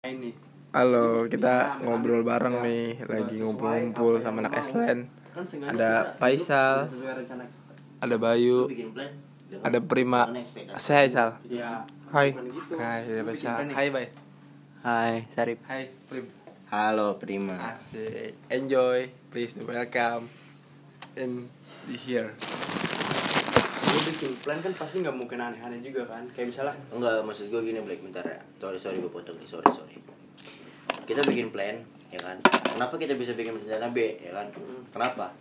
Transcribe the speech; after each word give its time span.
ini 0.00 0.32
Halo, 0.72 1.26
kita 1.26 1.82
ngobrol 1.82 2.22
bareng 2.22 2.62
nih, 2.62 3.02
lagi 3.04 3.42
ngumpul-ngumpul 3.42 4.22
sama 4.22 4.40
anak 4.40 4.62
Eslen. 4.62 5.10
kan 5.34 5.44
Ada 5.66 6.14
Faisal. 6.14 6.86
rencana 6.88 7.44
Ada 8.00 8.16
Bayu, 8.16 8.70
ada 9.60 9.78
Prima. 9.82 10.30
Saya 10.78 11.04
Faisal. 11.04 11.30
ya 11.44 11.82
Hai. 12.14 12.32
gitu 12.32 12.78
Hai, 12.80 13.02
saya 13.04 13.22
Faisal. 13.26 13.56
Hai, 13.76 13.86
Bay. 13.90 14.06
Hai 14.80 15.14
Sarip 15.36 15.58
Hai, 15.68 15.92
Prim. 16.08 16.24
halo 16.72 17.18
Prima 17.20 17.76
Asik. 17.76 18.38
Enjoy, 18.48 19.10
please 19.28 19.52
welcome 19.58 20.30
in 21.12 21.52
the 21.84 21.98
here. 21.98 22.32
Lu 23.90 23.98
bikin 24.06 24.32
plan 24.38 24.58
kan 24.60 24.72
pasti 24.72 25.02
nggak 25.02 25.12
mungkin 25.12 25.38
aneh-aneh 25.38 25.80
juga 25.80 26.06
kan? 26.06 26.22
Kayak 26.30 26.48
misalnya 26.48 26.74
enggak 26.90 27.20
maksud 27.22 27.46
gue 27.48 27.60
gini 27.60 27.78
Black 27.80 28.00
bentar 28.00 28.22
ya. 28.22 28.38
Sorry 28.56 28.78
sorry 28.78 28.96
gue 28.98 29.10
potong 29.10 29.34
nih 29.36 29.46
sorry 29.46 29.66
sorry. 29.70 29.96
Kita 31.04 31.26
bikin 31.26 31.50
plan 31.50 31.74
ya 32.08 32.20
kan? 32.20 32.38
Kenapa 32.44 32.94
kita 32.94 33.14
bisa 33.14 33.34
bikin 33.34 33.54
rencana 33.56 33.90
B 33.90 33.98
ya 34.16 34.30
kan? 34.32 34.46
Kenapa? 34.88 35.34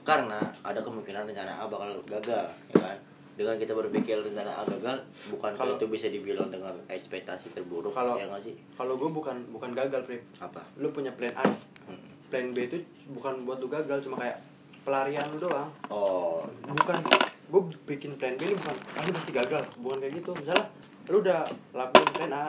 Karena 0.00 0.40
ada 0.62 0.80
kemungkinan 0.80 1.28
rencana 1.28 1.60
A 1.60 1.68
bakal 1.68 2.00
gagal 2.04 2.48
ya 2.72 2.78
kan? 2.78 2.96
Dengan 3.30 3.56
kita 3.56 3.72
berpikir 3.72 4.16
rencana 4.18 4.52
A 4.54 4.64
gagal 4.64 4.96
bukan 5.28 5.52
Kalau- 5.54 5.76
itu 5.76 5.84
bisa 5.86 6.08
dibilang 6.08 6.48
dengan 6.48 6.72
ekspektasi 6.86 7.52
terburuk 7.52 7.92
Kalau- 7.92 8.16
ya 8.16 8.24
nggak 8.26 8.42
sih? 8.42 8.56
kalau 8.74 8.96
gue 8.96 9.08
bukan 9.08 9.36
bukan 9.50 9.72
gagal 9.72 10.04
Prip 10.04 10.24
apa? 10.38 10.64
Lu 10.76 10.88
punya 10.90 11.12
plan 11.12 11.32
A. 11.34 11.44
Hmm. 11.84 12.00
plan 12.28 12.52
B 12.52 12.64
itu 12.64 12.80
bukan 13.10 13.44
buat 13.44 13.58
lu 13.58 13.66
gagal 13.66 14.00
cuma 14.00 14.16
kayak 14.16 14.40
pelarian 14.80 15.24
lu 15.30 15.38
doang. 15.38 15.68
Oh. 15.88 16.44
Bukan 16.64 17.00
gue 17.50 17.60
bikin 17.84 18.14
plan 18.14 18.34
B 18.34 18.42
ini 18.42 18.54
bukan 18.54 18.76
ah 18.94 19.02
ini 19.02 19.12
pasti 19.12 19.30
gagal 19.30 19.62
bukan 19.76 19.98
kayak 19.98 20.14
gitu. 20.16 20.30
Misalnya 20.32 20.66
lu 21.06 21.16
udah 21.18 21.40
lakuin 21.72 22.08
plan 22.12 22.32
A 22.32 22.46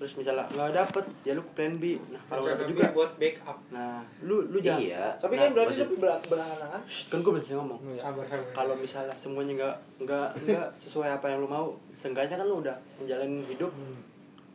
terus 0.00 0.16
misalnya 0.16 0.48
nggak 0.48 0.72
dapet 0.72 1.04
ya 1.22 1.32
lu 1.34 1.42
ke 1.42 1.52
plan 1.52 1.74
B. 1.76 1.98
Nah 2.08 2.22
kalau 2.24 2.40
nggak 2.42 2.56
dapet 2.56 2.70
juga. 2.72 2.84
buat 2.90 3.10
backup. 3.14 3.58
Nah 3.68 4.00
lu 4.22 4.36
lu 4.46 4.58
jangan. 4.58 4.80
Iya. 4.80 5.04
Tapi 5.18 5.32
Nah, 5.32 5.40
kan 5.40 5.50
berarti 5.52 5.70
maksud- 5.76 5.98
berat 5.98 6.22
berangan 6.24 6.80
kan 6.80 7.18
gue 7.20 7.32
masih 7.34 7.54
ngomong. 7.58 7.80
Sabar 7.94 8.24
kalau 8.50 8.74
misalnya 8.74 9.12
semuanya 9.12 9.52
nggak 9.58 9.76
nggak 10.00 10.28
nggak 10.46 10.66
sesuai 10.78 11.10
apa 11.12 11.26
yang 11.28 11.38
lu 11.38 11.48
mau 11.48 11.66
seenggaknya 11.92 12.38
kan 12.38 12.46
lu 12.46 12.58
udah 12.58 12.72
menjalani 12.96 13.44
hidup 13.44 13.68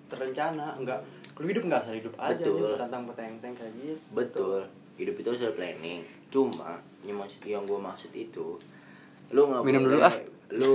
terencana 0.05 0.77
nggak 0.77 0.99
lu 1.35 1.45
hidup 1.45 1.63
nggak 1.67 1.81
asal 1.83 1.93
hidup 1.93 2.15
aja 2.15 2.39
Betul. 2.39 2.55
nih 2.63 2.79
tentang 2.79 3.03
peteng-teng 3.05 3.53
kayak 3.53 3.73
gitu. 3.75 3.99
Betul, 4.09 4.59
hidup 4.95 5.15
itu 5.19 5.27
harus 5.27 5.43
ada 5.43 5.53
planning. 5.53 5.99
Cuma 6.31 6.71
yang 7.03 7.19
maksud 7.19 7.43
yang 7.43 7.63
gue 7.63 7.75
maksud 7.75 8.09
itu, 8.09 8.55
lu 9.31 9.41
nggak 9.47 9.61
Minum 9.63 9.81
boleh, 9.81 9.95
dulu, 9.95 10.03
ah. 10.03 10.15
lu 10.51 10.73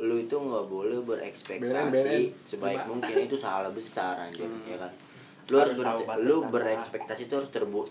lu 0.00 0.14
itu 0.18 0.32
nggak 0.34 0.66
boleh 0.66 0.98
berekspektasi 1.02 2.20
sebaik 2.46 2.86
mungkin 2.86 3.16
itu 3.18 3.36
salah 3.36 3.68
besar 3.68 4.16
anjir, 4.22 4.44
Hmm. 4.44 4.64
ya 4.64 4.78
kan? 4.78 4.92
Lu 5.42 5.58
harus, 5.58 5.74
Harus 5.74 6.06
ber- 6.06 6.22
lu 6.22 6.36
berekspektasi 6.46 7.26
itu 7.26 7.34
harus 7.34 7.50
terbu 7.50 7.82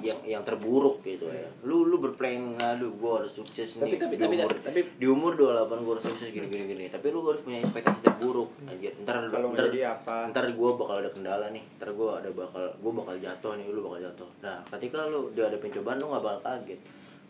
yang 0.00 0.16
yang 0.24 0.40
terburuk 0.40 1.04
gitu 1.04 1.28
ya. 1.28 1.52
Lu 1.60 1.84
lu 1.84 2.00
berplan 2.00 2.56
lalu 2.56 2.96
gue 2.96 3.12
harus 3.12 3.28
sukses 3.30 3.76
nih 3.76 4.00
tapi- 4.00 4.16
di 4.16 4.24
tapi- 4.24 4.40
umur 4.40 4.50
tapi- 4.56 4.88
di 4.96 5.06
umur 5.06 5.32
28 5.36 5.84
gue 5.84 5.92
harus 5.92 6.06
sukses 6.08 6.28
gini 6.32 6.48
gini 6.48 6.64
gini. 6.66 6.84
Tapi 6.88 7.12
lu 7.12 7.20
harus 7.22 7.44
punya 7.44 7.60
ekspektasi 7.60 8.00
terburuk 8.00 8.48
anjir. 8.64 8.96
Ntar 9.04 9.20
kalau 9.28 9.52
ntar, 9.52 9.68
apa 9.68 10.16
ntar 10.32 10.44
gue 10.48 10.70
bakal 10.74 10.96
ada 10.98 11.10
kendala 11.12 11.46
nih 11.52 11.64
ntar 11.76 11.92
gue 11.92 12.08
ada 12.08 12.30
bakal 12.32 12.64
gue 12.72 12.92
bakal 12.96 13.14
jatuh 13.20 13.52
nih 13.54 13.66
lu 13.68 13.80
bakal 13.82 14.00
jatuh 14.02 14.28
nah 14.40 14.64
ketika 14.70 15.04
lu 15.04 15.28
udah 15.28 15.44
ada 15.44 15.58
pencobaan 15.60 16.00
lu 16.00 16.08
gak 16.08 16.24
bakal 16.24 16.40
kaget 16.42 16.80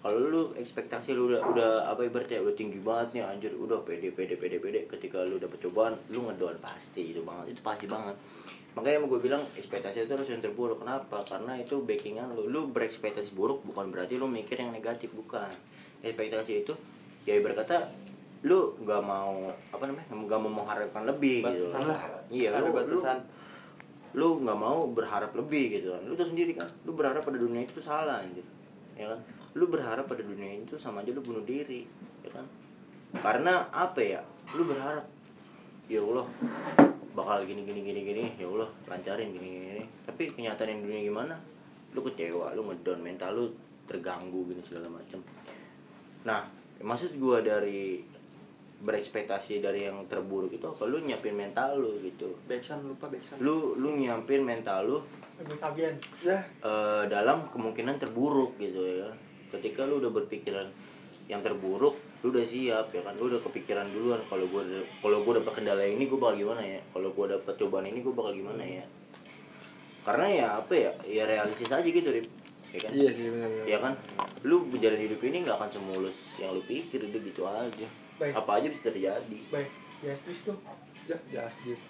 kalau 0.05 0.21
lu 0.21 0.43
ekspektasi 0.53 1.17
lu 1.17 1.33
udah 1.33 1.41
udah 1.49 1.71
apa 1.89 2.05
ibaratnya 2.05 2.45
udah 2.45 2.53
tinggi 2.53 2.77
banget 2.77 3.17
nih 3.17 3.23
anjir 3.25 3.57
udah 3.57 3.81
pede 3.89 4.13
pede 4.13 4.37
pede 4.37 4.61
pede 4.61 4.85
ketika 4.85 5.25
lu 5.25 5.41
dapet 5.41 5.65
cobaan 5.65 5.97
lu 6.13 6.29
ngedon 6.29 6.61
pasti 6.61 7.17
itu 7.17 7.25
banget 7.25 7.57
itu 7.57 7.65
pasti 7.65 7.89
banget. 7.89 8.13
Makanya 8.77 9.01
gue 9.09 9.21
bilang 9.25 9.41
ekspektasi 9.57 10.05
itu 10.05 10.13
harus 10.13 10.29
yang 10.29 10.45
terburuk. 10.45 10.85
Kenapa? 10.85 11.25
Karena 11.25 11.57
itu 11.57 11.81
backingan 11.81 12.37
lu. 12.37 12.53
Lu 12.53 12.69
berekspektasi 12.69 13.33
buruk 13.33 13.65
bukan 13.65 13.89
berarti 13.89 14.21
lu 14.21 14.29
mikir 14.29 14.61
yang 14.61 14.77
negatif 14.77 15.09
bukan. 15.17 15.49
Ekspektasi 16.05 16.69
itu 16.69 16.77
ya 17.25 17.41
ibarat 17.41 17.65
kata 17.65 17.89
lu 18.45 18.77
nggak 18.85 19.01
mau 19.01 19.49
apa 19.73 19.89
namanya 19.89 20.05
nggak 20.13 20.41
mau 20.45 20.53
mengharapkan 20.53 21.09
lebih 21.09 21.49
gitu. 21.49 21.65
Batasan 21.73 21.83
lah. 21.89 22.01
Iya 22.29 22.53
ada 22.53 22.61
lu, 22.61 22.69
lu 22.69 22.73
batasan. 22.77 23.19
lu 24.15 24.29
nggak 24.45 24.59
mau 24.61 24.85
berharap 24.93 25.33
lebih 25.33 25.81
gitu 25.81 25.97
kan. 25.97 26.05
Lu 26.05 26.13
tuh 26.13 26.29
sendiri 26.29 26.53
kan 26.53 26.69
lu 26.85 26.93
berharap 26.93 27.25
pada 27.25 27.41
dunia 27.41 27.65
itu 27.65 27.81
salah 27.81 28.21
anjir. 28.21 28.45
Ya 29.01 29.09
kan 29.09 29.25
lu 29.55 29.71
berharap 29.71 30.11
pada 30.11 30.23
dunia 30.23 30.59
itu 30.59 30.75
sama 30.75 31.07
aja 31.07 31.15
lu 31.15 31.23
bunuh 31.23 31.47
diri 31.47 31.87
ya 32.27 32.31
kan? 32.35 32.47
Karena 33.15 33.71
apa 33.71 34.03
ya? 34.03 34.21
Lu 34.59 34.67
berharap 34.67 35.07
ya 35.87 36.03
Allah 36.03 36.27
bakal 37.15 37.47
gini 37.47 37.63
gini 37.63 37.87
gini 37.87 38.01
gini 38.03 38.25
ya 38.35 38.51
Allah 38.51 38.67
lancarin 38.91 39.31
gini 39.31 39.47
gini, 39.47 39.67
gini. 39.79 39.83
tapi 40.03 40.27
kenyataan 40.27 40.83
dunia 40.83 41.07
gimana? 41.07 41.35
Lu 41.95 42.03
kecewa 42.03 42.51
lu 42.59 42.67
ngedon 42.67 42.99
mental 42.99 43.39
lu 43.39 43.45
terganggu 43.87 44.51
gini 44.51 44.63
segala 44.65 44.91
macam 44.91 45.21
nah 46.25 46.49
maksud 46.81 47.21
gua 47.21 47.45
dari 47.45 48.01
berekspektasi 48.85 49.63
dari 49.63 49.87
yang 49.87 50.05
terburuk 50.11 50.51
itu 50.53 50.67
apa? 50.69 50.85
Lu 50.85 51.01
nyiapin 51.01 51.33
mental 51.33 51.81
lu 51.81 51.97
gitu. 52.05 52.37
Backsound 52.45 52.85
lupa 52.85 53.09
backsound. 53.09 53.41
Lu 53.41 53.73
lu 53.81 53.97
nyiapin 53.97 54.45
mental 54.45 54.85
lu 54.85 54.99
ya. 56.21 56.39
eh, 56.63 57.03
dalam 57.09 57.49
kemungkinan 57.51 57.97
terburuk 57.97 58.55
gitu 58.61 58.83
ya 58.85 59.09
ketika 59.61 59.87
lu 59.87 60.03
udah 60.03 60.11
berpikiran 60.11 60.69
yang 61.31 61.41
terburuk 61.41 61.97
lu 62.25 62.33
udah 62.33 62.45
siap 62.45 62.89
ya 62.93 63.01
kan? 63.05 63.13
Lu 63.21 63.29
udah 63.29 63.41
kepikiran 63.45 63.85
duluan 63.93 64.25
kalau 64.33 64.49
gua 64.49 64.65
kalau 65.05 65.21
gua 65.21 65.45
dapat 65.45 65.61
kendala 65.61 65.85
ini 65.85 66.09
gua 66.09 66.29
bakal 66.29 66.41
gimana 66.41 66.63
ya? 66.65 66.81
Kalau 66.93 67.13
gua 67.13 67.37
dapat 67.37 67.55
cobaan 67.61 67.85
ini 67.85 68.01
gua 68.01 68.15
bakal 68.17 68.33
gimana 68.33 68.65
ya? 68.65 68.85
Karena 70.09 70.27
ya 70.33 70.47
apa 70.61 70.73
ya? 70.73 70.93
Ya 71.05 71.25
realistis 71.29 71.69
aja 71.69 71.85
gitu 71.85 72.09
Rip. 72.09 72.25
Ya 72.73 72.81
kan? 72.81 72.91
Iya 72.97 73.11
sih, 73.13 73.29
benar. 73.29 73.51
ya 73.69 73.79
kan? 73.79 73.93
Lu 74.41 74.67
berjalan 74.73 75.01
hidup 75.05 75.21
ini 75.21 75.45
nggak 75.45 75.57
akan 75.61 75.71
semulus 75.71 76.41
yang 76.41 76.57
lu 76.57 76.65
pikir 76.65 77.05
udah 77.05 77.21
gitu 77.21 77.43
aja. 77.45 77.89
Baik. 78.15 78.31
apa 78.31 78.51
aja 78.63 78.67
bisa 78.71 78.83
terjadi. 78.89 79.39
Baik. 79.51 79.71
Justice 80.01 80.41
tuh? 80.47 80.57
Justice. 81.05 81.83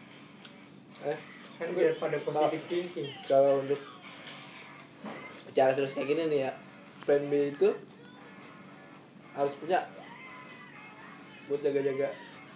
Eh, 1.04 1.18
kan 1.60 1.68
biar 1.74 1.94
pada 2.00 2.16
positive 2.22 2.64
thinking. 2.66 3.10
Kalau 3.28 3.62
untuk 3.62 3.78
bicara 5.54 5.70
terus 5.70 5.94
kayak 5.94 6.10
gini 6.10 6.22
nih 6.26 6.40
ya 6.50 6.52
plan 7.04 7.22
B 7.28 7.32
itu 7.48 7.68
harus 9.34 9.54
punya 9.58 9.78
buat 11.44 11.60
jaga-jaga. 11.60 12.08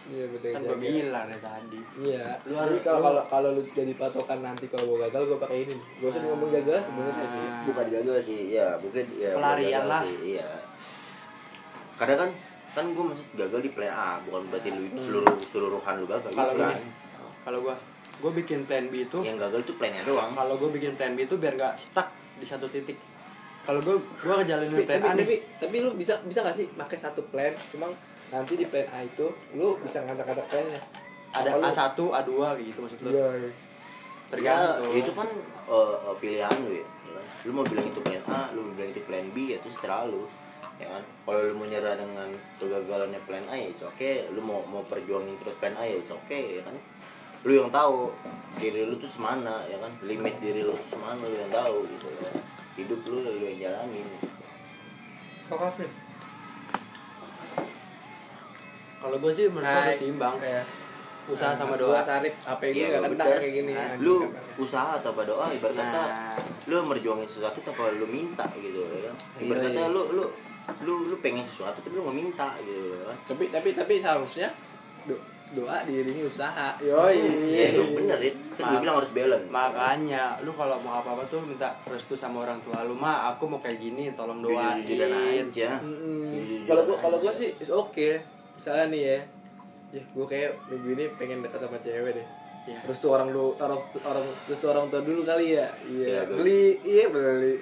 Iya 0.09 0.25
buat 0.33 0.41
kan 0.41 0.51
jaga-jaga. 0.57 0.73
gue 0.73 0.79
bilang 0.81 1.27
ya 1.29 1.39
tadi. 1.39 1.81
Iya. 2.01 2.23
Lu 2.49 2.55
harus- 2.57 2.81
kalau 2.81 3.01
kalau 3.03 3.23
kalau 3.29 3.49
lu 3.53 3.63
jadi 3.69 3.93
patokan 3.93 4.41
nanti 4.41 4.65
kalau 4.67 4.89
gua 4.89 5.05
gagal 5.05 5.23
gua 5.29 5.39
pakai 5.43 5.69
ini. 5.69 5.77
Gua 6.01 6.09
usah 6.09 6.23
ngomong 6.25 6.49
gagal 6.49 6.79
sebenarnya 6.81 7.27
sih. 7.27 7.45
Ah. 7.45 7.63
bukan 7.69 7.87
gagal 7.91 8.17
sih 8.23 8.39
ya 8.49 8.67
mungkin 8.81 9.05
ya 9.13 9.31
bukan 9.37 9.43
Pelarian 9.45 9.85
lah. 9.85 10.01
sih, 10.01 10.17
iya. 10.37 10.49
Kadang 11.99 12.19
kan 12.19 12.31
kan 12.69 12.85
gue 12.95 13.05
maksud 13.05 13.29
gagal 13.35 13.61
di 13.65 13.71
plan 13.75 13.91
A 13.91 14.23
bukan 14.23 14.47
berarti 14.49 14.71
lu 14.71 14.87
seluruh 14.95 15.35
seluruhan 15.37 15.95
lu 15.99 16.07
gagal. 16.07 16.31
Kalau 16.31 16.55
gini 16.55 16.79
kalau 17.43 17.59
gue 17.61 17.75
gue 18.19 18.33
bikin 18.39 18.61
plan 18.65 18.87
B 18.87 19.03
itu 19.03 19.19
yang 19.21 19.37
gagal 19.37 19.67
itu 19.67 19.75
plannya 19.75 20.07
doang. 20.07 20.31
Kalau 20.33 20.55
gue 20.57 20.71
bikin 20.73 20.95
plan 20.95 21.13
B 21.13 21.27
itu 21.27 21.35
biar 21.37 21.59
gak 21.59 21.75
stuck 21.75 22.09
di 22.39 22.47
satu 22.47 22.71
titik 22.71 22.95
kalau 23.69 23.85
gue 23.85 24.01
gue 24.01 24.33
ngejalanin 24.33 24.73
tapi, 24.73 24.87
plan 24.89 24.97
tapi, 24.97 25.05
A 25.05 25.13
nih. 25.13 25.21
tapi, 25.21 25.35
tapi 25.61 25.77
lu 25.85 25.91
bisa 25.93 26.17
bisa 26.25 26.41
gak 26.41 26.57
sih 26.57 26.65
pakai 26.73 26.97
satu 26.97 27.21
plan 27.29 27.53
cuma 27.69 27.93
nanti 28.33 28.57
di 28.57 28.65
plan 28.65 28.89
A 28.97 29.05
itu 29.05 29.29
lu 29.53 29.77
bisa 29.85 30.01
ngata-ngata 30.09 30.41
plannya? 30.49 30.81
Ada 31.37 31.49
Kalau- 31.53 31.69
A1 31.69 32.01
A2 32.01 32.33
gitu 32.65 32.79
maksud 32.81 32.99
lu? 33.05 33.09
Iya. 33.13 33.29
Tergantung. 34.33 34.89
Ya, 34.89 34.97
itu 35.05 35.13
kan 35.13 35.29
eh, 35.69 36.15
pilihan 36.17 36.55
lu 36.65 36.73
ya, 36.81 36.87
lu 37.45 37.51
mau 37.53 37.65
bilang 37.69 37.85
itu 37.93 38.01
plan 38.01 38.25
A 38.33 38.41
lu 38.57 38.65
mau 38.65 38.73
bilang 38.73 38.91
itu 38.97 39.03
plan 39.05 39.27
B 39.37 39.37
ya 39.53 39.57
itu 39.61 39.69
terserah 39.69 40.09
lu. 40.09 40.25
Ya 40.81 40.89
kan? 40.89 41.03
Kalau 41.29 41.41
lu 41.45 41.53
mau 41.61 41.67
nyerah 41.69 41.93
dengan 42.01 42.29
kegagalannya 42.57 43.21
plan 43.29 43.45
A 43.53 43.57
ya 43.61 43.69
oke 43.85 44.13
lu 44.33 44.41
mau 44.41 44.65
mau 44.65 44.81
perjuangin 44.89 45.37
terus 45.45 45.61
plan 45.61 45.77
A 45.77 45.85
ya 45.85 46.01
oke 46.01 46.41
ya 46.57 46.65
kan? 46.65 46.73
Lu 47.45 47.53
yang 47.53 47.69
tahu 47.69 48.17
diri 48.57 48.89
lu 48.89 48.97
tuh 48.97 49.13
semana 49.13 49.61
ya 49.69 49.77
kan? 49.77 49.93
Limit 50.01 50.41
diri 50.41 50.65
lu 50.65 50.73
tuh 50.73 50.97
semana 50.97 51.21
lu 51.21 51.37
yang 51.37 51.53
tahu 51.53 51.85
gitu. 51.85 52.09
ya. 52.17 52.33
Hidup 52.79 53.01
lu 53.05 53.19
lu 53.21 53.43
yang 53.43 53.59
jalanin. 53.59 54.07
Kok 55.49 55.59
apa 55.59 55.85
kalau 58.99 59.17
gue 59.23 59.33
sih 59.33 59.47
menurut 59.47 59.79
gue 59.85 59.95
seimbang. 59.97 60.37
Iya. 60.43 60.63
usaha 61.29 61.53
sama 61.53 61.77
Gua 61.77 61.93
doa. 61.93 62.01
tarik 62.09 62.33
apa 62.41 62.63
Iya, 62.65 62.73
ini 62.73 62.89
gak 62.89 63.03
kentang 63.05 63.29
bener. 63.29 63.41
kayak 63.45 63.53
gini. 63.53 63.73
Nah, 63.77 63.93
lu 64.01 64.15
usaha 64.57 64.97
atau 64.97 65.13
doa 65.13 65.47
ibarat 65.53 65.77
kata 65.77 66.03
nah. 66.09 66.33
lu 66.65 66.75
merjuangin 66.89 67.29
sesuatu 67.29 67.61
tanpa 67.61 67.93
lu 67.93 68.09
minta 68.09 68.49
gitu 68.57 68.81
ya 68.81 69.13
kan? 69.13 69.17
Ibarat 69.37 69.61
Iya, 69.61 69.69
kata 69.69 69.81
iya. 69.85 69.93
lu 69.93 70.03
lu 70.17 70.25
lu 70.81 70.95
lu 71.13 71.17
pengen 71.21 71.45
sesuatu 71.45 71.85
tapi 71.85 72.01
lu 72.01 72.09
nggak 72.09 72.17
minta 72.17 72.57
gitu 72.65 72.97
ya 72.97 73.13
kan? 73.13 73.17
Tapi 73.29 73.45
tapi 73.53 73.69
tapi 73.77 73.95
seharusnya 74.01 74.49
doa 75.51 75.83
diiringi 75.83 76.23
usaha 76.23 76.77
Iya, 76.77 76.93
yoi 77.17 77.73
lu 77.73 77.83
bener 77.95 78.21
ya. 78.21 78.31
Kan 78.53 78.69
gue 78.69 78.79
bilang 78.81 78.97
harus 78.97 79.11
balance. 79.11 79.49
makanya 79.49 80.37
lu 80.41 80.53
kalau 80.53 80.77
mau 80.79 80.97
apa 80.97 81.11
apa 81.11 81.23
tuh 81.25 81.41
minta 81.41 81.73
restu 81.85 82.13
sama 82.13 82.43
orang 82.43 82.59
tua 82.61 82.83
lu 82.83 82.93
mah 82.93 83.31
aku 83.31 83.47
mau 83.47 83.59
kayak 83.59 83.79
gini 83.79 84.11
tolong 84.13 84.39
doain 84.39 84.79
aja. 84.79 85.79
Jujur-jujuran 85.81 86.65
kalau 86.65 86.83
gua 86.85 86.97
kalau 86.97 87.17
gua 87.19 87.31
sih 87.31 87.53
is 87.55 87.69
oke 87.69 88.19
misalnya 88.55 88.85
nih 88.89 89.01
ya 89.03 89.19
ya 89.91 90.01
gua 90.11 90.25
kayak 90.25 90.51
minggu 90.67 90.87
ini 90.93 91.05
pengen 91.15 91.41
dekat 91.41 91.61
sama 91.61 91.77
cewek 91.79 92.13
deh 92.15 92.27
Iya. 92.67 92.79
Terus 92.85 93.01
tuh 93.01 93.09
orang 93.09 93.27
dulu 93.27 93.57
orang 93.57 93.79
orang 94.05 94.23
terus 94.45 94.59
tuh 94.59 94.69
orang 94.69 94.87
tua 94.87 95.01
dulu 95.01 95.25
kali 95.25 95.57
ya. 95.57 95.73
Iya. 95.81 96.05
Iya, 96.05 96.21
gua- 96.23 96.37
beli, 96.37 96.65
iya 96.85 97.05
beli. 97.09 97.53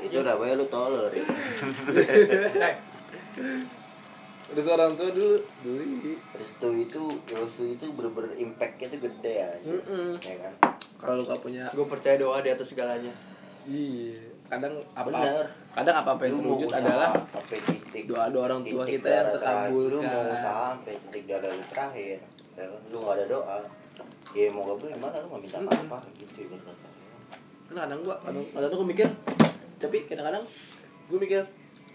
Itu 0.00 0.16
udah 0.24 0.34
banyak 0.34 0.56
lu 0.56 0.64
tolol 0.66 1.06
ya. 1.12 1.20
Terus 4.46 4.66
orang 4.70 4.94
tua 4.94 5.10
dulu 5.10 5.42
beli. 5.66 6.14
Restu 6.34 6.68
itu, 6.78 7.02
restu 7.26 7.64
itu 7.74 7.86
bener-bener 7.90 8.38
impactnya 8.38 8.86
tuh 8.94 9.00
gede 9.02 9.34
ya. 9.42 9.48
Mm-mm. 9.66 10.18
Ya 10.22 10.36
kan? 10.38 10.54
Kalau 10.96 11.20
lu 11.20 11.22
gak 11.28 11.40
punya 11.44 11.64
gue 11.70 11.86
percaya 11.86 12.16
doa 12.16 12.40
di 12.40 12.50
atas 12.50 12.72
segalanya 12.72 13.12
iya. 13.68 14.16
Kadang 14.46 14.78
apa 14.94 15.10
Bener. 15.10 15.46
kadang 15.74 15.96
apa 15.98 16.10
apa 16.14 16.22
yang 16.22 16.38
Lu 16.38 16.54
terwujud 16.54 16.68
usaha 16.70 16.80
adalah 16.86 17.10
titik 17.50 18.04
doa-doa 18.06 18.42
orang 18.46 18.62
tua 18.62 18.82
titik 18.86 19.02
kita 19.02 19.08
yang 19.10 19.28
terakhir. 19.34 19.70
Lu 19.74 19.98
terkabulkan. 19.98 20.06
mau 20.06 20.22
usaha 20.30 20.64
sampai 20.70 20.94
titik 21.02 21.22
darah 21.26 21.50
lu 21.50 21.64
terakhir. 21.66 22.16
Ya 22.54 22.64
kan? 22.70 22.80
Lu 22.88 22.96
gak 23.02 23.14
ada 23.18 23.24
doa. 23.26 23.58
Ya 24.32 24.46
mau 24.54 24.62
gak 24.64 24.76
boleh 24.78 24.92
gimana 24.94 25.16
lu 25.18 25.26
gak 25.26 25.40
minta 25.42 25.58
Mm-mm. 25.58 25.84
apa 25.90 25.98
gitu 26.16 26.38
ya 26.46 26.58
kan 27.66 27.74
kadang 27.82 27.98
gua 28.06 28.14
kadang, 28.22 28.46
kadang 28.54 28.70
tuh 28.70 28.78
gua 28.78 28.88
mikir 28.94 29.08
tapi 29.82 29.98
kadang-kadang 30.06 30.44
gua 31.10 31.18
mikir 31.18 31.42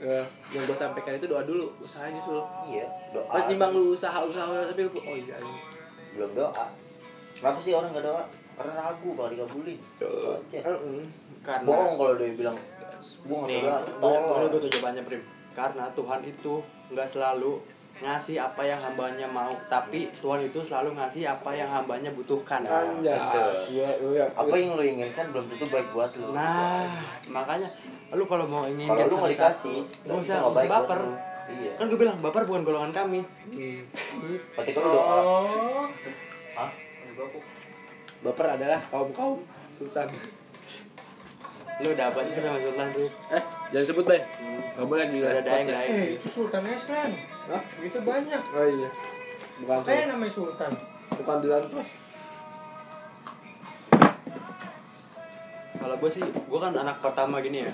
eh, 0.02 0.26
yang 0.50 0.64
gua 0.66 0.74
sampaikan 0.74 1.14
itu 1.16 1.26
doa 1.26 1.46
dulu 1.46 1.70
usahanya 1.78 2.20
sul 2.22 2.42
Iya, 2.66 2.86
doa. 3.14 3.30
pas 3.30 3.46
timbang 3.46 3.72
lu 3.72 3.94
usaha 3.94 4.20
usaha 4.22 4.50
tapi 4.68 4.82
lu 4.84 4.92
oh 4.98 5.16
iya 5.16 5.38
iya. 5.38 5.60
belum 6.18 6.32
doa. 6.34 6.66
Kenapa 7.32 7.58
sih 7.58 7.74
orang 7.74 7.94
gak 7.94 8.04
doa? 8.04 8.24
Karena 8.54 8.74
ragu 8.78 9.10
bakal 9.16 9.30
dikabulin. 9.34 9.80
Heeh. 9.98 11.06
karena 11.42 11.66
Bohong 11.66 11.94
kalau 11.98 12.14
dia 12.18 12.34
bilang 12.36 12.58
nih 13.48 13.62
gak 13.62 13.82
doa. 13.98 14.12
Tolol. 14.22 14.46
gue 14.50 14.60
tuh 14.62 14.70
jawabannya 14.70 15.04
prim 15.06 15.22
karena 15.52 15.86
Tuhan 15.92 16.22
itu 16.24 16.54
nggak 16.94 17.08
selalu 17.08 17.54
ngasih 18.02 18.42
apa 18.42 18.62
yang 18.66 18.82
hambanya 18.82 19.30
mau 19.30 19.54
tapi 19.70 20.10
Tuhan 20.10 20.42
itu 20.42 20.58
selalu 20.66 20.98
ngasih 20.98 21.22
apa 21.28 21.54
yang 21.54 21.70
hambanya 21.70 22.10
butuhkan 22.14 22.66
betul. 22.66 23.54
ya, 23.78 23.90
ya, 23.94 24.26
Apa 24.34 24.56
yang 24.58 24.74
lu 24.74 24.82
inginkan 24.82 25.30
belum 25.30 25.46
tentu 25.54 25.66
baik 25.70 25.94
buat 25.94 26.10
lu. 26.18 26.34
nah 26.34 26.90
makanya 27.30 27.70
lu 28.12 28.24
kalau 28.26 28.46
mau 28.46 28.64
ingin 28.66 28.86
kalau 28.86 29.06
lu 29.06 29.16
nggak 29.18 29.34
dikasih, 29.34 29.78
nggak 30.04 30.14
itu 30.14 30.22
usah 30.22 30.36
nggak 30.38 30.54
baik 30.54 30.70
baper. 30.70 31.02
Iya. 31.44 31.72
kan 31.74 31.86
gue 31.86 31.98
bilang 31.98 32.18
baper 32.18 32.44
bukan 32.44 32.62
golongan 32.62 32.92
kami 32.92 33.20
Hmm. 33.50 33.82
Ketika 34.56 34.80
lu 34.80 34.90
doa, 34.90 35.16
Oh. 35.18 35.86
Hah? 36.54 36.72
baper 38.22 38.48
adalah 38.52 38.80
kaum 38.88 39.10
kaum 39.12 39.40
sultan 39.74 40.08
lu 41.78 41.90
udah 41.90 42.06
apa 42.08 42.20
sih 42.22 42.34
sama 42.36 42.56
Sultan 42.56 42.88
tuh 42.94 43.10
eh 43.32 43.44
jangan 43.72 43.86
sebut 43.88 44.06
bay 44.06 44.22
nggak 44.72 44.86
boleh 44.86 45.06
di 45.08 45.18
Ada 45.20 45.42
daeng, 45.42 45.66
daeng. 45.66 45.90
Eh, 45.90 46.08
itu 46.14 46.28
Sultan 46.30 46.62
Islam. 46.64 47.10
Hah? 47.50 47.62
Itu 47.80 47.98
banyak. 48.00 48.42
oh 48.48 48.66
iya 48.70 48.90
bukan 49.60 49.78
Kayak 49.82 49.98
sul- 49.98 50.10
namanya 50.12 50.32
Sultan. 50.32 50.72
bukan 51.12 51.36
di 51.38 51.48
lantas 51.50 51.88
kalau 55.82 55.96
gue 55.98 56.12
sih 56.14 56.22
gue 56.22 56.60
kan 56.62 56.72
anak 56.72 57.02
pertama 57.02 57.42
gini 57.42 57.66
ya. 57.66 57.74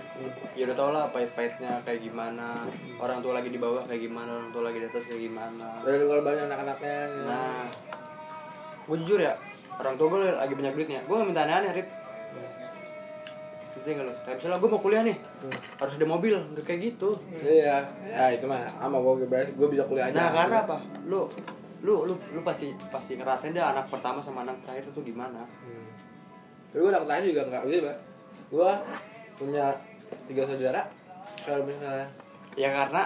Ya 0.56 0.64
udah 0.72 0.76
tau 0.76 0.90
lah 0.90 1.12
pahit-pahitnya 1.12 1.84
kayak 1.84 2.00
gimana 2.02 2.64
orang 2.98 3.20
tua 3.20 3.36
lagi 3.36 3.52
di 3.52 3.60
bawah 3.60 3.84
kayak 3.84 4.08
gimana 4.08 4.40
orang 4.40 4.50
tua 4.50 4.64
lagi 4.64 4.80
di 4.80 4.88
atas 4.88 5.04
kayak 5.06 5.22
gimana. 5.28 5.68
Dari 5.84 6.00
luar 6.02 6.24
banyak 6.24 6.48
anak-anaknya. 6.48 6.98
Nah 7.28 7.68
gue 8.88 8.96
jujur 9.04 9.20
ya 9.20 9.36
orang 9.78 10.00
tua 10.00 10.08
gue 10.08 10.20
lagi 10.32 10.54
banyak 10.56 10.74
duitnya. 10.74 11.00
Gue 11.04 11.16
gak 11.20 11.28
minta 11.28 11.44
aneh-aneh 11.44 11.72
Rip. 11.76 11.88
Ngerti 13.78 13.90
gak 13.94 14.06
lu? 14.08 14.14
Kayak 14.26 14.36
misalnya 14.42 14.58
gue 14.60 14.70
mau 14.70 14.82
kuliah 14.82 15.04
nih 15.06 15.18
Hmm. 15.38 15.54
harus 15.54 15.94
ada 16.02 16.08
mobil 16.10 16.34
nggak 16.34 16.66
kayak 16.66 16.80
gitu. 16.92 17.10
Iya. 17.40 17.78
Ya 18.04 18.26
itu 18.34 18.46
mah 18.50 18.66
sama 18.82 18.98
gue 18.98 19.14
gue 19.30 19.68
bisa 19.70 19.84
kuliah 19.86 20.10
aja. 20.10 20.18
Nah 20.18 20.28
karena 20.34 20.58
apa? 20.66 20.78
Lu 21.06 21.30
lu 21.86 22.10
lu 22.10 22.14
lu 22.34 22.40
pasti 22.42 22.74
pasti 22.90 23.14
ngerasain 23.16 23.54
deh 23.54 23.62
anak 23.62 23.86
pertama 23.86 24.18
sama 24.18 24.42
anak 24.42 24.58
terakhir 24.66 24.90
itu 24.90 25.14
gimana. 25.14 25.46
Hmm. 25.46 25.87
Tapi 26.68 26.78
gue 26.78 26.90
anak 26.90 27.06
lain 27.06 27.24
juga 27.28 27.42
enggak 27.46 27.62
gitu, 27.66 27.80
Pak. 27.84 27.98
Gue 28.48 28.72
punya 29.36 29.66
tiga 30.26 30.44
saudara. 30.44 30.82
Kalau 31.40 31.64
misalnya 31.64 32.08
ya 32.54 32.70
karena 32.72 33.04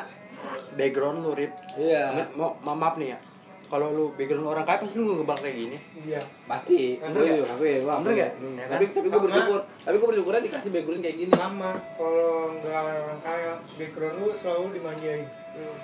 background 0.74 1.22
lu 1.22 1.36
Rip 1.36 1.52
iya, 1.76 2.08
mau 2.34 2.56
ma- 2.64 2.74
maaf 2.74 2.96
nih 2.96 3.12
ya 3.12 3.20
kalau 3.68 3.92
lu 3.92 4.06
background 4.16 4.42
lu 4.42 4.50
orang 4.50 4.64
kaya 4.64 4.80
pasti 4.80 4.96
lu 4.96 5.12
ngebak 5.14 5.38
kayak 5.40 5.56
gini 5.58 5.78
Iya. 6.02 6.22
pasti. 6.44 6.98
Bener 6.98 7.12
Gue 7.12 7.22
nggak? 7.22 7.38
juga 7.38 7.54
gue 7.54 7.72
gue 7.78 7.94
Bener? 7.94 8.30
Hmm. 8.34 8.56
Ya 8.56 8.66
kan? 8.66 8.72
Tapi 8.72 8.84
tapi 8.90 9.08
gue 9.08 9.22
bersyukur. 9.22 9.60
Tapi 9.84 9.96
gue 9.96 10.08
bersyukurnya 10.08 10.42
dikasih 10.42 10.70
background 10.72 11.02
kayak 11.02 11.18
gini. 11.18 11.32
Sama. 11.32 11.72
Kalau 11.94 12.36
nggak 12.54 12.74
orang 12.98 13.22
kaya, 13.22 13.52
background 13.76 14.16
lu 14.18 14.28
selalu 14.40 14.66
dimanjain. 14.76 15.22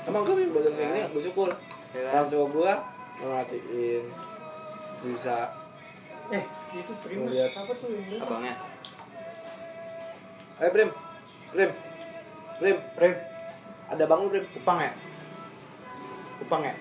Emang 0.03 0.21
gue 0.23 0.35
background 0.47 0.75
kayak 0.75 0.89
gini 0.89 1.01
bersyukur. 1.11 1.49
Ya 1.91 1.99
kan? 2.01 2.11
Orang 2.13 2.27
tua 2.27 2.45
gue 2.49 2.71
ngelatih 3.17 3.61
bisa 4.99 5.37
Eh, 6.27 6.43
itu 6.75 6.93
prima. 6.99 7.23
Ngeliat. 7.31 7.51
Apa 7.55 7.71
tuh 7.79 7.89
ini? 7.91 8.17
abangnya 8.19 8.55
Eh 10.57 10.69
Prim, 10.73 10.89
Prim, 11.53 11.71
Prim, 12.57 12.77
Rip 12.97 13.17
ada 13.93 14.03
bang 14.09 14.19
lu 14.25 14.29
Prim. 14.33 14.45
Kupang 14.57 14.77
ya? 14.81 14.91
Kupang 16.41 16.61
ya? 16.65 16.73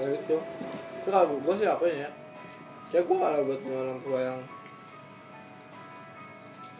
Ya 0.00 0.06
itu. 0.18 0.36
Tapi 1.00 1.08
kalau 1.08 1.38
gue 1.38 1.54
sih 1.56 1.68
apa 1.70 1.84
ya? 1.86 2.10
Ya 2.90 3.00
gue 3.06 3.16
kalau 3.16 3.46
buat 3.46 3.60
orang 3.70 4.00
tua 4.02 4.18
yang 4.18 4.40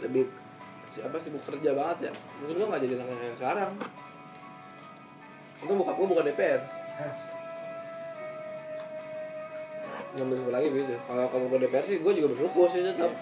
lebih 0.03 0.27
siapa 0.91 1.23
sibuk 1.23 1.45
kerja 1.47 1.71
banget 1.71 2.11
ya 2.11 2.13
mungkin 2.43 2.57
gue 2.59 2.67
nggak 2.67 2.83
jadi 2.83 2.95
anak 2.99 3.21
yang 3.23 3.39
sekarang 3.39 3.71
itu 5.61 5.73
bokap 5.77 5.95
gue 5.95 6.09
bukan 6.09 6.27
DPR 6.27 6.61
ngambil 10.11 10.37
sebelah 10.43 10.59
lagi 10.59 10.69
gitu 10.75 10.97
kalau 11.07 11.25
kamu 11.31 11.47
ke 11.47 11.57
DPR 11.63 11.85
sih 11.87 11.97
gue 12.03 12.13
juga 12.19 12.29
bersyukur 12.35 12.67
sih 12.67 12.83
tetap 12.83 13.13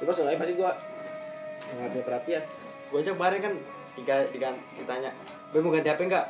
cuma 0.00 0.10
seenggaknya 0.16 0.40
pasti 0.40 0.54
gue 0.56 0.70
nggak 1.70 1.90
punya 1.92 2.04
perhatian. 2.04 2.42
Gue 2.90 2.98
aja 3.04 3.12
kemarin 3.14 3.38
kan 3.38 3.54
diga, 3.94 4.16
digan, 4.32 4.54
ditanya 4.74 5.10
Gue 5.50 5.60
mau 5.62 5.74
ganti 5.74 5.90
HP 5.90 6.00
enggak? 6.06 6.26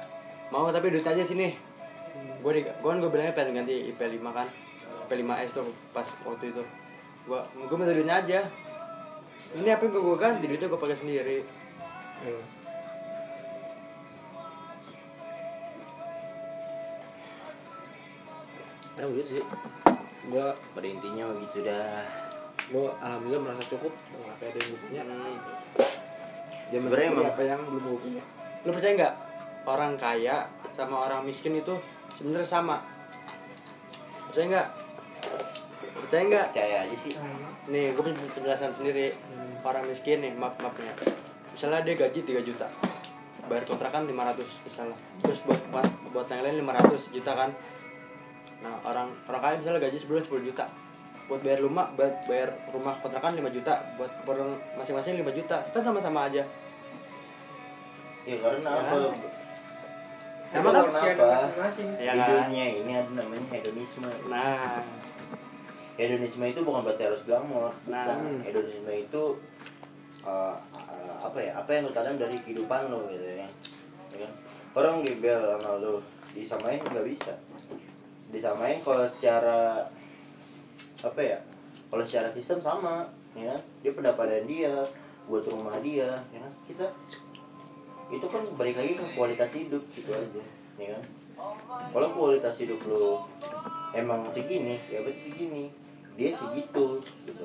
Mau 0.48 0.68
tapi 0.72 0.92
duit 0.92 1.06
aja 1.06 1.22
sini. 1.24 1.54
Gue 2.40 2.52
di, 2.56 2.60
gua 2.80 2.96
kan 2.96 2.98
gue 3.04 3.10
bilangnya 3.12 3.34
pengen 3.36 3.62
ganti 3.62 3.92
IP5 3.92 4.24
kan 4.32 4.48
IP5S 5.08 5.50
tuh 5.52 5.68
pas 5.92 6.08
waktu 6.24 6.44
itu. 6.52 6.62
Gue 7.28 7.40
gue 7.40 7.76
minta 7.76 7.92
duitnya 7.92 8.16
aja. 8.24 8.40
Ini 9.50 9.68
apa 9.76 9.82
yang 9.86 9.92
gue 9.98 10.18
ganti, 10.18 10.44
duitnya 10.48 10.68
gue 10.72 10.80
pakai 10.80 10.96
sendiri. 10.98 11.38
Hmm. 12.24 12.59
Ya 19.00 19.08
begitu 19.08 19.40
sih. 19.40 19.44
Gua 20.28 20.52
pada 20.76 20.84
intinya 20.84 21.32
begitu 21.32 21.64
dah. 21.64 22.04
gua 22.68 22.92
alhamdulillah 23.00 23.40
merasa 23.40 23.64
cukup 23.66 23.88
dengan 24.12 24.36
apa 24.36 24.42
yang 24.44 24.54
gue 24.60 24.78
punya. 24.84 25.02
Hmm. 25.02 25.36
Jangan 26.70 26.82
mensyukuri 26.86 27.08
emang- 27.08 27.32
apa 27.32 27.42
yang 27.42 27.60
belum 27.64 27.82
gue 27.82 28.00
punya. 28.04 28.22
Lu 28.62 28.70
percaya 28.76 28.92
nggak? 28.94 29.14
Orang 29.64 29.92
kaya 29.96 30.36
sama 30.76 30.96
orang 31.08 31.24
miskin 31.24 31.56
itu 31.56 31.74
sebenarnya 32.14 32.46
sama 32.46 32.76
Percaya 34.30 34.46
nggak? 34.46 34.68
Percaya 36.06 36.22
nggak? 36.30 36.46
Percaya 36.54 36.76
aja 36.86 36.96
sih. 36.96 37.14
Nih, 37.66 37.90
gue 37.90 38.02
punya 38.06 38.14
penjelasan 38.30 38.70
sendiri. 38.78 39.10
Hmm. 39.10 39.66
Orang 39.66 39.82
miskin 39.90 40.22
nih, 40.22 40.30
maaf 40.38 40.54
maafnya. 40.62 40.94
Misalnya 41.50 41.82
dia 41.82 41.98
gaji 41.98 42.22
3 42.22 42.38
juta. 42.46 42.70
Bayar 43.50 43.66
kontrakan 43.66 44.06
500 44.06 44.62
misalnya. 44.62 44.94
Terus 45.26 45.42
buat 45.42 45.58
buat, 45.74 45.90
buat 46.14 46.30
yang 46.30 46.46
lain 46.46 46.62
500 46.62 47.10
juta 47.10 47.32
kan. 47.34 47.50
Nah, 48.60 48.74
orang 48.84 49.08
orang 49.24 49.40
kaya 49.40 49.54
misalnya 49.58 49.80
gaji 49.80 49.96
sebulan 49.96 50.22
10 50.22 50.46
juta. 50.46 50.64
Buat 51.26 51.40
bayar 51.40 51.60
rumah, 51.62 51.86
buat 51.94 52.14
bayar 52.26 52.50
rumah 52.70 52.94
kontrakan 52.98 53.38
5 53.38 53.48
juta, 53.50 53.74
buat 53.94 54.10
orang 54.26 54.50
masing-masing 54.76 55.14
5 55.16 55.30
juta. 55.32 55.56
Kan 55.70 55.82
sama-sama 55.82 56.26
aja. 56.26 56.42
Ya 58.24 58.36
karena 58.36 58.60
Ya. 58.60 58.74
apa? 58.76 58.96
Sama 60.50 60.66
kan? 60.66 60.82
karena 60.82 60.98
Pikiran 60.98 61.22
apa? 61.22 61.36
masing-masing. 61.46 61.88
Ya 61.96 62.12
Di 62.12 62.18
kan? 62.18 62.28
dunia 62.44 62.66
ini 62.68 62.92
ada 62.92 63.10
namanya 63.14 63.44
hedonisme. 63.50 64.10
Nah, 64.26 64.82
Hedonisme 65.94 66.44
itu 66.48 66.60
bukan 66.64 66.80
berarti 66.80 67.04
harus 67.04 67.22
glamor. 67.28 67.76
Nah. 67.84 68.08
Bukan. 68.08 68.40
Hedonisme 68.40 68.88
itu 68.88 69.22
uh, 70.24 70.56
uh, 70.72 71.14
apa 71.20 71.38
ya? 71.38 71.52
Apa 71.54 71.76
yang 71.76 71.82
lu 71.86 71.92
tanam 71.92 72.16
dari 72.16 72.40
kehidupan 72.40 72.88
lo 72.88 73.04
gitu 73.12 73.20
ya. 73.20 73.44
Ya 74.10 74.18
kan? 74.24 74.32
Orang 74.72 75.04
gembel 75.04 75.38
sama 75.38 75.76
lu 75.76 76.00
disamain 76.32 76.80
nggak 76.80 77.04
bisa. 77.04 77.36
Disamain 78.30 78.78
kalau 78.80 79.06
secara 79.06 79.90
apa 81.02 81.20
ya? 81.20 81.38
Kalau 81.90 82.04
secara 82.06 82.30
sistem 82.30 82.62
sama, 82.62 83.02
ya 83.34 83.50
kan? 83.50 83.60
Dia 83.82 83.92
pendapatan 83.92 84.46
dia, 84.46 84.74
buat 85.26 85.42
rumah 85.46 85.78
dia, 85.82 86.22
ya 86.30 86.38
kan? 86.38 86.52
Kita 86.64 86.86
itu 88.10 88.26
kan 88.26 88.42
balik 88.54 88.74
lagi 88.74 88.92
ke 88.94 89.04
kualitas 89.14 89.50
hidup 89.54 89.82
gitu 89.90 90.10
aja, 90.10 90.42
ya 90.76 90.88
kan? 90.94 91.02
Kalau 91.90 92.08
kualitas 92.12 92.54
hidup 92.58 92.78
lo 92.86 93.26
emang 93.90 94.30
segini, 94.30 94.78
ya 94.86 95.02
berarti 95.02 95.30
segini. 95.30 95.70
Dia 96.14 96.30
segitu, 96.30 97.02
gitu. 97.02 97.44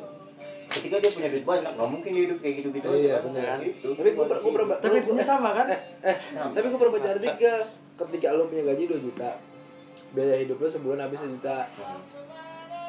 Ketika 0.65 0.99
dia 0.99 1.09
punya 1.09 1.29
duit 1.31 1.45
banyak, 1.45 1.71
nggak 1.73 1.89
mungkin 1.89 2.09
dia 2.11 2.23
hidup 2.27 2.37
kayak 2.41 2.55
gitu-gitu 2.61 2.87
Iya, 2.91 3.21
kan? 3.21 3.31
benar. 3.31 3.57
Gitu. 3.63 3.89
Tapi 3.95 4.09
gua 4.13 4.25
ber- 4.27 4.81
tapi 4.83 4.95
itu 4.99 5.11
sama 5.23 5.49
kan? 5.55 5.65
Eh, 5.71 6.17
tapi 6.51 6.65
gue 6.67 6.77
pernah 6.77 6.93
baca 6.99 7.09
artikel 7.15 7.57
ketika 7.95 8.27
lo 8.35 8.51
punya 8.51 8.63
gaji 8.67 8.83
2 8.91 9.05
juta 9.07 9.29
biaya 10.15 10.39
hidup 10.39 10.57
lo 10.57 10.67
sebulan 10.71 11.05
habis 11.05 11.19
sejuta. 11.19 11.67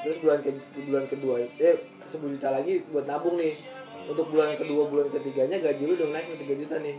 Terus 0.06 0.22
bulan 0.22 0.38
ke 0.38 0.50
bulan 0.86 1.04
kedua 1.10 1.34
eh 1.42 1.76
10 2.06 2.34
juta 2.38 2.48
lagi 2.54 2.86
buat 2.94 3.10
nabung 3.10 3.34
nih. 3.34 3.52
Untuk 4.06 4.30
bulan 4.30 4.54
kedua 4.54 4.86
bulan 4.86 5.10
ketiganya 5.10 5.58
gaji 5.58 5.82
lu 5.82 5.98
udah 5.98 6.14
naik 6.14 6.30
ke 6.30 6.46
3 6.46 6.62
juta 6.62 6.76
nih. 6.78 6.96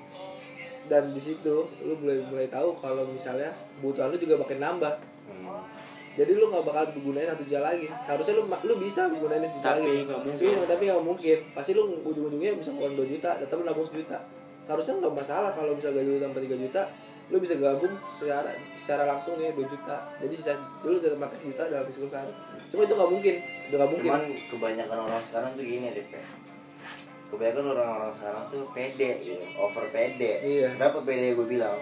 Dan 0.91 1.15
di 1.15 1.21
situ 1.23 1.55
lu 1.83 1.93
mulai 2.03 2.19
mulai 2.27 2.47
tahu 2.51 2.75
kalau 2.83 3.07
misalnya 3.07 3.55
kebutuhan 3.79 4.11
lu 4.11 4.17
juga 4.19 4.35
makin 4.43 4.59
nambah. 4.59 4.93
Hmm. 5.27 5.59
jadi 6.17 6.33
lu 6.33 6.49
nggak 6.49 6.65
bakal 6.65 6.83
gunain 6.97 7.29
satu 7.29 7.45
juta 7.45 7.61
lagi. 7.61 7.87
Seharusnya 8.01 8.33
lu 8.41 8.43
lu 8.49 8.73
bisa 8.81 9.05
gunain 9.05 9.43
sejuta 9.45 9.77
Tapi 9.77 9.85
lagi 9.85 10.03
nggak 10.09 10.21
mungkin. 10.25 10.47
Tapi- 10.49 10.67
tapi 10.67 10.83
nggak 10.89 11.05
mungkin. 11.05 11.37
Pasti 11.53 11.71
lu 11.77 11.83
ujung-ujungnya 12.01 12.51
bisa 12.57 12.71
keluar 12.73 12.91
2 12.97 13.05
juta 13.05 13.29
tetap 13.37 13.55
lu 13.61 13.63
nabung 13.63 13.85
sejuta. 13.85 14.17
Seharusnya 14.65 14.93
nggak 14.99 15.13
masalah 15.13 15.51
kalau 15.53 15.77
bisa 15.77 15.93
gaji 15.93 16.09
lu 16.11 16.19
tambah 16.19 16.41
3 16.41 16.57
juta 16.57 16.81
lu 17.27 17.43
bisa 17.43 17.59
gabung 17.59 17.91
secara 18.07 18.55
secara 18.79 19.03
langsung 19.03 19.35
nih 19.35 19.51
2 19.51 19.67
juta 19.67 19.97
jadi 20.23 20.31
sisa 20.31 20.53
lu 20.87 20.95
tetap 20.95 21.19
pakai 21.19 21.37
sejuta 21.43 21.67
dalam 21.67 21.87
seluruh 21.91 22.11
sehari 22.11 22.31
cuma 22.71 22.81
itu 22.87 22.93
nggak 22.95 23.11
mungkin 23.11 23.35
udah 23.67 23.77
nggak 23.83 23.91
mungkin 23.91 24.07
Cuman 24.07 24.23
kebanyakan 24.47 24.97
orang 25.03 25.21
sekarang 25.27 25.49
tuh 25.59 25.65
gini 25.67 25.87
deh, 25.91 26.05
Pe. 26.07 26.19
Kebanyakan 27.27 27.65
orang-orang 27.75 28.11
sekarang 28.15 28.43
tuh 28.47 28.63
pede 28.71 29.09
gitu, 29.19 29.43
over 29.59 29.83
pede. 29.91 30.31
Iya. 30.39 30.67
Kenapa 30.71 31.03
pede 31.03 31.35
gue 31.35 31.47
bilang? 31.47 31.75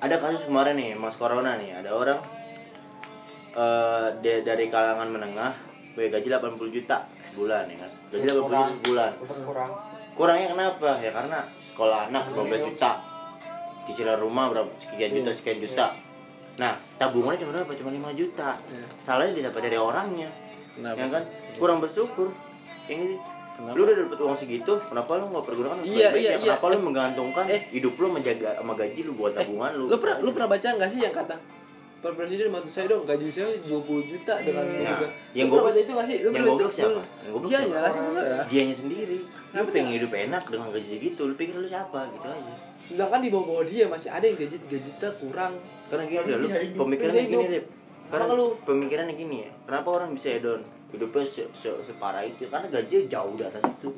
Ada 0.00 0.16
kasus 0.16 0.48
kemarin 0.48 0.80
nih, 0.80 0.96
Mas 0.96 1.20
Corona 1.20 1.60
nih, 1.60 1.76
ada 1.76 1.92
orang 1.92 2.20
eh 3.50 4.06
dia 4.24 4.40
dari 4.40 4.72
kalangan 4.72 5.10
menengah, 5.12 5.52
gue 5.92 6.08
gaji 6.08 6.32
80 6.32 6.56
juta 6.72 7.04
bulan 7.36 7.68
ya 7.68 7.76
kan. 7.84 7.90
Gaji 8.16 8.26
80 8.32 8.48
juta 8.48 8.80
bulan. 8.88 9.10
Kurang. 9.44 9.70
Kurangnya 10.16 10.48
kenapa? 10.56 10.90
Ya 11.04 11.10
karena 11.12 11.38
sekolah 11.56 12.08
anak 12.08 12.32
12 12.32 12.68
juta. 12.72 13.09
Cicilan 13.90 14.16
rumah 14.16 14.48
berapa? 14.48 14.70
Sekian 14.76 15.10
juta, 15.12 15.30
sekian 15.32 15.58
juta. 15.58 15.86
Nah, 16.56 16.72
tabungannya 16.96 17.38
cuma 17.38 17.50
berapa? 17.52 17.72
Cuma 17.74 17.90
5 17.90 18.10
juta. 18.12 18.50
Iya. 18.54 18.86
Salahnya 18.98 19.32
didapat 19.34 19.60
dari 19.62 19.76
orangnya. 19.76 20.30
Kenapa? 20.70 20.96
Ya 20.96 21.06
kan? 21.08 21.22
Kurang 21.56 21.78
bersyukur. 21.78 22.28
Ini 22.86 23.04
sih. 23.08 23.18
Kenapa? 23.50 23.74
Lu 23.74 23.82
udah 23.82 23.96
dapat 23.98 24.18
uang 24.20 24.38
segitu, 24.38 24.72
kenapa 24.80 25.10
lu 25.14 25.28
nggak 25.28 25.44
pergunakan 25.44 25.76
Iya, 25.82 26.08
iya, 26.14 26.30
iya. 26.34 26.54
Kenapa 26.54 26.64
lu 26.66 26.76
Eh, 26.76 26.82
menggantungkan 26.82 27.44
eh. 27.46 27.60
hidup 27.70 27.92
lu 27.94 28.08
menjaga 28.10 28.50
sama 28.54 28.72
gaji 28.72 29.00
lu 29.02 29.12
buat 29.14 29.32
tabungan 29.32 29.70
lu? 29.74 29.84
lu 29.84 29.96
pernah 29.96 30.16
lu 30.18 30.30
pernah 30.30 30.48
baca 30.48 30.68
nggak 30.70 30.88
sih 30.88 31.00
yang 31.00 31.12
kata 31.12 31.36
Pak 32.00 32.16
Presiden 32.16 32.48
bantu 32.48 32.64
saya 32.66 32.88
dong 32.88 33.04
gaji 33.04 33.28
saya 33.28 33.52
20 33.60 33.84
juta 34.08 34.34
dengan 34.40 34.64
ini 34.64 34.80
Nah, 34.80 34.96
juga. 34.96 35.06
yang 35.36 35.46
goblok- 35.46 35.66
baca 35.66 35.78
itu 35.78 35.92
nggak 35.92 36.06
sih? 36.08 36.16
Lu 36.18 36.28
yang 36.30 36.46
itu- 36.48 36.72
siapa? 36.72 37.00
Yang 37.20 37.34
Iya, 37.44 37.58
siapa? 37.60 37.68
jelas 37.70 37.94
bener 37.94 38.24
ya. 38.24 38.40
Dianya 38.48 38.74
sendiri. 38.74 39.18
Lu 39.52 39.60
pengen 39.68 39.92
hidup 39.92 40.12
enak 40.14 40.42
dengan 40.46 40.66
gaji 40.70 40.88
segitu, 40.90 41.20
lu 41.22 41.34
pikir 41.34 41.54
lu 41.54 41.68
siapa? 41.68 42.00
Gitu 42.08 42.24
aja. 42.26 42.54
Sedangkan 42.90 43.20
di 43.20 43.30
bawah-bawah 43.30 43.64
dia 43.64 43.86
masih 43.86 44.10
ada 44.10 44.24
yang 44.24 44.34
gaji 44.34 44.56
3 44.60 44.78
juta 44.80 45.06
kurang. 45.14 45.54
Karena 45.86 46.04
gini 46.04 46.18
udah 46.20 46.36
lu 46.36 46.48
hidup. 46.50 46.78
pemikirannya 46.80 47.22
hidup. 47.24 47.40
gini 47.40 47.46
deh. 47.48 47.62
Karena 48.06 48.24
lu 48.28 48.34
lu- 48.36 48.56
pemikirannya 48.60 49.14
gini 49.14 49.36
ya. 49.40 49.50
Kenapa 49.64 49.88
orang 49.92 50.10
bisa 50.10 50.28
hedon? 50.28 50.60
Hidupnya 50.90 51.22
se 51.22 51.46
se- 51.52 51.80
separah 51.80 52.22
itu 52.22 52.42
karena 52.44 52.66
gajinya 52.68 53.06
jauh 53.08 53.34
di 53.34 53.44
atas 53.44 53.62
itu. 53.64 53.88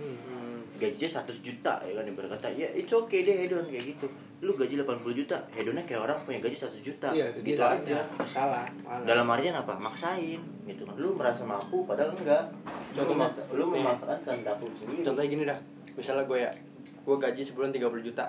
Gajinya 0.75 1.08
100 1.22 1.40
juta 1.40 1.72
ya 1.80 1.92
kan 1.94 2.04
ibarat 2.04 2.30
kata 2.32 2.49
ya 2.50 2.68
it's 2.68 2.90
okay 2.90 3.22
deh 3.22 3.37
hedon 3.38 3.64
kayak 3.64 3.84
gitu. 3.88 4.06
Lu 4.42 4.52
gaji 4.52 4.75
80 4.75 5.14
juta, 5.14 5.38
hedonnya 5.52 5.87
kayak 5.87 6.02
orang 6.02 6.18
punya 6.18 6.42
gaji 6.42 6.56
100 6.58 6.82
juta. 6.82 7.08
Iya, 7.08 7.30
itu 7.30 7.38
gitu 7.46 7.62
dia 7.62 7.78
aja. 7.78 7.99
Salah. 8.26 8.66
Mana? 8.82 9.06
Dalam 9.06 9.30
artian 9.30 9.54
apa? 9.54 9.72
Maksain 9.72 10.42
gitu 10.64 10.82
kan. 10.82 10.94
Lu 10.96 11.14
merasa 11.14 11.46
mampu 11.46 11.87
padahal 11.87 12.11
enggak. 12.12 12.50
Lu 12.90 12.99
Contoh, 12.99 13.14
memaksa, 13.14 13.40
lu 13.49 13.64
nih. 13.64 13.78
memaksakan 13.78 14.18
kehendak 14.20 14.58
lu 14.58 14.68
sendiri. 14.75 15.00
Contohnya 15.00 15.28
gini 15.30 15.42
dah. 15.46 15.58
Misalnya 15.94 16.25
gue 16.25 16.38
ya, 16.40 16.50
gue 16.99 17.16
gaji 17.16 17.40
sebulan 17.40 17.70
30 17.70 18.02
juta. 18.02 18.26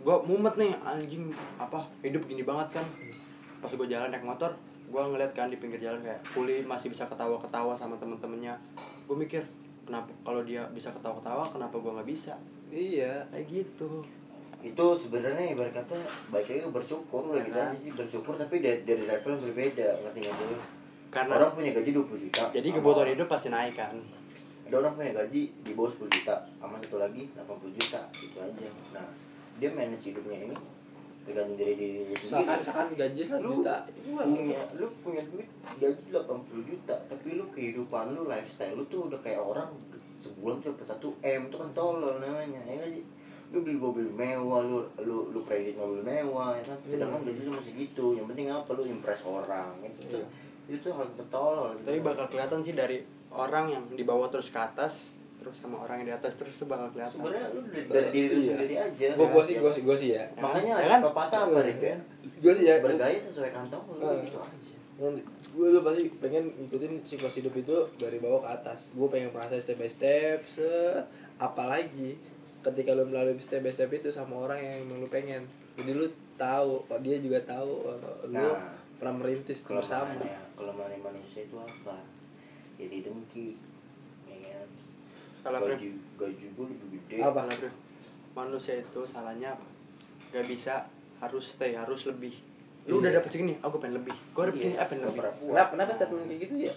Gue 0.00 0.16
mumet 0.24 0.54
nih 0.56 0.72
anjing 0.80 1.28
apa 1.56 1.84
hidup 2.00 2.24
gini 2.24 2.42
banget 2.42 2.80
kan. 2.80 2.86
Pas 3.60 3.68
gue 3.68 3.88
jalan 3.88 4.08
naik 4.08 4.24
motor, 4.24 4.52
gue 4.88 5.02
ngeliat 5.02 5.32
kan 5.36 5.52
di 5.52 5.60
pinggir 5.60 5.80
jalan 5.80 6.00
kayak 6.00 6.20
kuli 6.32 6.64
masih 6.64 6.88
bisa 6.88 7.04
ketawa-ketawa 7.04 7.76
sama 7.76 8.00
temen-temennya. 8.00 8.56
Gue 9.04 9.16
mikir 9.16 9.44
kenapa 9.84 10.10
kalau 10.22 10.46
dia 10.46 10.62
bisa 10.70 10.94
ketawa-ketawa 10.94 11.42
kenapa 11.50 11.74
gue 11.74 11.90
nggak 11.90 12.08
bisa 12.08 12.34
Iya. 12.70 13.26
kayak 13.34 13.46
gitu 13.50 14.06
itu 14.60 14.86
sebenarnya 15.02 15.56
ibarat 15.56 15.72
kata 15.72 15.96
baik 16.30 16.46
lagi 16.46 16.68
bersyukur 16.68 17.32
udah 17.32 17.42
gitu 17.42 17.58
aja 17.58 17.74
sih 17.74 17.90
bersyukur 17.96 18.36
tapi 18.36 18.60
dari, 18.60 18.84
dari 18.84 19.02
level 19.08 19.34
yang 19.34 19.42
berbeda 19.50 19.88
ngerti 20.04 20.18
nggak 20.20 20.34
sih 20.36 20.46
lu? 20.52 20.56
karena 21.10 21.32
orang 21.40 21.52
punya 21.56 21.70
gaji 21.72 21.90
20 21.96 22.24
juta 22.28 22.42
jadi 22.52 22.68
kebutuhan 22.70 23.08
hidup 23.08 23.26
pasti 23.26 23.48
naik 23.48 23.72
kan 23.74 23.96
ada 24.68 24.74
orang 24.78 24.92
punya 24.94 25.10
gaji 25.16 25.42
di 25.64 25.72
bawah 25.72 25.90
10 25.90 26.12
juta 26.12 26.36
sama 26.60 26.76
satu 26.76 26.96
lagi 27.00 27.24
80 27.34 27.78
juta 27.82 28.00
gitu 28.14 28.36
aja 28.36 28.68
nah 28.94 29.08
dia 29.60 29.70
manage 29.70 30.10
hidupnya 30.10 30.48
ini 30.48 30.56
tergantung 31.20 31.56
dari 31.60 31.74
diri 31.76 31.94
sendiri. 32.00 32.22
Misalkan 32.26 32.56
misalkan 32.64 32.86
gaji 32.96 33.22
1 33.28 33.44
lu 33.44 33.52
juta. 33.60 33.76
punya 34.08 34.60
lu 34.80 34.86
punya 35.04 35.22
duit 35.28 35.48
gaji 35.76 36.02
80 36.10 36.70
juta 36.72 36.96
tapi 37.06 37.28
lu 37.36 37.44
kehidupan 37.52 38.04
lu 38.16 38.22
lifestyle 38.24 38.74
lu 38.74 38.84
tuh 38.88 39.06
udah 39.12 39.20
kayak 39.20 39.38
orang 39.38 39.68
sebulan 40.16 40.56
tuh 40.64 40.72
dapat 40.74 40.86
1 40.96 41.36
m 41.40 41.40
itu 41.48 41.56
kan 41.60 41.70
tolol 41.76 42.16
namanya 42.18 42.60
ya 42.66 42.84
sih? 42.88 43.04
Lu 43.52 43.60
beli 43.60 43.76
mobil 43.76 44.08
mewah 44.08 44.64
lu 44.64 44.80
lu 45.04 45.28
lu 45.30 45.40
kredit 45.44 45.76
mobil 45.76 46.00
mewah 46.00 46.56
ya 46.56 46.64
kan? 46.64 46.78
Sedangkan 46.80 47.20
gaji 47.22 47.40
lu 47.44 47.52
masih 47.52 47.72
gitu 47.76 48.16
yang 48.16 48.26
penting 48.26 48.48
apa? 48.48 48.70
Lu 48.72 48.82
impress 48.88 49.22
orang 49.28 49.76
itu 49.84 50.16
tuh 50.16 50.24
itu 50.70 50.78
tuh 50.86 50.94
hal 50.94 51.06
gitu. 51.10 51.26
tapi 51.82 51.98
bakal 51.98 52.30
kelihatan 52.30 52.62
sih 52.62 52.78
dari 52.78 53.02
orang 53.34 53.74
yang 53.74 53.82
di 53.90 54.06
bawah 54.06 54.30
terus 54.30 54.54
ke 54.54 54.58
atas 54.58 55.10
terus 55.40 55.56
sama 55.56 55.76
orang 55.80 55.96
yang 55.98 56.08
di 56.08 56.14
atas 56.14 56.32
terus 56.36 56.54
tuh 56.54 56.64
bakal 56.64 56.88
kelihatan. 56.90 57.16
Sebenarnya 57.16 57.46
lu 57.50 57.60
dari, 57.64 57.84
dari 57.86 58.08
diri 58.10 58.26
lu 58.28 58.38
Iya. 58.38 58.48
sendiri 58.52 58.74
aja 58.76 59.06
Gua 59.16 59.26
gua 59.26 59.42
sih 59.42 59.54
gua 59.56 59.72
sih 59.72 59.82
gua 59.82 59.96
sih 59.96 60.10
ya. 60.12 60.24
makanya 60.36 60.72
Ya 60.72 60.76
ada 60.78 60.88
kan? 60.90 61.00
pepatah 61.06 61.40
apa 61.42 61.58
Rik, 61.62 61.80
ya? 61.80 61.96
Gua 62.38 62.52
sih 62.52 62.64
ya. 62.66 62.76
bergaya 62.78 63.16
sesuai 63.16 63.50
kantong 63.50 63.84
lu 63.90 64.04
Eh. 64.06 64.16
gitu 64.24 64.38
aja 64.38 64.68
gue 65.50 65.66
tuh 65.66 65.80
pasti 65.80 66.12
pengen 66.14 66.44
ngikutin 66.54 66.92
siklus 67.02 67.40
hidup 67.40 67.56
itu 67.56 67.72
dari 67.96 68.20
bawah 68.20 68.44
ke 68.44 68.50
atas. 68.52 68.92
Gue 68.92 69.08
pengen 69.08 69.32
merasa 69.32 69.56
step 69.56 69.74
by 69.74 69.88
step 69.88 70.44
set. 70.46 71.08
Apalagi 71.40 72.20
ketika 72.60 72.92
lu 72.92 73.08
melalui 73.08 73.40
step 73.40 73.64
by 73.64 73.72
step 73.72 73.88
itu 73.90 74.12
sama 74.12 74.36
orang 74.38 74.60
yang 74.60 74.76
lu 74.92 75.08
pengen. 75.08 75.48
Jadi 75.74 75.90
lu 75.90 76.04
tahu 76.36 76.84
kok 76.84 77.00
dia 77.00 77.16
juga 77.16 77.40
tahu 77.42 77.80
kalau 77.82 78.12
lu 78.26 78.36
Nah, 78.36 78.76
pernah 78.94 79.14
merintis 79.16 79.64
bersama. 79.64 80.04
kelemahannya 80.12 80.36
kelemahan 80.52 81.00
manusia 81.00 81.40
itu 81.42 81.56
apa? 81.56 81.96
Jadi 82.76 82.96
dengki. 83.00 83.48
ya 83.48 83.56
kan 83.56 83.69
kalau 85.40 85.58
Bro, 85.58 85.72
gaji 85.72 85.88
gaji 86.16 86.46
gue 86.48 86.66
lebih 86.66 86.88
gede. 86.98 87.16
Apa? 87.20 87.40
kalau 87.42 87.72
manusia 88.32 88.74
itu 88.76 89.00
salahnya 89.04 89.52
apa? 89.52 89.66
Gak 90.30 90.46
bisa 90.46 90.74
harus 91.18 91.44
stay 91.50 91.72
harus 91.72 92.06
lebih. 92.06 92.32
Lu 92.84 92.96
Iya. 92.96 93.00
udah 93.00 93.10
dapet 93.12 93.30
segini 93.30 93.54
aku 93.60 93.76
pengen 93.76 94.00
lebih. 94.00 94.16
Gue 94.32 94.42
dapet 94.46 94.58
segini 94.58 94.74
Iya, 94.74 94.80
apa 94.80 94.88
pengen 94.88 95.04
lebih. 95.06 95.20
Pernah 95.20 95.34
puas. 95.36 95.50
kenapa 95.50 95.70
kenapa 95.70 95.90
statement 95.92 96.24
kayak 96.26 96.40
gitu 96.40 96.54
ya? 96.60 96.74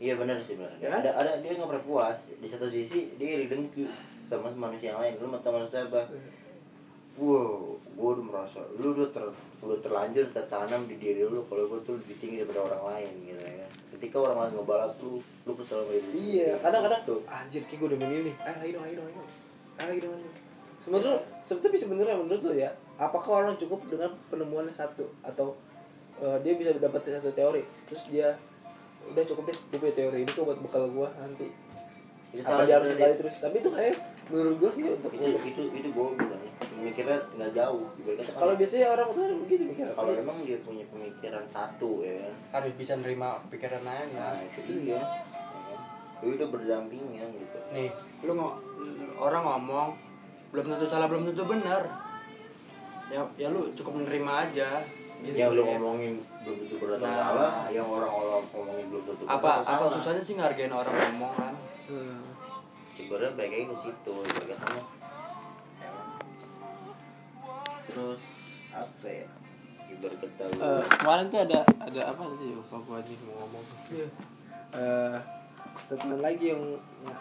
Iya 0.00 0.12
benar 0.16 0.36
sih 0.38 0.54
benar. 0.56 0.72
Ya 0.80 0.88
kan? 0.88 0.98
ada 1.00 1.10
ada 1.14 1.30
dia 1.38 1.50
nggak 1.54 1.68
pernah 1.68 1.84
puas. 1.84 2.18
Di 2.32 2.48
satu 2.48 2.66
sisi 2.66 3.00
dia 3.16 3.28
iri 3.36 3.46
dengki 3.46 3.84
sama 4.24 4.48
manusia 4.50 4.92
yang 4.92 5.00
lain. 5.00 5.14
Lu 5.16 5.28
mau 5.28 5.40
tau 5.40 5.52
maksudnya 5.52 5.84
apa 5.86 6.02
wow 7.20 7.76
gue 8.00 8.10
udah 8.16 8.24
merasa 8.24 8.64
lu 8.80 8.96
udah 8.96 9.08
ter 9.12 9.24
udah 9.60 9.78
terlanjur 9.84 10.24
tertanam 10.32 10.88
di 10.88 10.96
diri 10.96 11.20
lu 11.28 11.44
kalau 11.52 11.68
gue 11.68 11.80
tuh 11.84 12.00
lebih 12.00 12.16
tinggi 12.16 12.40
daripada 12.40 12.64
orang 12.72 12.82
lain 12.96 13.12
gitu 13.28 13.44
ya. 13.44 13.68
Ketika 13.92 14.16
orang 14.24 14.38
lain 14.40 14.52
ngebalap 14.56 14.92
lu 15.04 15.20
lu 15.20 15.52
kesel 15.52 15.84
sama 15.84 15.92
diri 15.92 16.08
iya 16.16 16.56
kadang-kadang 16.64 17.04
Tuh. 17.04 17.20
anjir 17.28 17.60
kayak 17.68 17.76
gue 17.76 17.88
udah 17.92 18.00
milih 18.00 18.20
nih. 18.32 18.34
Ayo 18.40 18.72
dong 18.72 18.84
ayo 18.88 18.94
dong 18.96 19.06
ayo 19.06 19.14
dong. 19.20 19.28
Ayo 19.76 19.98
dong 20.00 20.14
ayo 20.16 20.24
dong. 20.24 20.36
sebenarnya 20.80 21.16
tapi 21.44 21.76
sebenarnya 21.76 22.16
menurut 22.16 22.40
lu 22.40 22.52
ya 22.56 22.70
apakah 22.96 23.44
orang 23.44 23.54
cukup 23.60 23.84
dengan 23.92 24.16
penemuannya 24.32 24.72
satu 24.72 25.04
atau 25.20 25.52
eh, 26.24 26.40
dia 26.40 26.56
bisa 26.56 26.72
dapat 26.80 27.04
satu 27.04 27.36
teori 27.36 27.60
terus 27.84 28.08
dia 28.08 28.32
udah 29.12 29.24
cukup 29.28 29.52
deh 29.52 29.56
gue 29.56 29.78
punya 29.80 29.94
teori 29.96 30.18
ini 30.24 30.30
tuh 30.32 30.48
buat 30.48 30.56
bekal 30.56 30.88
gue 30.88 31.08
nanti. 31.20 31.52
Itu 32.32 32.48
apa 32.48 32.64
dia 32.64 32.80
harus 32.80 32.96
kembali 32.96 33.14
terus? 33.20 33.36
Tapi 33.44 33.56
itu 33.60 33.70
kayak 33.74 33.96
menurut 34.32 34.56
gue 34.56 34.70
sih 34.72 34.84
untuk 34.88 35.12
itu 35.12 35.28
itu 35.44 35.62
itu 35.74 35.88
gue 35.92 36.06
bilang 36.16 36.42
mikirnya 37.00 37.18
nggak 37.32 37.52
jauh 37.52 37.84
kalau 38.30 38.52
kan, 38.52 38.58
biasanya 38.58 38.86
orang 38.90 39.08
tuh 39.08 39.20
kan 39.20 39.32
begitu 39.40 39.62
mikir 39.66 39.84
kalau 39.90 40.12
memang 40.12 40.36
dia 40.42 40.58
punya 40.60 40.84
pemikiran 40.86 41.44
satu 41.46 41.90
ya 42.00 42.12
kan 42.20 42.34
harus 42.54 42.72
bisa 42.76 42.92
nerima 42.94 43.40
pikiran 43.48 43.80
lain 43.80 44.08
ya 44.10 44.20
nah 44.20 44.36
itu 44.38 44.60
dia 44.62 44.92
ya 44.92 45.00
kan? 45.00 45.08
Lu 46.20 46.36
udah 46.36 46.48
berdampingan 46.48 47.28
gitu 47.34 47.58
nih 47.70 47.88
lu 48.20 48.32
ngo 48.34 48.50
orang 49.16 49.42
ngomong 49.42 49.88
belum 50.50 50.64
tentu 50.68 50.84
salah 50.84 51.06
belum 51.06 51.24
tentu 51.26 51.44
benar 51.44 51.82
ya 53.08 53.24
ya 53.34 53.48
lu 53.48 53.72
cukup 53.72 53.92
menerima 53.98 54.32
aja 54.44 54.68
gitu 55.20 55.34
yang 55.34 55.50
lu 55.50 55.60
Ya. 55.60 55.74
ngomongin 55.74 56.12
belum 56.40 56.56
tentu 56.60 56.74
benar 56.78 56.96
atau 56.96 57.06
Nah. 57.06 57.16
salah 57.18 57.50
yang 57.68 57.84
orang-orang 57.84 58.42
ngomongin 58.50 58.86
belum 58.88 59.02
tentu 59.04 59.22
benar 59.22 59.34
apa 59.34 59.50
apa 59.62 59.84
susahnya 59.90 60.20
sih 60.20 60.34
ngargain 60.34 60.70
orang 60.70 60.92
ngomong 60.92 61.32
kan 61.34 61.54
Hmm. 61.86 62.22
sebenarnya 62.94 63.34
baik 63.34 63.50
lagi 63.50 63.66
ke 63.66 63.76
situ 63.82 64.12
bagaimana 64.14 64.78
terus 67.90 68.22
apa 68.70 69.06
ya? 69.06 69.26
Ibarat 69.90 70.18
kata 70.22 70.42
lu 70.46 70.58
Eh, 70.62 70.82
kemarin 71.02 71.26
tuh 71.26 71.40
ada 71.42 71.58
ada 71.82 72.00
apa 72.14 72.22
tadi 72.22 72.46
lupa 72.54 72.76
gue 72.78 72.96
aja 73.02 73.12
mau 73.26 73.34
ngomong? 73.42 73.64
Eh, 74.70 75.16
statement 75.74 76.22
lagi 76.22 76.54
yang 76.54 76.62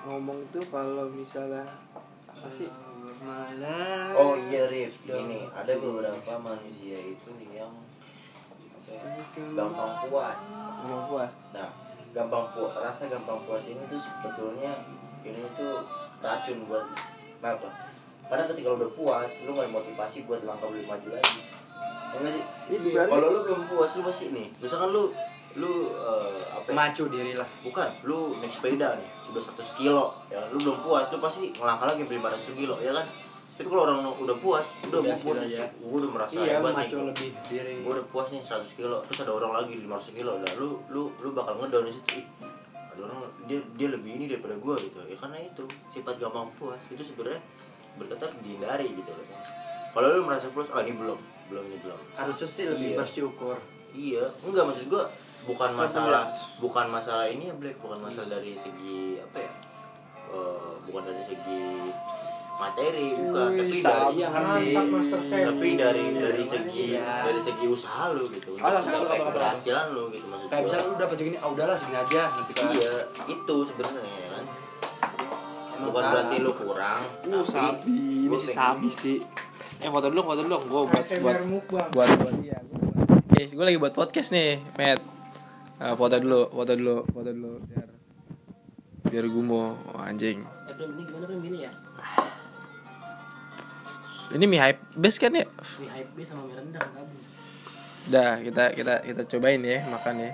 ngomong 0.05 0.39
tuh 0.53 0.61
kalau 0.69 1.09
misalnya 1.09 1.65
apa 2.29 2.47
sih? 2.47 2.69
Malam 3.19 4.15
Oh 4.15 4.39
iya 4.47 4.71
Rif, 4.71 5.03
ini 5.03 5.43
ada 5.51 5.73
beberapa 5.75 6.39
manusia 6.39 6.95
itu 7.03 7.29
yang 7.51 7.73
apa 8.71 8.89
ya, 8.95 9.03
gampang 9.57 10.07
puas. 10.07 10.41
Emang 10.87 11.03
puas. 11.11 11.33
Nah, 11.51 11.67
gampang 12.15 12.47
puas, 12.55 12.73
rasa 12.79 13.11
gampang 13.11 13.43
puas 13.43 13.65
ini 13.67 13.81
tuh 13.91 13.99
sebetulnya 13.99 14.71
ini 15.27 15.43
tuh 15.57 15.83
racun 16.23 16.63
buat 16.69 16.85
kenapa? 17.43 17.88
Karena 18.29 18.43
ketika 18.45 18.67
lu 18.71 18.75
udah 18.77 18.91
puas, 18.93 19.31
lu 19.41 19.49
gak 19.57 19.65
ada 19.65 19.71
motivasi 19.73 20.17
buat 20.29 20.41
langkah 20.45 20.69
lebih 20.69 20.85
maju 20.85 21.09
lagi. 21.17 21.39
Ya 22.09 22.17
nggak 22.21 22.33
sih? 22.33 22.43
Itu 22.77 22.87
berarti 22.93 23.11
Kalau 23.13 23.27
lu 23.33 23.39
belum 23.45 23.61
puas, 23.69 23.89
lu 23.97 24.01
pasti 24.05 24.25
nih. 24.29 24.47
Misalkan 24.61 24.89
lu 24.93 25.03
lu 25.57 25.89
eh, 25.97 26.41
apa? 26.53 26.67
ya, 26.69 26.73
macu 26.77 27.09
diri 27.09 27.33
lah 27.33 27.49
Bukan, 27.65 27.89
lu 28.05 28.37
naik 28.37 28.53
sepeda 28.53 28.93
nih, 29.01 29.09
udah 29.33 29.41
100 29.41 29.81
kilo, 29.81 30.13
ya 30.29 30.45
kan? 30.45 30.47
lu 30.53 30.57
belum 30.61 30.77
puas, 30.85 31.09
lu 31.09 31.17
pasti 31.17 31.49
ngelangkah 31.57 31.89
lagi 31.89 32.05
sampai 32.05 32.17
500 32.21 32.53
kilo, 32.53 32.75
ya 32.77 32.91
kan? 32.93 33.05
Tapi 33.57 33.67
kalau 33.67 33.83
orang 33.89 33.99
udah 34.23 34.37
puas, 34.39 34.65
udah 34.87 34.99
gue 35.01 35.17
puas, 35.19 35.41
aja. 35.41 35.65
gue 35.67 35.97
udah 36.05 36.11
merasa 36.13 36.33
iya 36.37 36.61
hebat 36.61 36.73
macu 36.77 36.95
nih. 36.95 37.05
lebih 37.11 37.29
diri 37.49 37.73
Gue 37.81 37.91
udah 37.97 38.07
puas 38.13 38.27
nih 38.29 38.41
100 38.45 38.77
kilo, 38.77 38.97
terus 39.09 39.19
ada 39.25 39.31
orang 39.33 39.51
lagi 39.57 39.73
500 39.83 40.17
kilo, 40.21 40.31
lah 40.37 40.51
lu 40.61 40.69
lu 40.93 41.01
lu 41.17 41.29
bakal 41.33 41.53
ngedown 41.57 41.89
di 41.89 41.93
situ. 41.97 42.21
Ada 42.77 43.01
orang 43.09 43.19
dia 43.49 43.59
dia 43.75 43.87
lebih 43.89 44.11
ini 44.21 44.25
daripada 44.29 44.53
gue 44.53 44.75
gitu. 44.85 44.97
Ya 45.09 45.17
karena 45.17 45.37
itu 45.41 45.63
sifat 45.89 46.15
gampang 46.21 46.47
puas 46.61 46.79
itu 46.93 47.03
sebenarnya 47.03 47.41
berkata 47.95 48.29
dihindari 48.39 48.91
gitu 48.91 49.09
loh. 49.09 49.25
Kalau 49.89 50.07
lu 50.11 50.21
merasa 50.21 50.45
puas, 50.49 50.69
ah 50.69 50.79
ini 50.79 50.93
belum, 50.93 51.17
belum 51.47 51.63
ini 51.65 51.77
belum. 51.81 51.99
harusnya 52.13 52.45
sih 52.45 52.65
lebih 52.67 52.93
Iya. 52.93 52.97
bersyukur 52.99 53.57
Iya, 53.89 54.23
enggak 54.45 54.63
maksud 54.65 54.85
gua 54.85 55.09
bukan 55.41 55.69
masalah 55.73 56.29
bukan 56.59 56.85
masalah 56.87 57.25
ini 57.25 57.49
ya 57.49 57.55
Black, 57.55 57.79
bukan 57.79 57.97
masalah 57.97 58.29
dari 58.29 58.53
segi 58.53 59.17
apa 59.17 59.37
ya? 59.39 59.51
Eh, 60.29 60.71
bukan 60.85 61.01
dari 61.03 61.23
segi 61.25 61.63
materi, 62.53 63.07
bukan, 63.15 63.49
Wih, 63.49 63.71
tapi 63.71 63.81
dari 63.81 64.13
iya 64.13 64.27
chef 64.29 65.47
tapi 65.47 65.69
dari 65.73 66.05
dari 66.13 66.43
segi 66.45 66.85
Iya. 66.93 67.23
dari 67.23 67.39
segi 67.39 67.65
usaha 67.65 68.11
lu 68.11 68.27
gitu. 68.29 68.59
Ah, 68.59 68.77
apa-apa? 68.77 69.15
keberhasilan 69.25 69.85
lu 69.89 70.03
gitu 70.11 70.25
maksud 70.27 70.47
kayak 70.51 70.63
misalnya 70.67 70.85
lu 70.85 70.95
dapat 70.99 71.15
segini 71.17 71.37
ah 71.39 71.49
udahlah 71.49 71.73
segini 71.73 71.97
aja 71.97 72.21
nanti 72.29 72.51
kan 72.53 72.67
Iya, 72.69 72.93
itu 73.25 73.55
sebenarnya 73.63 74.01
ya 74.05 74.28
Bukan 75.87 76.03
berarti 76.03 76.35
lu 76.43 76.51
kurang. 76.51 76.99
Uh, 77.23 77.43
tapi 77.43 77.47
sabi. 77.47 77.99
Ini 78.27 78.35
si 78.35 78.47
sabi 78.51 78.89
sih. 78.91 79.17
Eh 79.79 79.87
foto 79.87 80.11
dulu, 80.11 80.21
foto 80.27 80.41
dulu. 80.43 80.57
Gue 80.67 80.81
buat 80.91 81.05
buat 81.07 81.87
buat 81.95 82.09
buat 82.19 82.35
iya. 82.43 82.59
Eh, 83.39 83.47
gue 83.47 83.63
lagi 83.63 83.79
buat 83.79 83.95
podcast 83.95 84.35
nih, 84.35 84.59
Matt. 84.75 84.99
Ah, 85.79 85.95
foto 85.95 86.19
dulu, 86.19 86.51
foto 86.51 86.75
dulu, 86.75 87.07
foto 87.07 87.31
dulu 87.31 87.55
biar 87.71 87.87
biar 89.07 89.25
gumo 89.31 89.79
oh, 89.95 90.03
anjing. 90.03 90.43
Eh, 90.43 90.75
ini 90.75 91.03
gimana 91.07 91.35
gini 91.39 91.59
ya? 91.63 91.71
Ini 94.35 94.43
mie 94.43 94.59
hype 94.59 94.81
base 94.91 95.17
kan 95.23 95.31
ya? 95.31 95.47
Mie 95.79 95.87
hype 95.87 96.11
base 96.19 96.27
sama 96.35 96.43
mie 96.43 96.55
rendang 96.59 96.83
kamu. 96.83 97.15
Dah, 98.11 98.33
kita 98.43 98.63
kita 98.75 98.93
kita 99.07 99.21
cobain 99.23 99.63
ya 99.63 99.87
makan 99.87 100.15
ya. 100.19 100.31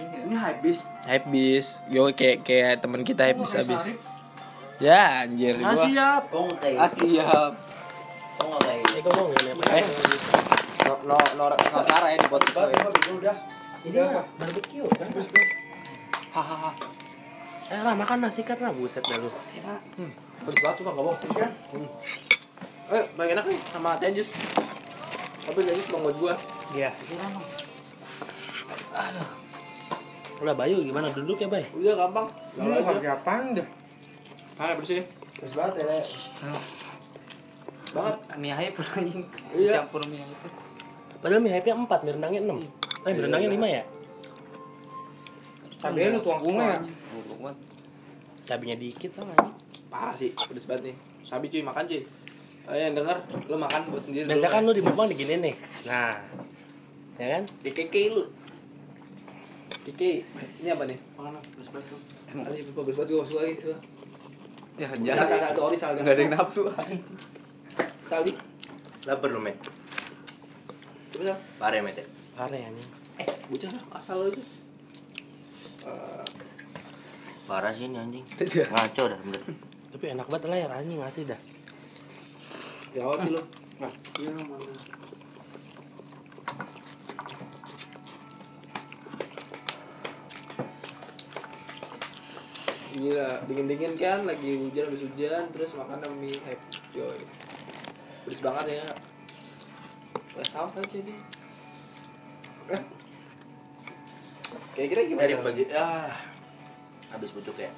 ini 0.00 0.36
habis 0.36 0.84
Hype 1.08 1.26
bis. 1.32 1.80
Yo 1.88 2.12
kayak 2.12 2.44
kayak 2.44 2.84
teman 2.84 3.00
kita 3.08 3.24
hype 3.24 3.40
bis 3.40 3.56
habis. 3.56 3.96
Ya, 4.80 5.28
anjir 5.28 5.60
gua. 5.60 5.76
kayak 6.56 6.80
Ah, 6.80 6.88
siap. 6.88 7.52
Kayak 8.64 8.88
Eh, 8.88 9.04
ya. 9.04 9.84
Eh. 9.84 9.86
No 10.88 10.96
no 11.04 11.16
no, 11.36 11.44
no 11.52 11.80
Sarah 11.84 12.08
ya 12.10 12.18
di 12.18 12.28
podcast 12.32 12.56
udah 13.12 13.36
Ini 13.84 13.96
mah 14.00 14.24
barbecue 14.40 14.88
kan? 14.96 15.08
Hahaha. 16.32 16.70
Eh 17.70 17.80
lah 17.84 17.92
makan 17.92 18.18
nasi 18.24 18.40
kan 18.40 18.56
lah 18.56 18.72
buset 18.72 19.04
dah 19.04 19.20
lu. 19.20 19.28
Terus 20.48 20.56
banget 20.64 20.76
suka 20.80 20.90
bohong. 20.96 21.16
Hmm. 21.28 21.88
Eh, 22.90 23.04
paling 23.14 23.30
enak 23.36 23.44
nih 23.52 23.58
sama 23.68 24.00
teh 24.00 24.08
jus. 24.16 24.32
Tapi 25.44 25.60
teh 25.60 25.76
jus 25.76 25.86
bang 25.92 26.00
buat 26.00 26.16
gua. 26.16 26.34
iya 26.72 26.90
Udah 30.40 30.56
Bayu 30.56 30.80
gimana 30.80 31.12
duduk 31.12 31.36
ya, 31.36 31.52
Bay? 31.52 31.68
Udah 31.76 31.94
gampang. 32.00 32.26
ini 32.56 32.80
Jalan 32.80 32.80
aja. 32.80 33.64
Mana 34.60 34.76
bersih? 34.76 35.08
terus 35.40 35.56
banget 35.56 35.80
ya 35.80 36.04
Banget. 37.90 38.16
mie 38.36 38.52
hype 38.52 38.76
anjing 39.00 39.24
Iya. 39.56 39.72
campur 39.80 40.04
mie 40.04 40.20
hype 40.20 40.52
Padahal 41.20 41.40
mie 41.40 41.52
hype-nya 41.52 41.76
4, 41.76 42.04
mie 42.04 42.12
rendangnya 42.16 42.40
6. 42.44 42.60
Eh, 43.08 43.12
mie 43.12 43.22
rendangnya 43.24 43.50
5 43.50 43.66
ya? 43.68 43.82
cabai 45.80 46.12
lu 46.12 46.20
tuang 46.20 46.40
bunga 46.44 46.76
ya. 46.76 46.80
Cabenya 48.44 48.76
dikit 48.76 49.16
lah 49.16 49.32
anjing. 49.32 49.54
Parah 49.88 50.12
sih, 50.12 50.30
pedes 50.36 50.68
banget 50.68 50.92
nih. 50.92 50.96
Sabi 51.24 51.48
cuy, 51.48 51.64
makan 51.64 51.88
cuy. 51.88 52.04
Ayo 52.68 52.80
yang 52.84 52.94
denger, 52.94 53.16
lu 53.48 53.56
makan 53.56 53.80
buat 53.88 54.04
sendiri 54.04 54.28
Biasa 54.28 54.44
dulu, 54.44 54.52
kan 54.52 54.62
lu 54.62 54.72
di 54.76 54.82
mukbang 54.84 55.08
digini 55.08 55.40
nih. 55.40 55.54
Nah. 55.88 56.20
Ya 57.16 57.26
kan? 57.32 57.42
Di 57.64 57.70
keke 57.72 58.02
lu. 58.12 58.28
Keke, 59.88 60.20
ini 60.60 60.68
apa 60.68 60.84
nih? 60.84 60.98
Mana? 61.16 61.40
Terus 61.40 61.68
banget 61.72 61.96
tuh. 61.96 62.00
Anjir, 62.44 62.64
lupa 62.68 62.80
pedes 62.84 62.96
banget 63.00 63.08
gua 63.10 63.20
masuk 63.24 63.36
lagi. 63.40 63.54
Ya, 64.80 64.88
Enggak, 64.96 65.28
enggak, 65.28 65.52
itu 65.52 65.60
ori 65.60 65.76
sal. 65.76 65.92
Enggak 65.92 66.16
ada 66.16 66.22
yang 66.24 66.32
nafsu. 66.32 66.62
Saldi. 68.00 68.32
lapar 69.04 69.28
lu, 69.28 69.36
Met. 69.36 69.60
Coba 71.12 71.22
sal. 71.28 71.38
Parah, 71.60 71.84
Met. 71.84 72.00
ya? 72.00 72.04
Parah 72.32 72.56
anjing. 72.56 72.88
Eh, 73.20 73.28
bocah 73.52 73.70
lah, 73.76 73.84
asal 74.00 74.24
lu 74.24 74.32
itu. 74.32 74.40
Eh, 75.84 76.24
Parah 77.44 77.76
sih 77.76 77.92
ini 77.92 78.00
anjing. 78.00 78.24
Ngaco 78.40 79.02
dah 79.04 79.20
bener. 79.20 79.42
Tapi 79.92 80.04
enak 80.16 80.26
banget 80.32 80.48
lah 80.48 80.58
ya 80.64 80.66
anjing 80.72 80.98
ngasih 81.04 81.22
dah. 81.28 81.40
ya 82.96 83.04
sih 83.20 83.30
lu. 83.36 83.42
Nah, 83.84 83.92
iya 84.16 84.30
mana? 84.32 84.99
Gila, 93.00 93.48
dingin-dingin 93.48 93.96
kan, 93.96 94.20
lagi 94.28 94.60
hujan 94.60 94.92
habis 94.92 95.00
hujan, 95.08 95.44
terus 95.56 95.72
makan 95.72 96.04
mie 96.20 96.36
hype. 96.44 96.64
Yoi. 96.92 97.24
Pedes 98.28 98.44
banget 98.44 98.76
ya. 98.76 98.84
Kayak 100.36 100.48
saus 100.52 100.76
aja 100.76 100.98
nih. 101.00 101.18
Eh. 102.76 102.82
Kira-kira 104.76 105.00
gimana? 105.08 105.24
Dari 105.24 105.34
pagi 105.40 105.64
ah 105.72 106.12
habis 107.08 107.32
bucuk 107.32 107.56
ya. 107.56 107.72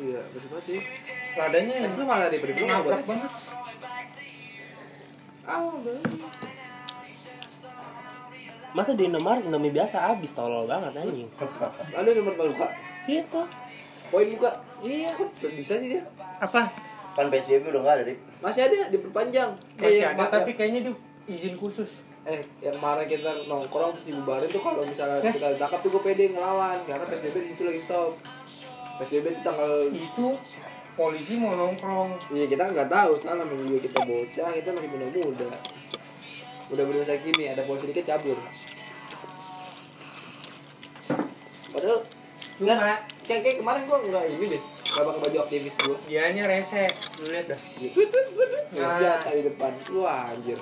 Iya, 0.00 0.20
pedes 0.32 0.48
banget 0.48 0.64
sih. 0.64 0.80
ladanya 1.36 1.74
Eh, 1.76 1.82
yang 1.84 1.92
lu 1.92 2.04
malah 2.08 2.32
diberi 2.32 2.52
belum 2.56 2.68
nabrak 2.68 3.04
buat 3.04 3.08
banget 3.08 3.32
Ah, 5.42 5.68
udah. 5.68 6.00
Masa 8.72 8.96
di 8.96 9.04
Indomaret 9.04 9.44
Indomie 9.44 9.74
biasa 9.74 10.00
habis 10.00 10.32
tolol 10.32 10.64
banget 10.64 10.96
anjing. 10.96 11.28
Ada 11.92 12.08
nomor 12.16 12.34
luka. 12.40 12.72
Situ. 13.04 13.42
Poin 14.12 14.28
buka. 14.28 14.50
Iya. 14.84 15.08
Kok 15.16 15.52
bisa 15.56 15.80
sih 15.80 15.96
dia? 15.96 16.04
apa 16.42 16.68
Kan 17.16 17.28
PSBB 17.32 17.70
udah 17.72 17.80
enggak 17.80 17.96
ada, 17.96 18.04
Dik. 18.08 18.18
Masih 18.44 18.60
ada 18.68 18.76
diperpanjang. 18.92 19.50
masih 19.80 20.04
yang 20.04 20.16
ada 20.20 20.42
tapi 20.42 20.52
kayaknya 20.52 20.90
dia 20.90 20.94
izin 21.28 21.54
khusus 21.54 21.88
eh 22.22 22.38
yang 22.62 22.78
mana 22.78 23.02
kita 23.02 23.34
nongkrong 23.50 23.98
terus 23.98 24.14
dibubarin 24.14 24.46
tuh 24.46 24.62
kalau 24.62 24.86
misalnya 24.86 25.18
kita 25.26 25.58
tangkap 25.58 25.82
tuh 25.82 25.90
gue 25.90 26.02
pede 26.06 26.30
ngelawan 26.30 26.78
karena 26.86 27.02
PSBB 27.02 27.34
di 27.34 27.48
situ 27.50 27.62
lagi 27.66 27.80
stop. 27.82 28.14
PSBB 29.02 29.26
itu 29.34 29.40
tanggal 29.42 29.90
itu 29.90 30.26
polisi 30.94 31.34
mau 31.34 31.58
nongkrong 31.58 32.30
Iya 32.30 32.46
kita 32.46 32.70
nggak 32.70 32.86
tahu 32.86 33.18
salah 33.18 33.42
namanya 33.42 33.74
juga 33.74 33.90
kita 33.90 33.98
bocah 34.06 34.50
kita 34.54 34.70
masih 34.70 34.88
muda-muda. 34.94 35.50
Udah 36.70 36.84
berusaha 36.86 37.18
gini 37.18 37.44
ada 37.50 37.66
polisi 37.66 37.90
dikit 37.90 38.06
kabur. 38.06 38.38
Cuma- 42.62 42.78
kayak, 43.22 43.40
kayak 43.42 43.56
kemarin 43.58 43.82
gua 43.84 43.98
nggak 44.00 44.24
ini 44.30 44.46
deh 44.48 44.62
nggak 44.62 45.04
pakai 45.08 45.20
baju 45.24 45.38
aktivis 45.40 45.74
gua. 45.80 45.96
dianya 46.04 46.42
rese 46.44 46.84
lu 47.16 47.24
lihat 47.28 47.46
dah. 47.48 47.60
Nah. 48.72 48.96
Senjata 48.96 49.30
di 49.30 49.42
depan. 49.44 49.72
Wah 49.92 50.32
anjir. 50.32 50.56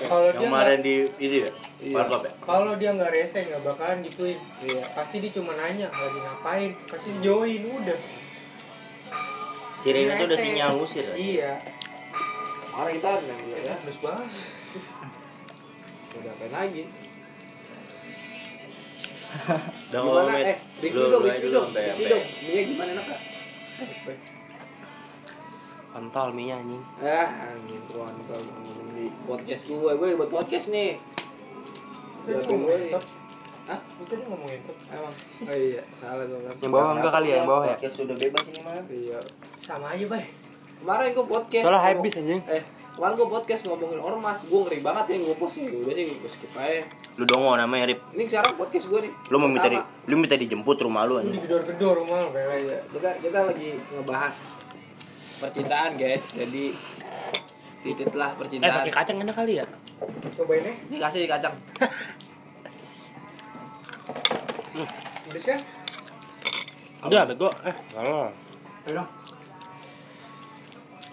Kalau 0.00 0.28
dia 0.28 0.40
kemarin 0.40 0.78
di 0.80 0.94
itu 1.18 1.36
ya. 1.44 1.50
Iya. 1.80 2.00
Ya. 2.00 2.32
kalau 2.40 2.72
dia 2.74 2.90
nggak 2.92 3.10
rese 3.10 3.38
nggak 3.44 3.62
bakalan 3.62 3.98
gituin 4.00 4.38
Iya. 4.60 4.82
pasti 4.92 5.20
dia 5.20 5.30
cuma 5.30 5.52
nanya 5.52 5.88
lagi 5.88 6.18
ngapain 6.18 6.70
pasti 6.88 7.10
join 7.20 7.60
udah 7.60 7.98
Sirene 9.84 10.16
itu 10.16 10.24
udah 10.24 10.38
sinyal 10.40 10.70
ngusir 10.80 11.04
ya. 11.04 11.14
iya 11.14 11.52
Orang 12.72 12.96
kita 12.96 13.10
ya. 13.20 13.74
terus 13.84 13.98
banget 14.00 14.28
Udah 16.14 16.32
apain 16.32 16.52
lagi? 16.54 16.82
Udah 19.90 20.00
Gimana? 20.00 20.32
Eh, 20.40 20.56
review 20.80 21.00
Lu- 21.00 21.10
dong, 21.10 21.22
review 21.22 21.50
dong, 21.50 21.68
review 21.70 22.06
dong. 22.08 22.24
Mie 22.40 22.62
gimana 22.66 22.90
enak 22.92 23.06
kak? 23.06 23.20
Kontol 25.90 26.28
mie 26.34 26.50
anjing. 26.50 26.82
Ah, 26.98 27.28
anjing 27.48 27.82
kontol 27.86 28.42
di 28.94 29.06
podcast 29.26 29.62
gue, 29.64 29.90
gue 29.90 30.08
buat 30.14 30.30
podcast 30.32 30.66
nih. 30.68 30.98
Itu 32.24 32.30
dia 32.30 32.34
Jawabin 32.34 32.46
gue 32.46 32.56
ngomongin 32.56 32.80
nih. 32.80 32.92
Hah? 33.64 33.80
itu 33.80 34.12
dia 34.12 34.26
ngomongin 34.28 34.60
top. 34.62 34.76
Emang? 34.88 35.14
Oh 35.40 35.56
iya, 35.56 35.82
salah 35.96 36.24
gue 36.24 36.36
bilang. 36.36 36.56
Yang 36.58 36.70
bawah 36.70 36.90
enggak 36.92 37.12
kali 37.12 37.26
ya, 37.26 37.36
yang 37.36 37.48
bawah 37.48 37.64
ya? 37.64 37.74
Podcast 37.74 37.96
sudah 37.96 38.16
bebas 38.16 38.42
ini 38.44 38.60
mah. 38.60 38.74
Iya. 38.86 39.18
sama 39.64 39.96
aja 39.96 40.04
bay 40.04 40.24
kemarin 40.76 41.16
gue 41.16 41.24
podcast 41.24 41.64
Soalnya 41.64 41.80
habis, 41.80 42.12
anjing. 42.20 42.40
eh 42.44 42.60
kemarin 42.92 43.14
gue 43.16 43.28
podcast 43.32 43.60
ngomongin 43.64 43.96
ormas 43.96 44.44
gue 44.44 44.60
ngeri 44.60 44.78
banget 44.84 45.04
ya 45.08 45.16
nge-post 45.24 45.56
ya 45.56 45.72
udah 45.72 45.94
sih 45.96 46.04
gue 46.20 46.28
skip 46.28 46.52
aja 46.52 46.84
Lu 47.14 47.22
dongo 47.24 47.54
namanya 47.54 47.86
Rip. 47.86 48.00
ini 48.10 48.26
sekarang 48.26 48.58
podcast 48.58 48.86
gue 48.86 49.00
nih 49.06 49.12
Lu 49.28 49.38
mau 49.38 49.46
minta 49.46 49.66
di, 49.66 49.78
lu 50.04 50.14
minta 50.16 50.34
dijemput 50.34 50.78
rumah 50.80 51.02
lu 51.02 51.14
Lu 51.14 51.18
anjing. 51.20 51.34
digedor-gedor 51.36 51.94
rumah 51.96 52.18
lu 52.20 52.26
Oh, 52.26 52.32
kayak 52.32 52.58
iya. 52.60 52.78
kita 52.90 53.10
kita 53.22 53.38
lagi 53.44 53.70
ngebahas 53.88 54.36
percintaan 55.36 55.90
guys 55.94 56.24
jadi 56.32 56.64
titit 57.80 58.10
lah 58.12 58.32
Eh 58.32 58.38
percintaan 58.40 58.74
pakai 58.80 58.92
kacang 58.92 59.18
enak 59.20 59.30
kali 59.32 59.52
ya? 59.56 59.66
Cobain 60.34 60.62
nih, 60.64 60.74
ini 60.88 60.96
kasih 60.98 61.22
kacang 61.24 61.54
pedes 65.24 65.44
kan? 65.46 65.60
Udah, 67.04 67.22
bego. 67.24 67.48
Eh, 67.62 67.74
kalau. 67.90 68.32
Ayo 68.84 68.92
dong. 68.96 69.08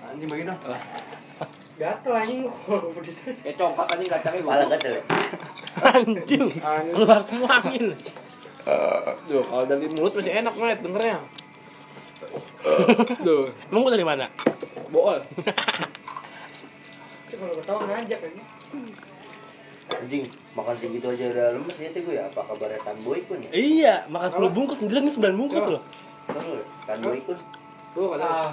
Anjing 0.02 0.28
bagi 0.28 0.44
dong. 0.46 0.60
Gatel 1.82 2.13
anjing 2.13 2.39
lu 2.46 2.52
kayak 3.41 3.58
coklat 3.58 3.88
aja 3.89 4.06
kacangnya 4.13 4.41
Pala 4.46 4.62
gue 4.62 4.70
gatel 4.78 4.91
ya? 4.94 5.04
Anjing. 5.82 6.46
Anjing. 6.62 6.94
Keluar 6.94 7.20
semua 7.26 7.50
angin. 7.58 7.86
Duh, 9.26 9.41
kalau 9.41 9.65
dari 9.65 9.89
mulut 9.89 10.13
masih 10.13 10.30
enak 10.30 10.54
banget 10.54 10.78
dengernya 10.86 11.17
Duh, 13.26 13.50
Emang 13.74 13.82
gua 13.82 13.94
dari 13.98 14.06
mana? 14.06 14.30
bool 14.94 15.17
kalau 17.32 17.54
ketawa 17.58 17.82
ngajak 17.89 18.20
anjing 18.22 18.48
Anjing, 19.91 20.24
makan 20.54 20.76
segitu 20.78 21.08
aja 21.10 21.26
udah 21.36 21.48
lemes 21.58 21.76
ya 21.76 21.89
gue 21.91 22.15
ya. 22.15 22.24
Apa 22.32 22.48
kabarnya 22.48 22.80
Tan 22.80 22.96
Boy 23.04 23.28
kun 23.28 23.44
ya? 23.44 23.52
Iya, 23.52 23.94
makan 24.08 24.48
10 24.48 24.56
bungkus 24.56 24.78
sendirian 24.80 25.04
ini 25.04 25.12
9 25.12 25.36
bungkus 25.36 25.67
loh. 25.67 25.84
Tahu 26.32 26.48
lu? 26.56 26.63
Tan 26.88 26.98
Boy 27.04 27.20
kun. 27.28 27.36
Tuh 27.91 28.08
kata 28.15 28.24
Ah, 28.24 28.50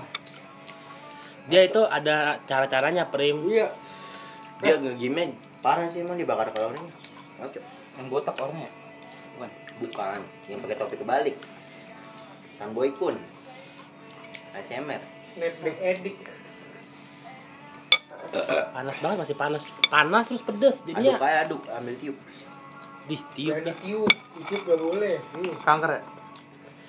Dia 1.49 1.65
itu 1.65 1.81
ada 1.81 2.37
cara-caranya, 2.45 3.09
Prim. 3.09 3.41
Iya 3.49 3.73
Dia 4.61 4.77
ngegime 4.77 5.33
parah 5.65 5.89
sih 5.89 6.05
emang 6.05 6.21
dibakar 6.21 6.53
kalorinya. 6.53 6.93
Ngaco. 7.41 7.61
Yang 7.99 8.07
botak 8.13 8.37
orangnya 8.39 8.71
Bukan 9.35 9.51
Bukan, 9.79 10.21
yang 10.51 10.59
pakai 10.61 10.77
topi 10.77 10.95
kebalik. 10.99 11.37
Tan 12.59 12.75
Boy 12.75 12.91
kun. 12.95 13.17
ASMR. 14.53 15.03
netback 15.39 15.77
edik 15.79 16.17
Panas 18.75 18.97
banget, 18.99 19.19
masih 19.23 19.37
panas. 19.39 19.63
Panas 19.87 20.25
terus 20.27 20.43
pedes. 20.43 20.83
Aduk 20.83 20.89
Jadinya 20.91 21.15
aja 21.23 21.47
aduk, 21.47 21.63
ambil 21.71 21.95
tiup. 21.97 22.17
di 23.09 23.17
tiup 23.33 23.57
dah. 23.65 23.73
ditiup, 23.73 24.13
ditiup 24.37 24.63
gak 24.69 24.81
boleh 24.85 25.17
Kanker 25.65 25.91
ya? 25.97 26.01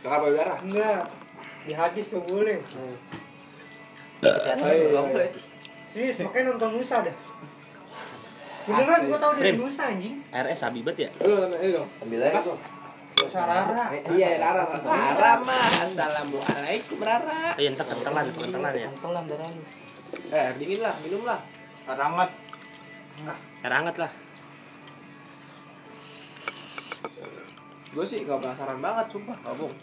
Kakak 0.04 0.20
payudara 0.20 0.56
Enggak, 0.60 1.04
di 1.64 1.72
hadis 1.72 2.06
gak 2.12 2.26
boleh 2.28 2.60
boleh 2.60 3.29
Serius, 5.90 6.16
makanya 6.20 6.54
nonton 6.54 6.70
Nusa 6.76 7.02
dah 7.02 7.16
Beneran 8.70 9.10
gua 9.10 9.18
tau 9.18 9.32
dari. 9.34 9.58
Nusa 9.58 9.84
anjing 9.90 10.22
RS 10.30 10.62
Habibet 10.62 10.96
ya? 11.00 11.10
Lu 11.24 11.34
nonton 11.34 11.58
ini 11.58 11.74
dong 11.74 11.90
Ambil 12.00 12.20
aja 12.22 12.40
tuh. 12.44 12.58
Nusa 13.20 13.42
Rara 13.42 13.86
Iya, 14.12 14.30
Rara 14.38 14.64
Rara 14.70 15.32
mah 15.40 15.66
Assalamualaikum 15.82 16.98
Rara 17.00 17.56
Iya, 17.56 17.70
ntar 17.74 17.88
kentelan, 17.88 18.26
kentelan 18.30 18.74
ya. 18.74 18.88
Kentelan 18.92 19.24
darah 19.26 19.50
lu 19.50 19.64
Eh, 20.30 20.34
air 20.36 20.54
dingin 20.58 20.82
lah, 20.82 20.94
minum 21.00 21.22
lah 21.22 21.38
Rangat. 21.86 22.30
Air 23.62 23.74
hangat 23.74 23.96
lah. 23.98 24.12
Gue 27.90 28.06
sih 28.06 28.22
gak 28.22 28.38
penasaran 28.38 28.78
banget, 28.78 29.06
sumpah 29.10 29.38
Kabung 29.42 29.74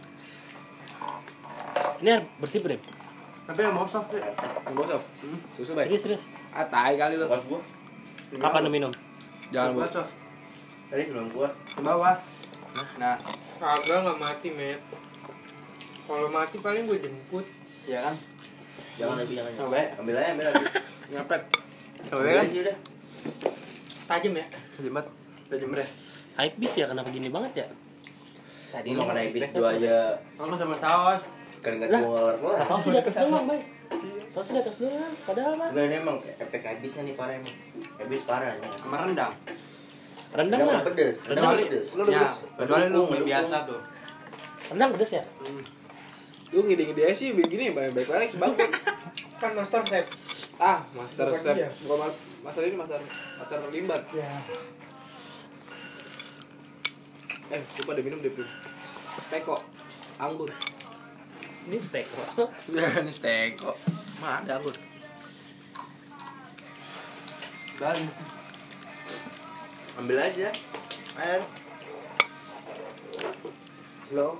Ini 1.99 2.09
air 2.11 2.23
bersih, 2.39 2.63
Prim. 2.63 2.79
Tapi 3.47 3.59
yang 3.63 3.75
mau 3.79 3.87
soft 3.87 4.11
ya. 4.11 4.27
Bosok 4.75 5.03
Susu 5.55 5.73
baik 5.79 5.95
Serius, 5.95 6.03
serius. 6.03 6.25
Ah, 6.51 6.67
tai 6.67 6.99
kali 6.99 7.15
lu 7.15 7.31
gua. 7.31 7.61
Kapan 8.35 8.67
lu 8.67 8.71
minum? 8.75 8.93
Jangan 9.55 9.79
bu 9.79 9.79
Buat 9.87 9.93
soft. 9.95 10.13
Tadi 10.91 11.03
sebelum 11.07 11.31
gua. 11.31 11.49
Ke 11.55 11.81
bawah. 11.81 12.19
Nah, 12.99 13.17
Kagak 13.57 14.05
gak 14.05 14.19
mati, 14.21 14.53
Met 14.53 14.77
Kalau 16.05 16.29
mati 16.29 16.57
paling 16.61 16.85
gue 16.85 17.01
jemput 17.01 17.47
iya 17.89 18.05
kan? 18.05 18.15
Jangan 19.01 19.17
lagi 19.23 19.33
jangan. 19.33 19.53
Coba 19.57 19.77
ya. 19.79 19.89
Ambil 19.97 20.15
aja, 20.19 20.31
ambil 20.35 20.47
lagi. 20.53 20.65
Ngepet 21.15 21.43
Coba 22.11 22.21
kan? 22.21 22.45
aja 22.45 22.59
udah. 22.67 22.77
Tajem 24.07 24.33
ya 24.37 24.47
Jimat. 24.83 25.07
Udah 25.47 25.59
jemret. 25.63 25.91
Hype 26.37 26.57
bis 26.61 26.75
ya, 26.77 26.85
kenapa 26.91 27.09
gini 27.09 27.31
banget 27.33 27.65
ya? 27.65 27.67
Tadi 28.75 28.93
mau 28.93 29.09
naik 29.09 29.33
bis 29.33 29.49
dua 29.55 29.79
aja. 29.79 30.21
Aku 30.37 30.53
sama 30.59 30.77
saus. 30.77 31.36
Kan 31.67 31.73
enggak 31.77 31.91
Lah. 31.91 32.01
keluar 32.01 32.35
keluar. 32.39 32.59
Saus 32.63 32.87
di 32.87 32.95
atas 32.95 33.15
doang, 33.19 33.45
Bay. 33.45 33.61
Saus 34.31 34.47
di 34.47 34.55
atas 34.57 34.77
doang. 34.79 35.13
Padahal 35.27 35.53
mah. 35.53 35.69
Enggak 35.69 35.85
ini 35.85 35.97
emang 35.99 36.17
efek 36.23 36.63
habisnya 36.63 37.03
nih 37.03 37.15
parah 37.15 37.35
emang. 37.35 37.55
Habis 37.99 38.23
parah 38.23 38.51
nih. 38.55 38.71
Sama 38.79 38.97
rendang. 39.03 39.33
Rendang 40.29 40.59
Rendang 40.59 40.61
mah. 40.63 40.75
mah 40.75 40.85
pedes. 40.87 41.17
Rendang 41.27 41.59
pedes. 41.59 41.87
Lu 41.93 42.03
ya, 42.07 42.29
kecuali 42.55 42.87
lu 42.87 43.03
biasa 43.21 43.57
tuh. 43.67 43.81
Rendang 44.69 44.91
pedes 44.95 45.11
ya? 45.13 45.25
Lu 46.47 46.63
ngide-ngide 46.63 47.03
aja 47.03 47.15
sih 47.17 47.35
begini 47.35 47.75
baik-baik 47.75 48.07
lagi 48.07 48.39
bang 48.39 48.55
Kan 49.37 49.51
master 49.53 49.83
chef 49.83 50.07
Ah, 50.57 50.79
master 50.95 51.27
Bukan 51.27 51.43
chef. 51.59 51.75
Bukan 51.83 51.97
ma- 52.01 52.17
master 52.41 52.63
ini 52.63 52.79
master 52.79 53.03
Master 53.37 53.59
limbat 53.69 54.03
Ya 54.15 54.31
Eh, 57.51 57.61
lupa 57.77 57.91
ada 57.93 58.01
minum 58.01 58.19
deh 58.19 58.31
Steko 59.21 59.59
Anggur 60.17 60.55
Ini 61.67 61.79
steak. 61.83 62.07
Ya, 62.71 62.87
ini 63.03 63.11
steko 63.11 63.75
Mana 64.23 64.39
ada 64.39 64.63
anggur 64.63 64.71
Dan 67.75 67.99
Ambil 69.97 70.21
aja. 70.21 70.53
Air. 71.17 71.41
Slow. 74.07 74.39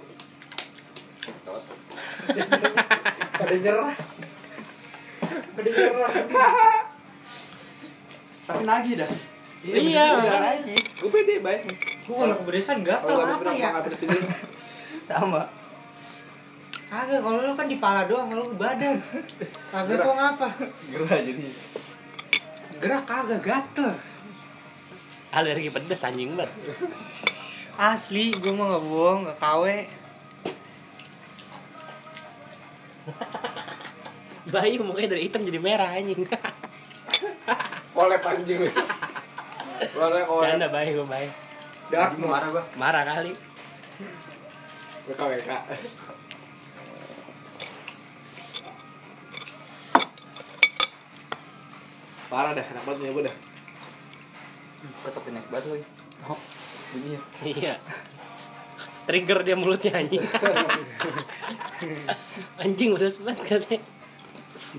Tot. 1.43 1.63
Pada 3.41 3.55
nyerah 3.59 3.95
Pada 5.57 5.71
nyerah 5.75 6.13
tapi 8.47 8.63
nagih 8.63 8.95
dah. 9.03 9.11
Iya. 9.67 10.07
nagih. 10.23 10.79
Gue 11.03 11.11
pede 11.11 11.43
baik 11.43 11.67
Gue 12.07 12.15
kalau 12.15 12.39
gatel 12.87 13.03
Kalau 13.11 13.19
gak 13.19 13.27
apa 13.27 13.39
pernah 13.43 13.55
ya 13.59 13.71
Sama. 15.11 15.66
Kagak, 16.87 17.19
kalau 17.19 17.43
lu 17.43 17.55
kan 17.59 17.67
di 17.67 17.77
pala 17.83 18.07
doang, 18.07 18.31
kalau 18.31 18.47
lu 18.47 18.55
badan 18.55 19.03
Kagak 19.75 19.99
kok 20.07 20.15
ngapa 20.15 20.49
Gerah 20.95 21.19
jadi. 21.19 21.47
Gerak 22.79 23.03
kagak, 23.09 23.41
gatel 23.43 23.91
Alergi 25.35 25.69
pedes 25.69 26.07
anjing 26.07 26.39
banget. 26.39 26.55
Asli, 27.77 28.33
gue 28.33 28.53
mah 28.55 28.73
gak 28.73 28.85
bohong, 28.89 29.21
gak 29.29 29.39
kawe 29.43 29.77
Bayi 34.55 34.79
mukanya 34.79 35.13
dari 35.13 35.27
hitam 35.27 35.43
jadi 35.43 35.59
merah 35.59 35.91
anjing. 35.91 36.23
Kolep 37.95 38.23
anjing 38.23 38.71
Warnanya 39.97 40.25
kolep 40.25 40.45
Canda 40.47 40.69
bayi 40.73 40.97
gue 40.97 41.07
bayi. 41.07 41.29
Dark 41.93 42.17
Anjing 42.17 42.31
marah 42.31 42.49
gua. 42.51 42.65
Marah 42.79 43.03
kali. 43.05 43.33
WK 45.07 45.21
WK 45.21 45.51
Parah 52.37 52.53
dah, 52.53 52.67
enak 52.69 52.85
banget 52.85 52.99
punya 53.01 53.13
gue 53.17 53.25
dah 53.33 53.37
Tetap 55.09 55.25
next 55.33 55.49
banget 55.49 55.65
lagi. 55.73 55.85
Oh, 56.29 56.41
bunyinya. 56.93 57.21
Iya. 57.41 57.75
Trigger 59.09 59.41
dia 59.41 59.57
mulutnya 59.57 59.97
anjing. 59.97 60.21
anjing 62.61 62.93
pedes 62.93 63.17
banget 63.25 63.41
katanya. 63.41 63.81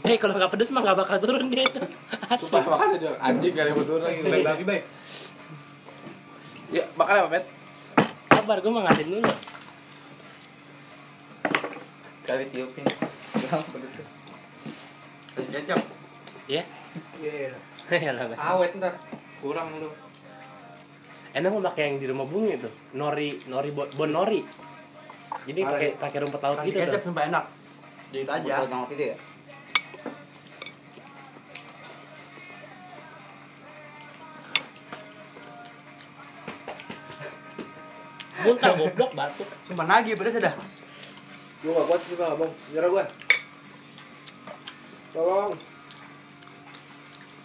Eh 0.05 0.17
kalau 0.21 0.37
nggak 0.37 0.53
pedes 0.53 0.69
mah 0.69 0.85
nggak 0.85 0.97
bakal 1.01 1.17
turun 1.17 1.49
dia 1.49 1.65
itu. 1.65 1.81
Asli. 2.29 2.45
Sumpah 2.45 2.61
makanya 2.61 2.97
dia 3.01 3.11
anjing 3.17 3.53
kali 3.57 3.71
betul 3.73 4.05
lagi 4.05 4.21
Baik 4.21 4.45
lagi 4.45 4.63
baik. 4.63 4.83
Ya, 6.69 6.83
makan 6.93 7.15
apa, 7.25 7.41
Pet? 7.41 7.45
Sabar 8.37 8.57
gue 8.61 8.69
mau 8.69 8.85
ngatin 8.85 9.07
dulu. 9.17 9.31
Kali 12.21 12.45
tiupin. 12.53 12.85
Bilang 13.33 13.65
pedesnya. 13.73 14.05
Kasih 15.33 15.51
kecap. 15.57 15.81
Ya. 16.45 16.76
Iya, 17.21 17.53
Ya 18.05 18.11
lah. 18.13 18.25
Awet 18.35 18.71
ntar 18.77 18.93
Kurang 19.39 19.69
lu 19.79 19.89
Enak 21.37 21.53
mau 21.53 21.61
pakai 21.61 21.93
yang 21.93 21.97
di 22.01 22.07
rumah 22.09 22.25
bunga 22.25 22.57
itu. 22.57 22.69
Nori, 22.97 23.37
nori 23.45 23.69
bon, 23.69 23.85
bon 23.93 24.09
nori. 24.09 24.41
Jadi 25.45 25.59
pakai 25.61 25.89
pakai 26.01 26.17
rumput 26.25 26.41
laut 26.41 26.57
gitu 26.65 26.81
kecap 26.81 26.97
tuh. 26.97 27.13
sumpah 27.13 27.23
enak. 27.29 27.45
Jadi 28.09 28.23
itu 28.25 28.31
aja. 28.33 28.65
Sama 28.65 28.89
itu 28.89 29.03
ya? 29.13 29.17
Muntah 38.41 38.71
goblok 38.73 39.11
batuk. 39.13 39.47
Sumpah 39.69 39.85
nagih 39.85 40.17
pedes 40.17 40.41
dah. 40.41 40.55
Gue 41.61 41.73
gak 41.73 41.85
kuat 41.85 42.01
sih, 42.01 42.17
Bang, 42.17 42.33
Abang 42.33 42.49
Nyerah 42.73 42.89
gue 42.89 43.05
tolong 45.17 45.51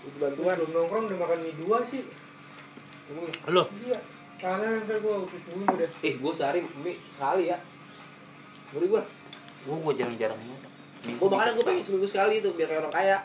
Butuh 0.02 0.18
bantuan. 0.18 0.54
Belum 0.58 0.70
nongkrong 0.74 1.04
udah 1.10 1.18
makan 1.18 1.38
mie 1.42 1.54
dua 1.58 1.78
sih. 1.86 2.02
Emang 3.10 3.26
Lo, 3.50 3.64
iya. 3.82 3.98
Karena 4.38 4.66
nanti 4.74 4.94
gua 4.98 5.22
utus 5.22 5.42
dulu 5.46 5.64
deh. 5.78 5.90
Eh 6.02 6.14
gue 6.18 6.32
sehari 6.34 6.60
mie 6.82 6.98
sekali 7.14 7.50
ya. 7.50 7.58
Beri 8.72 8.86
gue 8.88 9.02
Gue 9.62 9.76
gue 9.78 9.92
jarang-jarang 9.94 10.40
gue 11.02 11.26
makanya 11.26 11.52
gue 11.58 11.64
pengen 11.66 11.82
seminggu 11.82 12.06
sekali 12.06 12.38
tuh 12.38 12.54
biar 12.54 12.68
kayak 12.70 12.82
orang 12.86 12.94
kaya. 12.94 13.18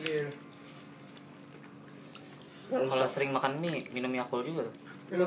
Iya. 0.00 0.24
Kalau 2.68 3.08
sering 3.08 3.32
makan 3.32 3.60
mie, 3.60 3.84
minum 3.92 4.12
Yakult 4.12 4.48
juga 4.48 4.64
tuh. 4.64 4.74
Iya. 5.12 5.26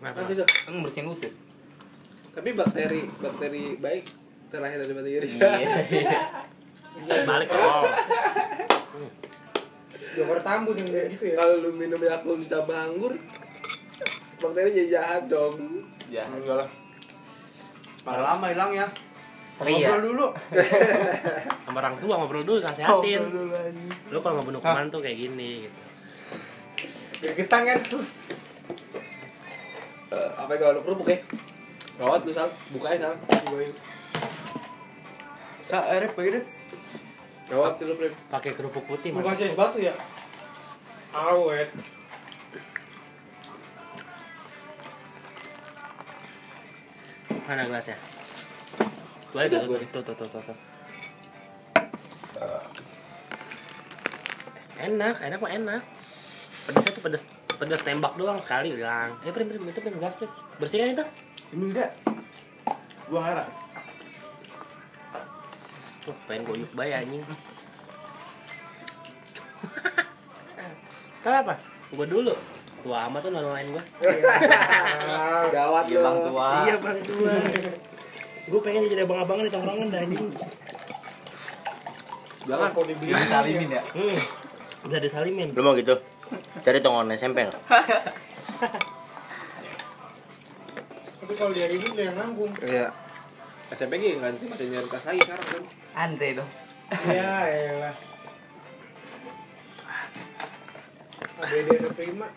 Nanti 0.00 0.32
tuh. 0.32 0.48
Kan 0.48 0.80
bersihin 0.80 1.08
usus. 1.12 1.34
tapi 2.36 2.52
bakteri 2.52 3.08
bakteri 3.16 3.80
baik 3.80 4.04
terlahir 4.52 4.76
dari 4.76 4.92
bakteri. 4.92 5.28
Iya. 5.40 7.24
balik 7.28 7.48
oh. 7.52 7.88
Joker 10.16 10.40
Tambun 10.40 10.76
yang 10.80 10.90
kayak 10.90 11.06
gitu 11.12 11.24
ya. 11.28 11.34
Kalau 11.36 11.54
lu 11.60 11.70
minum 11.76 12.00
Yakult 12.00 12.40
ditambah 12.40 12.72
anggur 12.72 13.14
bakteri 14.36 14.70
jadi 14.72 14.88
jahat 15.00 15.22
dong. 15.28 15.84
Ya. 16.08 16.24
enggak 16.28 16.64
lah. 16.64 16.68
Malah 18.08 18.22
lama 18.32 18.46
hilang 18.52 18.72
ya. 18.72 18.86
Seri 19.60 19.84
ya. 19.84 19.96
Ngobrol 19.96 20.02
dulu. 20.12 20.26
Sama 21.66 21.78
orang 21.80 21.96
tua 22.00 22.14
ngobrol 22.20 22.44
dulu, 22.44 22.58
nasehatin. 22.60 23.22
Lu 24.12 24.18
kalau 24.20 24.40
ngebunuh 24.40 24.60
kuman 24.60 24.88
tuh 24.92 25.00
kayak 25.04 25.18
gini 25.20 25.68
gitu. 25.68 25.80
Gergetan 27.24 27.62
kan? 27.64 27.78
Tuh 27.84 28.04
apa 30.16 30.52
kalau 30.56 30.80
kerupuk 30.86 31.10
ya? 31.10 31.18
Gawat 31.98 32.22
lu 32.28 32.32
sal. 32.32 32.48
Buka 32.70 32.94
ya 32.94 33.10
sal. 33.10 33.14
Kak, 35.66 35.84
Erip, 35.98 36.14
Erip 36.22 36.46
gawat 37.46 37.78
lu 37.82 37.94
prim 37.94 38.12
Pakai 38.30 38.50
kerupuk 38.54 38.84
putih, 38.86 39.14
Bukan 39.14 39.34
sih 39.34 39.54
batu 39.54 39.78
ya 39.78 39.94
Awet 41.14 41.70
Mana 47.46 47.62
gelasnya? 47.70 47.94
Tuh 49.30 49.38
aja 49.38 49.62
tuh, 49.62 49.78
tuh, 49.78 50.02
tuh, 50.02 50.14
tuh, 50.18 50.26
tuh, 50.26 50.42
tuh. 50.42 50.58
Enak, 54.82 55.22
enak 55.22 55.38
mah 55.38 55.52
enak. 55.54 55.82
Pedasnya 56.66 56.90
tuh 56.90 57.02
pedas 57.06 57.22
pedas 57.54 57.80
tembak 57.86 58.18
doang 58.18 58.42
sekali 58.42 58.74
hilang. 58.74 59.14
Eh, 59.22 59.30
prim, 59.30 59.46
prim, 59.46 59.62
itu 59.62 59.78
prim, 59.78 59.94
gas, 60.02 60.18
prim. 60.18 60.26
Bersihkan 60.58 60.98
itu. 60.98 61.04
Ini 61.54 61.64
udah 61.70 61.88
Gua 63.06 63.20
ngarang 63.22 63.65
Wah, 66.06 66.16
pengen 66.30 66.46
gue 66.46 66.56
yuk 66.62 66.70
bay 66.78 66.94
anjing. 66.94 67.22
Tahu 71.26 71.34
apa? 71.34 71.54
Gue 71.90 72.06
dulu. 72.06 72.34
Tua 72.86 73.10
amat 73.10 73.20
tuh 73.26 73.30
nolongin 73.34 73.74
gue. 73.74 73.84
gawat 75.58 75.84
Iya 75.90 75.98
bang 76.06 76.18
tua. 76.22 76.48
Iya 76.62 76.74
bang 76.78 76.98
tua. 77.02 77.34
gue 78.46 78.60
pengen 78.62 78.86
jadi 78.86 79.02
abang-abangan 79.02 79.42
di 79.42 79.50
tongkrongan 79.50 79.90
dah 79.90 80.00
anjing. 80.06 80.30
jangan 82.46 82.70
Kok 82.70 82.86
dibeli 82.86 83.10
Salimin 83.10 83.74
ya. 83.74 83.82
Hmm. 83.82 84.18
Udah 84.86 84.98
disalimin. 85.02 85.50
Lu 85.50 85.66
mau 85.66 85.74
gitu? 85.74 85.98
Cari 86.62 86.78
tongon 86.78 87.10
SMP 87.18 87.42
nggak? 87.42 87.58
Tapi 91.26 91.34
kalau 91.34 91.50
dia 91.50 91.66
ribut 91.66 91.90
dia 91.98 92.14
yang 92.14 92.22
nanggung 92.22 92.54
iya 92.62 92.94
SMP 93.66 93.98
gitu 93.98 94.22
ganti 94.22 94.44
masih 94.46 94.66
nyari 94.70 94.88
tas 94.88 95.04
lagi 95.06 95.20
sekarang 95.26 95.46
kan 95.46 95.62
Andre 95.96 96.28
dong. 96.38 96.50
Iya 96.86 97.34
elah 97.50 97.96
Ada 101.36 101.56
dia 101.66 101.74
ada 101.82 101.90
prima 101.90 102.28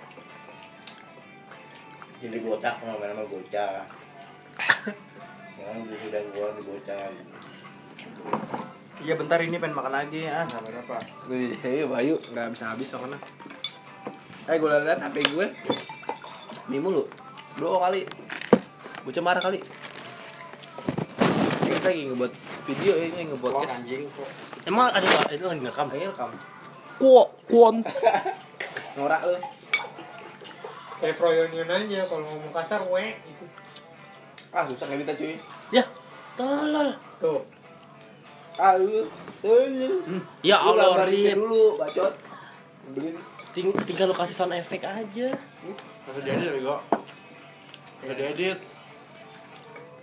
Jadi 2.19 2.37
botak 2.43 2.75
sama 2.83 3.05
nama 3.05 3.23
bocah. 3.23 3.87
Sekarang 5.55 5.77
sudah 5.87 6.21
gua 6.35 6.47
di 6.57 6.63
bocah. 6.67 7.07
Iya 8.99 9.13
bentar 9.15 9.39
ini 9.39 9.55
pengen 9.55 9.79
makan 9.79 9.93
lagi 9.95 10.27
ah 10.27 10.43
Sampai 10.43 10.75
apa 10.75 10.99
Wih, 11.31 11.55
hei 11.63 11.87
Bayu 11.87 12.19
nggak 12.19 12.51
bisa 12.51 12.75
habis 12.75 12.91
soalnya. 12.91 13.15
Eh 14.49 14.57
gue 14.57 14.65
liat 14.65 14.97
HP 14.97 15.29
gue, 15.29 15.45
mie 16.73 16.81
mulu, 16.81 17.05
blow 17.53 17.77
kali, 17.77 18.01
gue 19.05 19.13
cemara 19.13 19.37
kali. 19.37 19.61
Ini 21.89 22.05
kita 22.05 22.05
lagi 22.05 22.13
ngebuat 22.13 22.33
video 22.69 22.93
ya, 22.93 23.05
ini 23.09 23.21
ngebuat 23.33 23.53
podcast. 23.57 23.81
anjing 23.81 24.03
kok 24.13 24.29
Emang 24.69 24.93
ada? 24.93 25.07
Itu 25.33 25.45
lagi 25.49 25.61
ngerekam. 25.65 25.87
Lagi 25.89 26.05
rekam. 26.05 26.29
Kuo, 27.01 27.23
kuon. 27.49 27.75
Norak 29.01 29.21
lu. 29.25 29.37
Kayak 31.01 31.15
Froyonian 31.17 31.65
aja 31.65 31.99
kalau 32.05 32.29
ngomong 32.29 32.53
kasar 32.53 32.85
we 32.93 33.17
itu 33.25 33.45
Ah 34.53 34.69
susah 34.69 34.85
nggak 34.85 35.01
kita 35.01 35.13
cuy. 35.17 35.33
Ya, 35.73 35.83
tolol. 36.37 36.93
Tuh 37.17 37.41
Ah 38.61 38.77
lu, 38.77 39.09
lu. 39.41 39.89
Ya 40.45 40.61
Lu 40.61 40.77
Allah, 40.77 41.09
dulu, 41.09 41.81
bacot. 41.81 42.13
Beli. 42.93 43.17
Ting 43.49 43.73
tinggal 43.89 44.13
lu 44.13 44.13
kasih 44.13 44.37
sound 44.37 44.53
effect 44.53 44.85
aja. 44.85 45.27
Masih 46.05 46.21
diedit 46.21 46.53
tapi 46.53 46.61
kok 46.61 46.81
Masih 48.01 48.15
diedit 48.17 48.59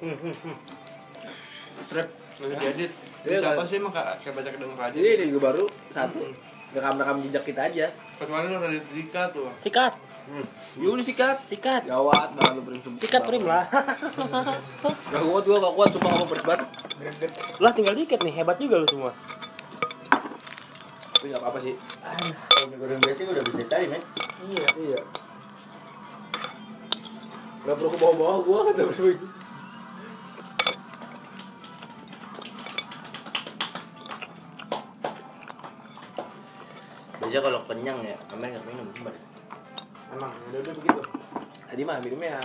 Hmm 0.02 0.18
hmm 0.18 0.34
hmm 0.34 0.75
Rep, 1.86 2.08
masih 2.36 2.56
diedit 2.56 2.90
Ini 3.22 3.28
Iya, 3.28 3.38
siapa 3.40 3.58
kan? 3.58 3.66
sih 3.66 3.76
emang 3.76 3.90
kayak 3.90 4.14
kayak 4.20 4.34
baca 4.34 4.48
kedenger 4.48 4.78
aja 4.78 4.92
Jadi 4.92 5.08
ini 5.12 5.24
juga 5.28 5.40
baru 5.50 5.64
satu. 5.90 6.20
Rekam-rekam 6.68 7.16
jejak 7.22 7.44
kita 7.44 7.60
aja. 7.64 7.86
Kemarin 8.16 8.46
lu 8.48 8.56
udah 8.58 8.70
dika 8.90 9.22
tuh 9.30 9.48
Sikat, 9.58 9.92
Yuk 10.76 10.98
disikat. 10.98 11.38
sikat. 11.46 11.86
Gawat 11.86 12.34
banget 12.34 12.52
lu 12.54 12.62
prim 12.64 12.80
sumpah. 12.82 13.00
Sikat 13.00 13.22
prim 13.22 13.42
lah. 13.42 13.64
Gak 15.14 15.22
kuat 15.22 15.44
gua, 15.44 15.56
gak 15.60 15.72
kuat 15.72 15.88
sumpah 15.88 16.10
ngomong 16.10 16.28
pedes 16.28 16.44
banget. 16.44 16.66
lah 17.56 17.70
tinggal 17.70 17.94
dikit 17.94 18.18
nih, 18.20 18.34
hebat 18.34 18.58
juga 18.58 18.76
lu 18.76 18.86
semua. 18.86 19.14
Tapi 21.14 21.30
gak 21.30 21.38
apa-apa 21.38 21.58
sih. 21.60 21.74
Kalau 21.78 22.66
mie 22.66 22.76
goreng 22.76 22.98
biasa 22.98 23.20
udah 23.24 23.44
bisa 23.46 23.64
cari, 23.64 23.86
men. 23.86 24.02
Iya. 24.44 24.66
Iya. 24.76 25.00
Gak 27.62 27.74
perlu 27.74 27.88
ke 27.88 27.98
bawah-bawah 27.98 28.36
gua 28.42 28.58
kata 28.68 28.82
bro. 28.84 29.10
Biasa 37.26 37.42
kalau 37.42 37.60
kenyang 37.66 37.98
ya, 38.06 38.16
Amer 38.30 38.48
nggak 38.54 38.64
minum. 38.70 38.86
Coba 38.94 39.10
deh. 39.10 39.22
Emang 40.14 40.32
udah 40.50 40.58
udah 40.62 40.74
begitu. 40.78 41.00
Tadi 41.66 41.82
mah 41.82 41.98
minumnya 41.98 42.38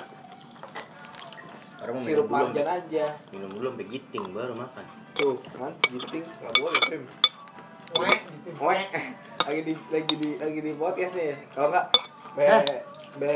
Orang 1.82 1.98
mau 1.98 2.02
sirup 2.02 2.30
minum 2.30 2.54
dulu, 2.54 2.54
marjan 2.54 2.68
aja. 2.70 3.06
minum 3.34 3.50
dulu 3.58 3.68
sampai 3.74 3.88
giting 3.90 4.26
baru 4.34 4.54
makan. 4.54 4.86
Tuh, 5.18 5.34
kan 5.50 5.74
giting 5.90 6.24
gak 6.26 6.54
boleh 6.62 6.78
gitu 6.78 6.98
Weh, 8.62 8.86
lagi 9.44 9.62
di 9.68 9.74
lagi 9.92 10.14
di 10.16 10.30
lagi 10.40 10.60
di 10.64 10.72
podcast 10.78 11.14
nih. 11.18 11.36
Kalau 11.52 11.68
enggak 11.74 11.86
be 12.38 12.46
be 13.20 13.34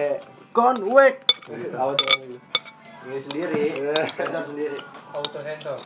Kon, 0.55 0.77
wek 0.88 1.19
apa 1.75 1.91
tuh 1.99 2.08
ini? 2.23 2.38
Ini 3.05 3.17
sendiri 3.19 3.63
Sensor 4.15 4.43
sendiri 4.47 4.77
auto 5.12 5.39
sensor 5.43 5.77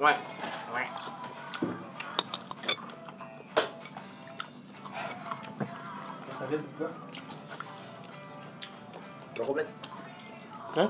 Weh. 0.00 0.16
Gua 6.50 6.90
Rokok. 9.38 9.62
Hah? 10.74 10.88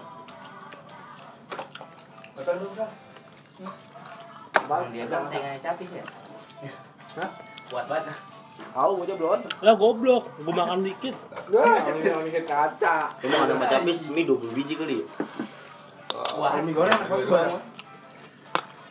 Kata 2.41 2.51
lu 2.57 2.69
kah? 2.73 2.91
Bang, 4.65 4.89
Dia 4.97 5.05
kan 5.05 5.29
capis 5.61 5.91
ya. 5.93 6.05
Hah? 7.21 7.31
Kuat 7.69 7.85
banget. 7.93 8.17
Tahu 8.71 8.91
gua 8.97 9.05
aja 9.05 9.15
belum. 9.21 9.41
Lah 9.61 9.75
goblok, 9.77 10.25
gua 10.41 10.55
makan 10.65 10.81
dikit. 10.81 11.13
Enggak, 11.53 11.77
kalau 11.85 12.01
yang 12.01 12.25
mikir 12.25 12.45
kaca. 12.49 12.97
Mau 13.21 13.45
ada 13.45 13.55
capis 13.69 14.09
mie 14.09 14.25
20 14.25 14.57
biji 14.57 14.75
kali 14.81 15.05
ya? 15.05 15.07
Wah, 16.41 16.57
mie 16.65 16.73
goreng 16.73 16.97
gua? 17.05 17.61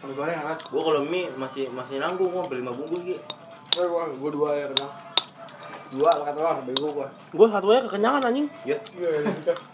Mie 0.05 0.13
goreng 0.13 0.37
Gua 0.69 0.81
kalau 0.85 1.01
mie 1.01 1.33
masih 1.33 1.65
masih 1.73 1.97
nanggung 1.97 2.29
gua 2.29 2.45
beli 2.45 2.61
5 2.61 2.77
bungkus 2.77 3.01
gitu. 3.09 3.21
Gua 3.73 4.05
gua 4.13 4.29
dua 4.29 4.49
ya 4.53 4.65
kenal. 4.69 5.08
Dua 5.89 6.09
pakai 6.21 6.33
telur, 6.37 6.57
bego 6.69 6.87
gua. 6.93 7.07
Gua 7.33 7.47
satu 7.49 7.65
aja 7.73 7.81
kekenyangan 7.89 8.29
anjing. 8.29 8.47
Ya, 8.61 8.77
iya 8.93 9.09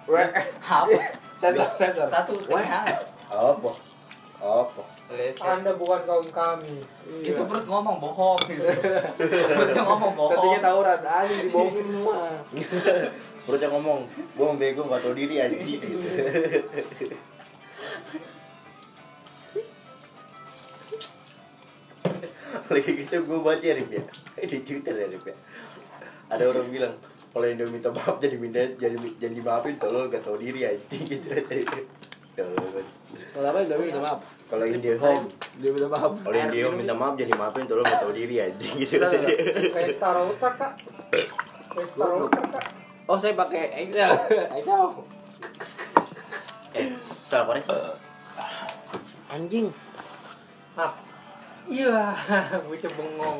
Weh, 0.08 0.28
Apa? 0.63 0.99
sensor 1.36 1.69
sensor. 1.75 2.08
Satu 2.08 2.32
Weh. 2.47 2.63
kenyang. 2.63 2.88
apa? 3.28 3.71
Apa? 4.39 4.82
Anda 5.41 5.71
bukan 5.80 6.01
kaum 6.06 6.28
kami 6.30 6.84
Itu 7.23 7.41
perut 7.43 7.65
ngomong 7.67 7.97
bohong 7.99 8.39
gitu. 8.47 8.63
Perutnya 9.51 9.84
ngomong 9.84 10.12
bohong. 10.15 10.32
Cacingnya 10.39 10.60
tawuran, 10.63 10.99
anjing 11.04 11.39
dibohongin 11.49 11.86
semua. 11.91 12.19
Perutnya 13.45 13.69
ngomong, 13.75 13.99
gua 14.39 14.45
mau 14.54 14.58
bego 14.58 14.82
gak 14.88 15.01
tau 15.04 15.13
diri 15.13 15.36
anjing 15.43 15.84
gitu. 15.84 15.88
Lagi 22.67 22.91
gitu 22.95 23.15
gue 23.21 23.39
baca 23.39 23.62
ya 23.62 23.73
Rip 23.73 23.89
ya 23.89 24.04
di 24.51 24.58
Twitter 24.62 24.95
ya 24.95 25.08
Rip 25.08 25.25
ya 25.25 25.36
ada 26.25 26.43
orang 26.45 26.67
bilang 26.67 26.95
kalau 27.30 27.45
yang 27.45 27.58
dia 27.60 27.67
minta 27.67 27.89
maaf 27.91 28.15
jadi 28.17 28.36
minta 28.36 28.60
jadi 28.75 28.95
jadi 29.19 29.34
dimaafin 29.36 29.75
tolol 29.75 30.08
gak 30.08 30.23
tau 30.23 30.39
diri 30.39 30.63
anjing 30.63 31.04
gitu 31.12 31.30
Tolol. 32.36 32.84
Kalau 33.32 33.47
apa 33.47 33.63
udah 33.63 33.78
minta 33.80 34.01
maaf. 34.04 34.19
kalau 34.51 34.67
India 34.67 34.99
home 34.99 35.32
Dia 35.56 35.71
minta 35.71 35.88
maaf. 35.88 36.19
kalau 36.19 36.36
India 36.36 36.67
home 36.67 36.78
minta 36.80 36.91
maaf 36.91 37.15
jadi 37.15 37.32
maafin 37.32 37.63
tolol 37.63 37.84
gak 37.84 38.04
tau 38.04 38.12
diri 38.12 38.36
anjing 38.39 38.75
gitu 38.84 38.99
Pesta 39.71 40.08
router 40.12 40.51
kak. 40.56 40.73
Pesta 41.71 42.06
router 42.06 42.43
kak. 42.51 42.65
Oh, 43.06 43.15
saya 43.15 43.38
pakai 43.38 43.86
Excel. 43.86 44.12
Excel. 44.51 44.84
eh 46.75 46.91
salah 47.30 47.45
korek 47.47 47.63
Anjing. 49.30 49.67
Iya, 51.65 52.13
bocah 52.65 52.91
bengong. 52.93 53.39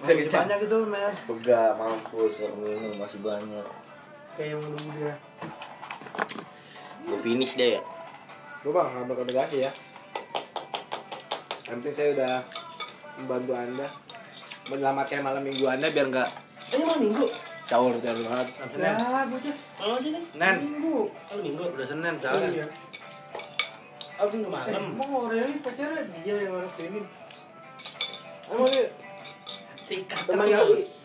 Masih 0.00 0.26
banyak 0.26 0.58
itu 0.64 0.78
men 0.82 1.12
Enggak, 1.28 1.76
mampus, 1.76 2.40
orang 2.40 2.56
minum 2.58 2.94
masih 2.96 3.20
banyak 3.20 3.66
Kayak 4.32 4.48
yang 4.50 4.60
menunggu 4.64 4.90
dia. 4.96 5.14
Gue 7.04 7.18
finish 7.20 7.52
deh 7.52 7.76
ya 7.76 7.82
Gue 8.60 8.72
bang, 8.72 8.88
nggak 8.88 9.06
berkomunikasi 9.06 9.56
ya. 9.60 9.72
Yang 11.62 11.74
penting 11.76 11.92
saya 11.92 12.08
udah 12.14 12.34
membantu 13.14 13.52
anda 13.54 13.88
menyelamatkan 14.66 15.20
malam 15.20 15.42
minggu 15.42 15.64
anda 15.66 15.86
biar 15.86 16.06
nggak 16.08 16.30
Ini 16.70 16.82
malam 16.82 17.00
minggu. 17.04 17.26
caur 17.68 17.92
caur 17.94 18.18
banget. 18.24 18.48
Ya, 18.74 18.96
bocah 19.28 19.54
Kalau 19.76 19.96
sini 19.96 20.18
Nen 20.34 20.56
minggu. 20.58 20.96
malam 21.06 21.42
minggu. 21.44 21.62
udah 21.68 21.86
Senin 21.86 22.14
soalnya 22.16 22.48
Iya. 22.48 22.66
Oh 24.20 24.28
minggu 24.28 24.52
malam. 24.52 24.68
Emang 24.68 25.10
Aureli 25.16 25.56
pacarnya 25.64 26.04
dia 26.20 26.36
yang 26.44 26.52
orang 26.60 26.72
sini. 26.76 27.00
Emang 28.52 28.68
ini 28.68 28.82
Sikat 29.88 30.22
terus. 30.28 31.00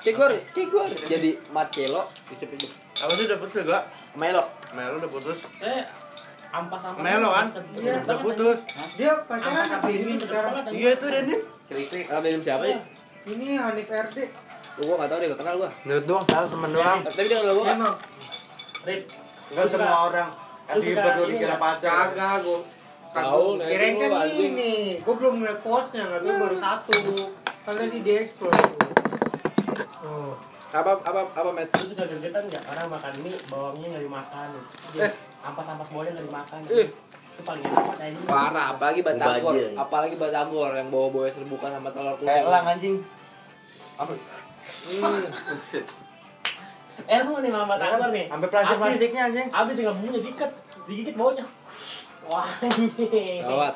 Cigor, 0.00 0.32
Cigor. 0.56 0.88
Jadi 0.88 1.36
Marcelo, 1.52 2.08
apa 2.08 3.12
sih 3.12 3.24
udah 3.28 3.38
putus 3.44 3.62
gak? 3.68 3.84
Melo. 4.16 4.48
Melo 4.72 4.96
udah 4.96 5.10
putus 5.12 5.38
Saya 5.60 5.84
ampas-ampas. 6.48 7.04
Melo 7.04 7.28
kan? 7.28 7.46
Iya, 7.76 8.00
Udah 8.08 8.18
putus 8.24 8.58
Dia 8.96 9.12
pacaran 9.28 9.60
sama 9.68 9.86
ini 9.92 10.16
ini 10.16 10.24
sekarang. 10.24 10.52
Iya 10.72 10.90
itu 10.96 11.06
Denny 11.06 11.36
Krik-krik. 11.68 12.08
Kalau 12.08 12.24
minum 12.24 12.40
siapa 12.40 12.64
ya? 12.64 12.80
Ini 13.28 13.60
Hanif 13.60 13.92
RD. 13.92 14.16
Gue 14.80 14.94
gak 14.96 15.08
tau 15.12 15.18
deh, 15.20 15.28
gak 15.28 15.40
kenal 15.44 15.54
gue. 15.60 15.70
Menurut 15.84 16.04
doang, 16.08 16.24
salah 16.24 16.48
temen 16.48 16.70
doang 16.72 16.98
Tapi 17.04 17.28
dia 17.28 17.38
kenal 17.44 17.54
gue 17.60 17.64
kan? 17.68 17.76
Emang 17.76 17.96
Rit. 18.88 19.02
Enggak 19.52 19.66
semua 19.68 19.98
orang 20.08 20.28
kasih 20.70 20.94
suka 20.94 21.02
berdua 21.02 21.26
ini 21.26 21.32
dikira 21.34 21.48
nggak? 21.50 21.62
pacar 21.62 22.06
kagak 22.14 22.34
gua. 22.46 22.60
Tahu, 23.10 23.46
nah, 23.58 23.66
Kirain 23.66 23.94
kan 23.98 24.10
ini. 24.38 24.74
Gua 25.02 25.14
belum 25.18 25.34
ngeliat 25.42 25.58
postnya, 25.66 26.02
enggak 26.06 26.20
tahu 26.22 26.34
baru 26.38 26.56
satu. 26.62 26.98
Kan 27.66 27.74
tadi 27.74 27.98
di 27.98 28.12
explore. 28.14 28.54
Oh. 30.06 30.32
Apa 30.70 31.02
apa 31.02 31.20
apa 31.34 31.50
Matt? 31.50 31.74
Lu 31.74 31.84
suka 31.90 32.06
gergetan 32.06 32.46
nggak? 32.46 32.62
Orang 32.70 32.86
makan 32.94 33.12
mie, 33.26 33.34
bawangnya 33.50 33.86
nggak 33.90 34.04
dimakan. 34.06 34.48
Eh. 35.02 35.12
Ampas-ampas 35.42 35.88
bawangnya 35.90 36.12
nggak 36.14 36.28
dimakan. 36.30 36.60
Eh. 36.70 36.88
Itu 37.34 37.42
paling 37.42 37.64
enak 37.66 37.94
kayaknya. 37.98 38.20
Parah, 38.30 38.64
apalagi 38.78 39.00
batagor, 39.02 39.54
apalagi 39.74 40.14
batagor 40.14 40.70
yang 40.78 40.88
bawa-bawa 40.94 41.26
serbukan 41.26 41.70
sama 41.74 41.90
telur 41.90 42.14
kuning. 42.14 42.30
Kayak 42.30 42.46
elang 42.46 42.66
anjing 42.70 42.96
Apa? 43.98 44.12
Hmm. 44.80 45.22
Eh, 47.06 47.20
lu 47.24 47.40
nih 47.40 47.52
mama 47.52 47.74
tanggur 47.78 48.10
nih. 48.12 48.26
Sampai 48.28 48.48
plastik-plastiknya 48.50 49.22
anjing 49.30 49.48
Abis 49.48 49.76
nggak 49.80 49.96
punya 49.96 50.20
diket, 50.20 50.50
digigit 50.88 51.14
baunya. 51.16 51.44
Wah, 52.26 52.48
anjing. 52.60 53.40
Gawat. 53.44 53.74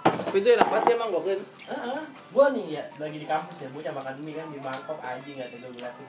Tapi 0.00 0.36
itu 0.40 0.48
enak 0.54 0.66
banget 0.70 0.84
sih 0.86 0.94
emang 0.94 1.10
gokil. 1.10 1.40
Heeh. 1.42 2.00
Gua 2.30 2.46
nih 2.54 2.64
ya 2.78 2.82
lagi 3.02 3.18
di 3.18 3.26
kampus 3.26 3.66
ya, 3.66 3.68
bocah 3.74 3.92
makan 3.92 4.14
mie 4.22 4.34
kan 4.38 4.46
di 4.52 4.58
Bangkok 4.62 4.98
anjing 5.02 5.34
enggak 5.38 5.50
tahu 5.58 5.70
gue 5.74 5.82
liatin. 5.82 6.08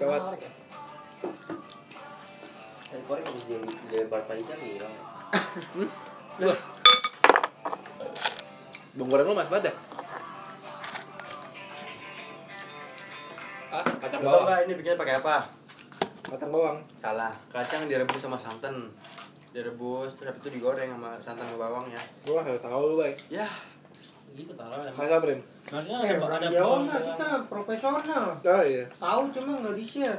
Gawat. 0.00 0.22
Dari 2.94 3.02
korek 3.10 3.26
habis 3.26 3.44
jadi 3.50 3.66
jadi 3.90 4.06
berapa 4.06 4.32
ikan 4.38 4.60
hilang 4.62 4.94
Bung 8.94 9.10
goreng 9.10 9.26
lu 9.26 9.34
mas 9.34 9.50
banget 9.50 9.74
ya? 9.74 9.74
Ah, 13.74 13.82
kacang 13.82 14.22
tau 14.22 14.46
bawang. 14.46 14.62
ini 14.62 14.72
bikinnya 14.78 14.94
pakai 14.94 15.18
apa? 15.18 15.36
Kacang 16.30 16.50
bawang. 16.54 16.78
Salah 17.02 17.34
Kacang 17.50 17.90
direbus 17.90 18.22
sama 18.22 18.38
santan 18.38 18.86
Direbus, 19.50 20.14
terus 20.14 20.30
habis 20.30 20.42
itu 20.42 20.58
digoreng 20.58 20.94
sama 20.94 21.18
santan 21.18 21.46
ke 21.46 21.58
bawang 21.58 21.86
ya 21.86 21.98
Gua 22.22 22.42
gak 22.42 22.62
tahu 22.62 22.94
lu, 22.94 22.94
Bay. 22.98 23.14
Ya, 23.26 23.46
Gitu 24.34 24.50
taruh 24.54 24.82
emang. 24.82 24.98
Masa, 24.98 25.22
Brim? 25.22 25.38
Makanya 25.70 25.98
Eh, 26.02 26.18
ada 26.18 26.46
Jawa 26.50 26.58
bawang 26.58 26.82
mah 26.86 26.98
kita 26.98 27.28
profesional. 27.46 28.24
Oh 28.34 28.62
iya. 28.66 28.82
Tahu 28.98 29.20
cuma 29.30 29.52
nggak 29.62 29.74
di 29.78 29.84
share. 29.86 30.18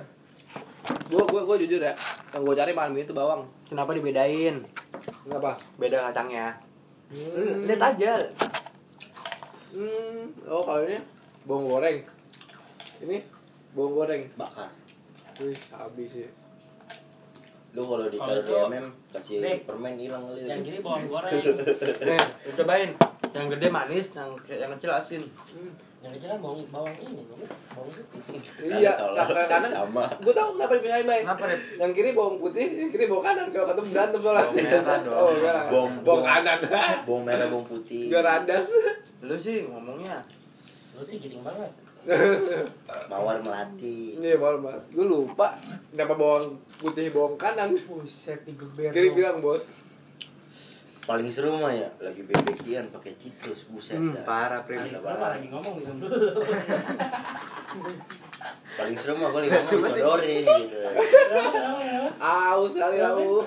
Gua 1.11 1.23
gua 1.27 1.41
gua 1.43 1.55
jujur 1.59 1.83
ya. 1.83 1.91
Yang 2.31 2.41
gua 2.43 2.55
cari 2.55 2.71
malam 2.71 2.95
ini 2.95 3.03
tuh 3.03 3.11
bawang. 3.11 3.43
kenapa 3.67 3.91
dibedain? 3.91 4.63
Kenapa? 5.23 5.55
Beda 5.75 6.11
kacangnya 6.11 6.55
Hmm. 7.05 7.67
Lihat 7.69 7.81
aja 7.85 8.11
Hmm. 9.75 10.31
Oh, 10.47 10.63
kalau 10.63 10.81
ini 10.81 10.95
bawang 11.43 11.67
goreng. 11.67 11.99
Ini 13.03 13.19
bawang 13.75 13.93
goreng. 13.93 14.23
bakar 14.33 14.71
Wih, 15.35 15.51
habis 15.69 16.09
sih. 16.09 16.27
lu 17.75 17.83
kalau 17.83 18.07
Kalau 18.07 18.07
di 18.07 18.15
itu- 18.15 18.71
mm 18.71 18.87
kasih 19.11 19.37
Rip. 19.37 19.59
permen 19.67 19.99
hilang 19.99 20.23
kali 20.25 20.47
yang 20.47 20.63
kiri 20.63 20.79
bawang 20.79 21.05
goreng, 21.11 21.31
Nih, 21.35 22.19
lu 22.41 22.51
cobain 22.55 22.89
Yang 23.29 23.45
gede 23.51 23.67
manis, 23.67 24.07
yang, 24.13 24.31
yang 24.47 24.71
kecil 24.73 24.91
asin 24.93 25.19
yang 25.99 26.13
kecil 26.13 26.29
kan 26.29 26.39
bawang 26.39 26.61
bawang 26.69 26.93
ini, 26.95 27.25
bawang 27.67 27.89
putih. 27.89 28.37
Iya, 28.77 28.93
sampai 29.11 29.49
kanan. 29.49 29.71
sama 29.73 30.05
Gua 30.21 30.31
tahu 30.31 30.49
kenapa 30.53 30.77
dipindahin, 30.77 31.03
Bay. 31.03 31.19
Kenapa, 31.19 31.43
Rip? 31.49 31.61
Yang 31.75 31.91
kiri 31.91 32.09
bawang 32.13 32.37
putih, 32.37 32.67
yang 32.69 32.89
kiri 32.93 33.05
bawang 33.09 33.25
kanan. 33.25 33.45
Kalau 33.49 33.65
ketemu 33.65 33.87
berantem 33.89 34.19
soalnya. 34.21 34.45
Bawang 34.45 34.55
merah 34.55 34.99
dong. 35.01 35.17
Oh. 35.17 35.33
Bawang 35.65 35.91
bawang 35.99 36.23
kanan. 36.23 36.57
bawang 37.03 37.23
merah 37.25 37.47
bawang 37.49 37.65
putih 37.65 38.03
Biar 38.07 38.23
radas. 38.23 38.65
Lu 39.27 39.35
sih 39.35 39.65
ngomongnya 39.65 40.21
Lu 40.93 41.01
sih 41.01 41.17
giting 41.17 41.41
banget. 41.41 41.73
mawar 43.09 43.37
melati 43.39 44.13
Iya, 44.15 44.35
malu 44.35 44.61
banget. 44.61 44.83
Gue 44.89 45.05
lupa 45.05 45.57
kenapa 45.89 46.13
bawang 46.13 46.45
putih 46.75 47.09
bawang 47.09 47.33
kanan. 47.35 47.73
Buset 47.79 48.41
digeber. 48.43 48.89
Kiri 48.89 49.09
bilang, 49.11 49.39
Bos. 49.39 49.73
paling 51.01 51.29
seru 51.29 51.53
mah 51.53 51.69
ya 51.69 51.85
lagi 51.99 52.25
bebekian 52.25 52.89
pakai 52.89 53.13
citrus 53.15 53.69
buset 53.69 53.93
Hmm, 53.95 54.09
dah. 54.11 54.25
parah, 54.25 54.65
Lu 54.65 54.97
parah. 54.99 55.37
lagi 55.37 55.53
ngomong 55.53 55.77
dulu. 55.77 56.01
paling 58.75 58.97
seru 58.97 59.13
mah 59.13 59.29
gue 59.29 59.39
lagi 59.39 59.53
ngomong 59.53 59.85
disodorin 59.85 60.41
gitu 60.41 60.77
Aus 62.17 62.73
kali 62.73 62.97
aus. 62.97 63.45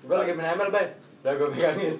Gue 0.00 0.14
lagi 0.14 0.32
main 0.32 0.52
ML, 0.54 0.68
Bay 0.68 0.86
Udah 1.20 1.32
gue 1.34 1.48
pegangin 1.50 1.96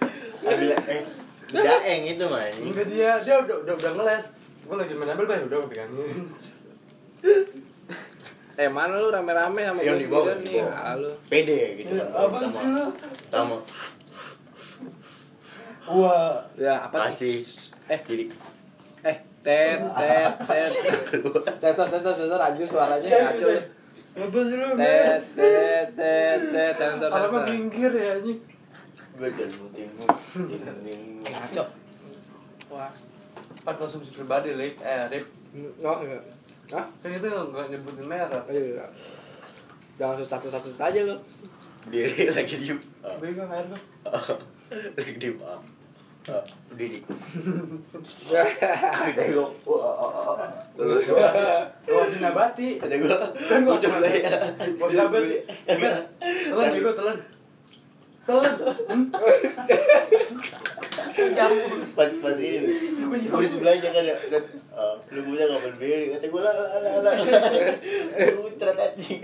ambil 0.42 0.70
eh 0.80 1.02
daeng 1.50 2.02
itu 2.06 2.24
mah 2.24 2.42
Enggak 2.54 2.86
dia, 2.86 3.10
dia 3.18 3.34
udah 3.38 3.56
udah, 3.60 3.74
udah 3.74 3.90
ngeles 3.92 4.24
Gue 4.62 4.76
lagi 4.76 4.94
main 4.94 5.10
ML, 5.10 5.26
Bay 5.26 5.40
Udah 5.42 5.58
gue 5.58 5.68
pegangin 5.68 6.30
Eh 8.54 8.68
mana 8.68 8.94
lu 8.94 9.08
rame-rame 9.08 9.60
sama 9.62 9.80
Yang 9.80 9.88
gue 9.90 9.98
di 9.98 10.06
bawah, 10.06 10.26
sendirian 10.32 10.62
nih? 10.62 10.78
Halo. 10.78 11.10
pede 11.26 11.58
gitu 11.76 11.92
kan 11.92 12.08
Apa 12.14 12.36
sih 12.40 12.68
lu? 12.68 12.84
pertama 12.94 13.56
Wah 15.86 16.34
Ya 16.54 16.74
apa? 16.80 16.96
kasih 17.08 17.40
Eh. 17.88 18.00
jadi 18.00 18.24
Eh, 19.02 19.16
tet 19.40 19.80
tet 19.80 20.32
tet. 20.44 20.72
Sensor 21.56 21.88
sensor 21.88 22.12
sensor 22.12 22.36
anjir 22.38 22.62
suaranya 22.62 23.00
ngaco. 23.26 23.48
ya. 23.48 23.62
Apa 24.12 24.38
sih 24.40 24.54
lu, 24.54 24.68
Tet 24.76 25.22
tet 25.32 25.86
tet 25.94 26.40
tet 26.46 26.74
sensor 26.76 27.08
Apa 27.08 27.24
sensor. 27.26 27.42
pinggir 27.48 27.90
ya, 27.90 28.14
anjing 28.14 28.38
gue 29.20 29.28
jangan 29.36 29.68
timu 29.76 30.04
Ngaco. 31.20 31.64
Wah. 32.72 32.88
Pak 33.60 33.74
konsumsi 33.76 34.08
pribadi, 34.16 34.56
Lik 34.56 34.80
Eh, 34.80 35.04
Rip. 35.12 35.26
Oh, 35.84 36.00
enggak. 36.00 36.24
Hah? 36.72 36.86
Kan 37.04 37.12
itu 37.12 37.28
nggak 37.28 37.66
nyebutin 37.68 38.06
merek. 38.08 38.42
Ayo. 38.48 38.80
Jangan 40.00 40.24
satu-satu 40.24 40.72
aja 40.80 41.00
lu. 41.04 41.16
diri 41.92 42.28
lagi 42.36 42.60
diem 42.60 42.76
Ah, 43.00 43.16
Bego 43.16 43.40
air 43.48 43.64
lu 43.72 43.78
lagi 44.96 45.12
ah. 45.40 45.56
Ah, 46.28 46.44
diri 46.76 47.00
ada 49.00 49.22
gue 49.32 49.48
Lu 51.88 51.92
masih 52.04 52.20
nabati. 52.20 52.68
Ada 52.84 52.94
gue 53.00 53.16
kan 53.48 53.58
gue 53.64 53.76
coba 53.80 53.98
ya. 54.04 54.32
Mau 54.76 54.88
nabati 54.92 55.36
Telan, 56.52 56.68
bego, 56.76 56.92
telan 56.92 57.39
Telan 58.20 58.52
pas 61.96 62.10
pas 62.20 62.36
ini. 62.36 62.68
Gue 63.00 63.40
di 63.42 63.48
sebelahnya 63.48 63.88
kan 63.90 64.04
ya. 64.04 64.16
Kan 64.28 64.42
ah, 64.76 64.94
lu 65.10 65.20
punya 65.24 65.44
kapan 65.48 65.74
beri 65.80 66.12
kata 66.14 66.26
gue 66.28 66.42
lah 66.44 66.54
lah 66.54 66.68
lah 66.78 66.94
lah. 67.02 67.14
Utrat 68.44 68.76
anjing 68.76 69.20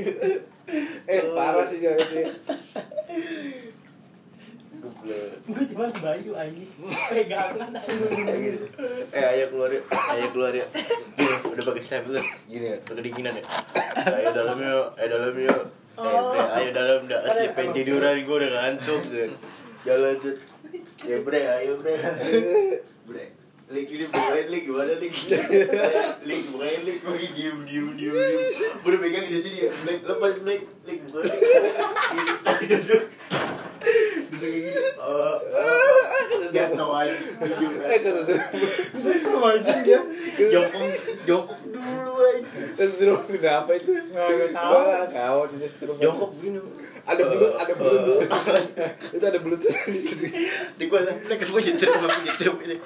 eh 1.06 1.20
parah 1.30 1.64
sih 1.68 1.78
jangan 1.78 2.02
sih. 2.10 2.24
Gue 5.46 5.64
cuma 5.70 5.86
baju 5.92 6.30
anjing. 6.34 6.70
Pegangan 7.12 7.70
eh 9.12 9.24
ayo 9.36 9.44
keluar 9.52 9.70
yuk. 9.70 9.84
Ayo 9.92 10.26
keluar 10.34 10.52
yuk. 10.56 10.68
Udah 11.46 11.64
pakai 11.68 11.84
stempel 11.84 12.18
gini 12.48 12.74
ya. 12.74 12.76
Udah 12.90 13.02
kedinginan 13.04 13.38
ya. 13.38 13.44
Ayo 14.08 14.34
dalam 14.34 14.58
yuk. 14.58 14.88
Ayo 14.98 15.08
dalam 15.12 15.36
yuk 15.36 15.64
eh, 15.96 16.56
ayo 16.60 16.68
dalam 16.76 17.00
dah. 17.08 17.20
Asli 17.24 17.46
pengen 17.56 17.72
tiduran 17.72 18.20
gue 18.22 18.36
udah 18.36 18.50
ngantuk 18.52 19.02
kan 19.08 19.30
jalan 19.86 20.14
tuh 20.18 20.34
ya 21.06 21.16
bre 21.22 21.40
ayo 21.60 21.72
bre. 21.80 21.94
Bre 23.06 23.24
Lik 23.66 23.90
ini 23.90 24.06
bukain 24.06 24.46
lik 24.46 24.62
gimana 24.62 24.94
lik 24.94 25.10
Lik 26.22 26.42
bukain 26.54 26.80
lik 26.86 27.02
gue 27.02 27.18
diem 27.34 27.66
diem 27.66 27.86
diem 27.98 28.14
diem. 28.14 28.14
Gue 28.78 28.94
udah 28.94 29.00
pegang 29.02 29.26
di 29.26 29.42
sini 29.42 29.66
ya 29.66 29.74
Lik 29.82 30.06
lepas 30.06 30.38
lik 30.46 30.62
Lik 30.86 30.98
bukain 31.10 31.34
lik 31.34 32.38
Duduk 32.70 33.02
Tau 36.76 36.92
aja 36.92 37.14
eh 37.86 37.98
Kemarin 39.26 39.78
dia 39.84 40.00
jongkok 40.36 40.82
jongkok 41.28 41.58
dulu 41.68 42.12
aja. 42.20 42.62
kesetrum 42.76 43.20
kenapa 43.28 43.70
itu 43.76 43.90
nggak 43.92 44.50
tahu 44.52 44.80
kau 45.12 45.40
tidak 45.52 45.68
setrum 45.68 45.96
Jongkok 46.00 46.30
gini. 46.40 46.58
ada 47.06 47.22
belut 47.22 47.52
ada 47.54 47.72
belut 47.76 48.26
itu 49.14 49.24
ada 49.24 49.38
belut 49.40 49.60
sendiri 49.62 50.00
sendiri 50.02 50.32
Di 50.76 50.84
gua 50.90 51.06
lah, 51.06 51.14
kan 51.16 51.36
punya 51.38 51.72
gua 51.76 52.08
punya 52.10 52.32
truk 52.36 52.58
ini. 52.66 52.76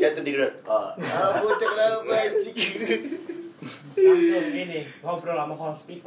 Ya 0.00 0.16
tuh 0.16 0.22
tidur. 0.24 0.50
Ah, 0.64 0.96
aku 0.96 1.46
kenapa? 1.60 2.10
Langsung 3.60 4.56
ini 4.56 4.88
ngobrol 5.04 5.36
sama 5.36 5.54
itu 5.60 6.00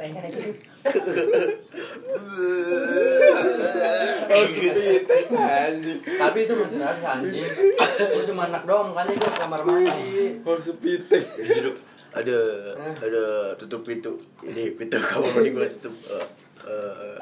anjing 5.54 5.98
Tapi 6.02 6.38
itu 6.42 6.52
masih 6.58 6.78
rasa 6.82 7.08
anjing. 7.22 7.46
Gue 7.94 8.24
cuma 8.26 8.50
anak 8.50 8.66
doang 8.66 8.90
kan 8.90 9.06
itu 9.06 9.28
kamar 9.38 9.62
mandi. 9.62 10.42
sepite 10.58 11.18
Duduk. 11.46 11.76
Ada 12.14 12.38
ada 12.98 13.24
tutup 13.58 13.86
pintu. 13.86 14.18
Ini 14.42 14.74
pintu 14.74 14.98
kamar 14.98 15.30
mandi 15.38 15.50
gua 15.54 15.70
tutup. 15.70 15.94
Eh, 16.10 16.26
eh, 16.66 17.14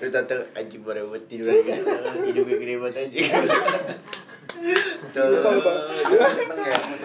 Lu 0.00 0.08
tante 0.08 0.36
anjing 0.56 0.80
baru 0.80 1.12
buat 1.12 1.28
tidur 1.28 1.52
lagi. 1.52 1.76
Hidupnya 2.24 2.56
gede 2.56 2.74
banget 2.80 2.96
anjing. 3.04 3.28
lupa 5.12 5.50
lupa 5.52 5.72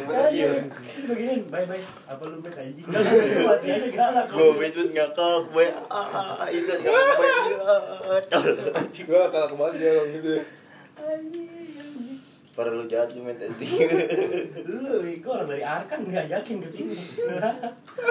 begini, 0.05 1.33
bye 1.49 1.65
bye. 1.65 1.81
Apa 2.05 2.23
lu 2.29 2.37
bet 2.43 2.53
anjing? 2.53 2.85
Mati 2.85 3.67
aja 3.73 3.89
galak. 3.89 4.25
Gue 4.29 4.49
main 4.57 4.69
tuh 4.69 4.85
ngakak, 4.93 5.37
gue 5.49 5.65
ah 5.89 6.45
itu 6.51 6.69
ngakak 6.69 8.41
gue 9.07 9.21
kalau 9.31 9.47
kemarin 9.53 9.75
dia 9.79 9.89
orang 9.95 10.11
gitu 10.19 10.29
ya 10.37 10.43
Para 12.57 12.73
lu 12.73 12.89
jahat 12.89 13.13
lu 13.13 13.21
main 13.21 13.37
tadi. 13.37 13.69
Lu, 14.65 14.97
gue 15.05 15.29
orang 15.29 15.45
dari 15.45 15.61
Arkan 15.61 16.09
ngajakin 16.09 16.57
ke 16.65 16.69
sini. 16.73 16.97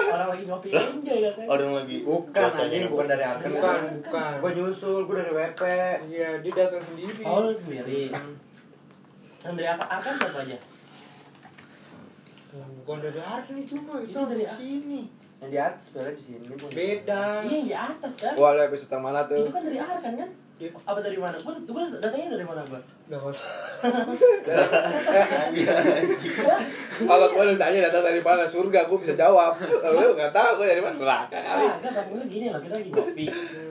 Orang 0.07 0.27
lagi 0.31 0.43
ngopi 0.47 0.71
enjoy 0.71 1.19
katanya. 1.19 1.47
Orang 1.51 1.71
lagi 1.75 1.97
Bukan 2.07 2.51
anjing, 2.55 2.87
bukan 2.87 3.07
dari 3.11 3.23
Arkan. 3.27 3.49
Bukan, 3.51 3.79
bukan. 4.07 4.35
Gue 4.39 4.51
nyusul, 4.55 5.03
gue 5.03 5.15
dari 5.19 5.33
WP. 5.35 5.61
iya 6.07 6.39
dia 6.39 6.53
datang 6.55 6.79
sendiri 6.79 7.27
Oh, 7.27 7.43
lu 7.43 7.51
sendiri. 7.51 8.07
Dan 9.43 9.51
dari 9.59 9.67
Arkan, 9.67 9.87
Arkan 9.99 10.13
siapa 10.15 10.39
aja? 10.47 10.57
Bukan 12.79 12.97
dari 12.99 13.19
Arkan 13.19 13.55
itu 13.55 13.75
mah 13.79 13.99
itu 13.99 14.17
dari 14.17 14.45
sini 14.53 15.01
Yang 15.37 15.49
di 15.49 15.59
atas 15.59 15.81
sebenarnya 15.85 16.13
di 16.13 16.23
sini 16.23 16.45
pun. 16.51 16.69
beda 16.71 17.21
Iya, 17.41 17.53
yang 17.53 17.65
di 17.65 17.75
atas 17.75 18.13
kan? 18.17 18.33
wah 18.33 18.49
lu 18.51 18.61
episode 18.63 18.89
yang 18.89 19.03
mana 19.03 19.19
tuh 19.23 19.37
Itu 19.37 19.51
kan 19.51 19.61
dari 19.61 19.77
Arkan 19.77 20.13
kan? 20.15 20.29
Iya. 20.57 20.73
Apa 20.73 20.99
dari 20.99 21.13
mana? 21.15 21.37
Gue 21.37 21.53
gue 21.61 21.83
datanya 22.01 22.33
dari 22.33 22.41
mana 22.41 22.65
mau. 22.65 22.81
Kalau 26.97 27.27
gue 27.29 27.43
ditanya 27.53 27.79
datang 27.85 28.03
dari 28.03 28.17
mana 28.19 28.41
surga, 28.41 28.89
gue 28.89 28.97
bisa 28.97 29.13
jawab. 29.13 29.53
Kalau 29.55 30.01
lu 30.01 30.17
nggak 30.17 30.33
tahu 30.33 30.51
gue 30.57 30.65
dari 30.67 30.81
mana 30.81 30.97
neraka 30.97 31.37
kali. 31.37 31.61
Ah, 31.61 31.77
kan 31.77 31.91
pas 31.93 32.07
gini 32.25 32.49
loh, 32.49 32.57
kita 32.57 32.73
lagi 32.73 32.89
ngopi. 32.89 33.25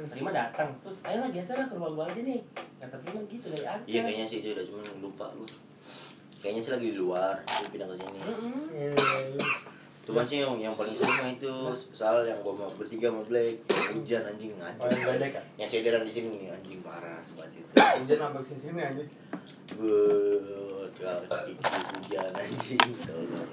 Terima 0.07 0.31
datang, 0.31 0.71
terus 0.81 1.03
ayo 1.03 1.19
lah 1.21 1.31
geser 1.35 1.59
ke 1.59 1.75
rumah 1.75 1.91
gua 1.91 2.07
aja 2.07 2.21
nih. 2.23 2.41
Kata 2.79 2.97
Prima 3.03 3.21
gitu 3.27 3.47
dari 3.51 3.65
Arkan. 3.67 3.83
Iya 3.85 4.01
kayaknya 4.07 4.27
sih 4.31 4.39
itu 4.41 4.49
udah 4.55 4.65
cuman 4.65 4.85
lupa 5.03 5.27
lu. 5.35 5.45
Kayaknya 6.43 6.61
sih 6.63 6.73
lagi 6.77 6.87
di 6.93 6.99
luar, 7.01 7.35
dia 7.43 7.67
pindah 7.73 7.87
ke 7.91 7.95
sini. 7.99 8.19
Cuman 10.07 10.23
sih 10.23 10.39
yang 10.39 10.55
yang 10.63 10.71
paling 10.79 10.95
sering 10.95 11.35
itu 11.35 11.55
soal 11.91 12.23
yang 12.23 12.39
gua 12.39 12.55
mau 12.55 12.71
bertiga 12.79 13.11
sama 13.11 13.27
Black 13.27 13.59
hujan 13.91 14.23
anjing 14.23 14.55
Oh, 14.55 14.87
yang 14.87 15.19
kan? 15.19 15.43
Yang 15.59 15.69
sederan 15.83 16.07
di 16.07 16.13
sini 16.15 16.47
nih 16.47 16.55
anjing 16.55 16.79
parah 16.87 17.19
sebat 17.27 17.51
itu. 17.51 17.67
Hujan 17.75 18.19
sampai 18.23 18.43
ke 18.47 18.55
sini 18.55 18.81
anjing. 18.87 19.11
Kiki 20.95 21.59
hujan 21.59 22.31
anjing 22.31 22.95
tolong. 23.03 23.51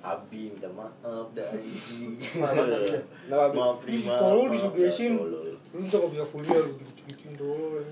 Abi 0.00 0.54
minta 0.56 0.72
maaf 0.72 1.28
dah 1.36 1.52
anjing. 1.52 2.16
Nah, 2.40 3.52
Abi. 3.52 3.56
Maaf 3.60 3.76
Prima. 3.84 4.16
maaf, 4.16 4.48
disugesin. 4.48 5.20
Lu 5.76 5.84
tuh 5.92 5.98
gak 6.00 6.10
bisa 6.16 6.24
kuliah 6.32 6.64
lu 6.64 6.72
gitu-gituin 6.80 7.36
dulu. 7.36 7.84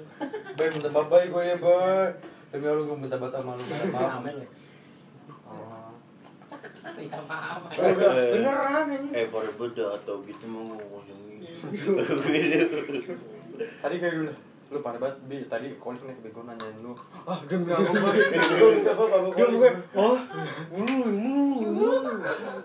Bay 0.57 0.73
minta 0.73 0.89
bay 0.89 1.29
gue 1.29 1.43
ya 1.45 1.57
bay. 1.61 2.09
Demi 2.55 2.71
Allah 2.71 2.87
gue 2.87 2.95
minta 2.95 3.19
batal 3.19 3.43
malu 3.43 3.59
minta 3.67 3.83
maaf. 3.91 4.23
Amin. 4.23 4.47
Oh. 5.43 5.91
Minta 6.95 7.19
maaf. 7.27 7.67
Eh, 7.67 7.83
eh, 7.83 8.39
Beneran 8.39 8.79
anjing. 8.79 9.11
Eh, 9.11 9.27
pada 9.27 9.51
beda 9.59 9.91
atau 9.99 10.23
gitu 10.23 10.47
mau 10.47 10.71
ngomong 10.71 11.03
ini. 11.35 11.51
Tadi 13.83 13.95
kayak 13.99 14.15
dulu 14.23 14.31
lu 14.73 14.81
parah 14.83 14.99
banget 14.99 15.17
bi 15.31 15.47
tadi 15.47 15.79
kolik 15.79 16.03
nih 16.03 16.19
bego 16.19 16.43
nanyain 16.43 16.75
lu 16.83 16.91
ah 17.29 17.39
demi 17.47 17.71
apa 17.71 17.85
gue 17.95 18.69
minta 18.75 18.91
sama 18.97 19.31
Dia 19.31 19.47
kolik 19.47 19.61
gue, 19.61 19.71
oh, 19.95 20.19
mulu, 20.73 20.95
mulu, 21.15 21.69
mulu. 21.79 21.95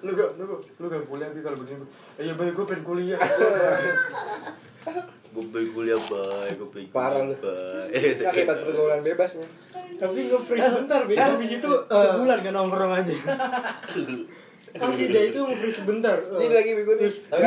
lu 0.01 0.11
gak 0.17 0.29
lu 0.39 0.43
gak 0.47 0.59
lu 0.79 0.85
gak 0.89 1.05
kuliah 1.05 1.29
bi 1.29 1.43
kalau 1.45 1.57
begini 1.59 1.85
iya 2.17 2.33
bay 2.33 2.49
gue 2.49 2.65
pengen 2.65 2.81
kuliah 2.87 3.19
Gue 5.29 5.45
pengen 5.47 5.69
kuliah 5.71 5.99
baik, 6.01 6.53
gue 6.55 6.69
pengen 6.69 6.89
Parah 6.89 7.21
lu. 7.21 7.35
akibat 8.23 8.57
pergaulan 8.59 8.99
bebasnya. 8.99 9.45
tapi 9.95 10.19
nge-freeze 10.25 10.63
sebentar 10.65 11.01
bi 11.03 11.13
habis 11.13 11.49
itu 11.51 11.69
sebulan 11.83 12.37
gak 12.39 12.53
nongkrong 12.53 12.93
aja 12.93 13.13
Masih 14.69 15.05
dia 15.07 15.21
itu 15.27 15.39
nge-freeze 15.39 15.81
sebentar. 15.81 16.13
Ini 16.13 16.45
lagi 16.47 16.71
minggu 16.71 16.93
nih. 16.95 17.09
Bi, 17.09 17.45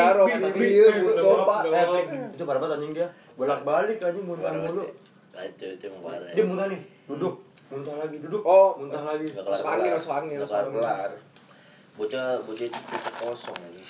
bil, 0.52 0.86
Bi, 0.90 1.00
mustopa. 1.00 1.56
Eh, 1.64 2.02
itu 2.28 2.42
parah 2.42 2.58
banget 2.58 2.76
anjing 2.76 2.92
dia 2.92 3.06
bolak 3.32 3.62
balik 3.62 3.98
anjing 3.98 4.22
muntah 4.22 4.52
mulu 4.52 4.84
Kacau 5.32 5.68
itu 5.70 5.84
yang 5.86 5.96
parah. 5.98 6.28
dia 6.28 6.44
muntah 6.44 6.66
nih 6.68 6.80
duduk 7.08 7.34
muntah 7.66 7.94
lagi 7.96 8.16
duduk 8.20 8.42
Oh, 8.42 8.76
muntah 8.76 9.02
lagi 9.02 9.32
Masuk 9.32 9.64
angin, 9.66 9.90
masuk 9.96 10.12
angin, 10.12 10.34
Nggak 10.34 10.44
masuk 10.44 10.56
angin. 10.56 10.72
kelar-kelar. 10.74 11.10
Bocah 11.92 12.26
bocah 12.42 12.64
itu 12.64 12.78
bocah 12.82 13.12
kosong 13.16 13.58
ini. 13.64 13.80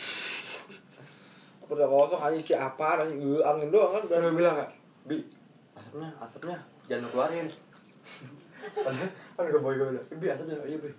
Udah 1.73 1.87
kosong 1.89 2.21
anjing 2.21 2.43
si 2.43 2.53
apa 2.53 3.01
anjing 3.01 3.17
Eh, 3.19 3.41
angin 3.41 3.73
doang 3.73 3.97
kan 3.97 4.03
udah. 4.05 4.29
bilang 4.31 4.55
gak 4.55 4.71
bi. 5.03 5.17
Asapnya 5.73 6.09
asapnya 6.17 6.57
jangan 6.85 7.03
lu 7.03 7.11
keluarin. 7.11 7.49
Kan 8.63 8.95
kan 9.35 9.43
gak 9.43 9.59
boy 9.59 9.75
gue 9.75 9.87
bilang 9.89 10.07
bi 10.13 10.27
asapnya 10.29 10.55
iya 10.63 10.79
bi. 10.79 10.91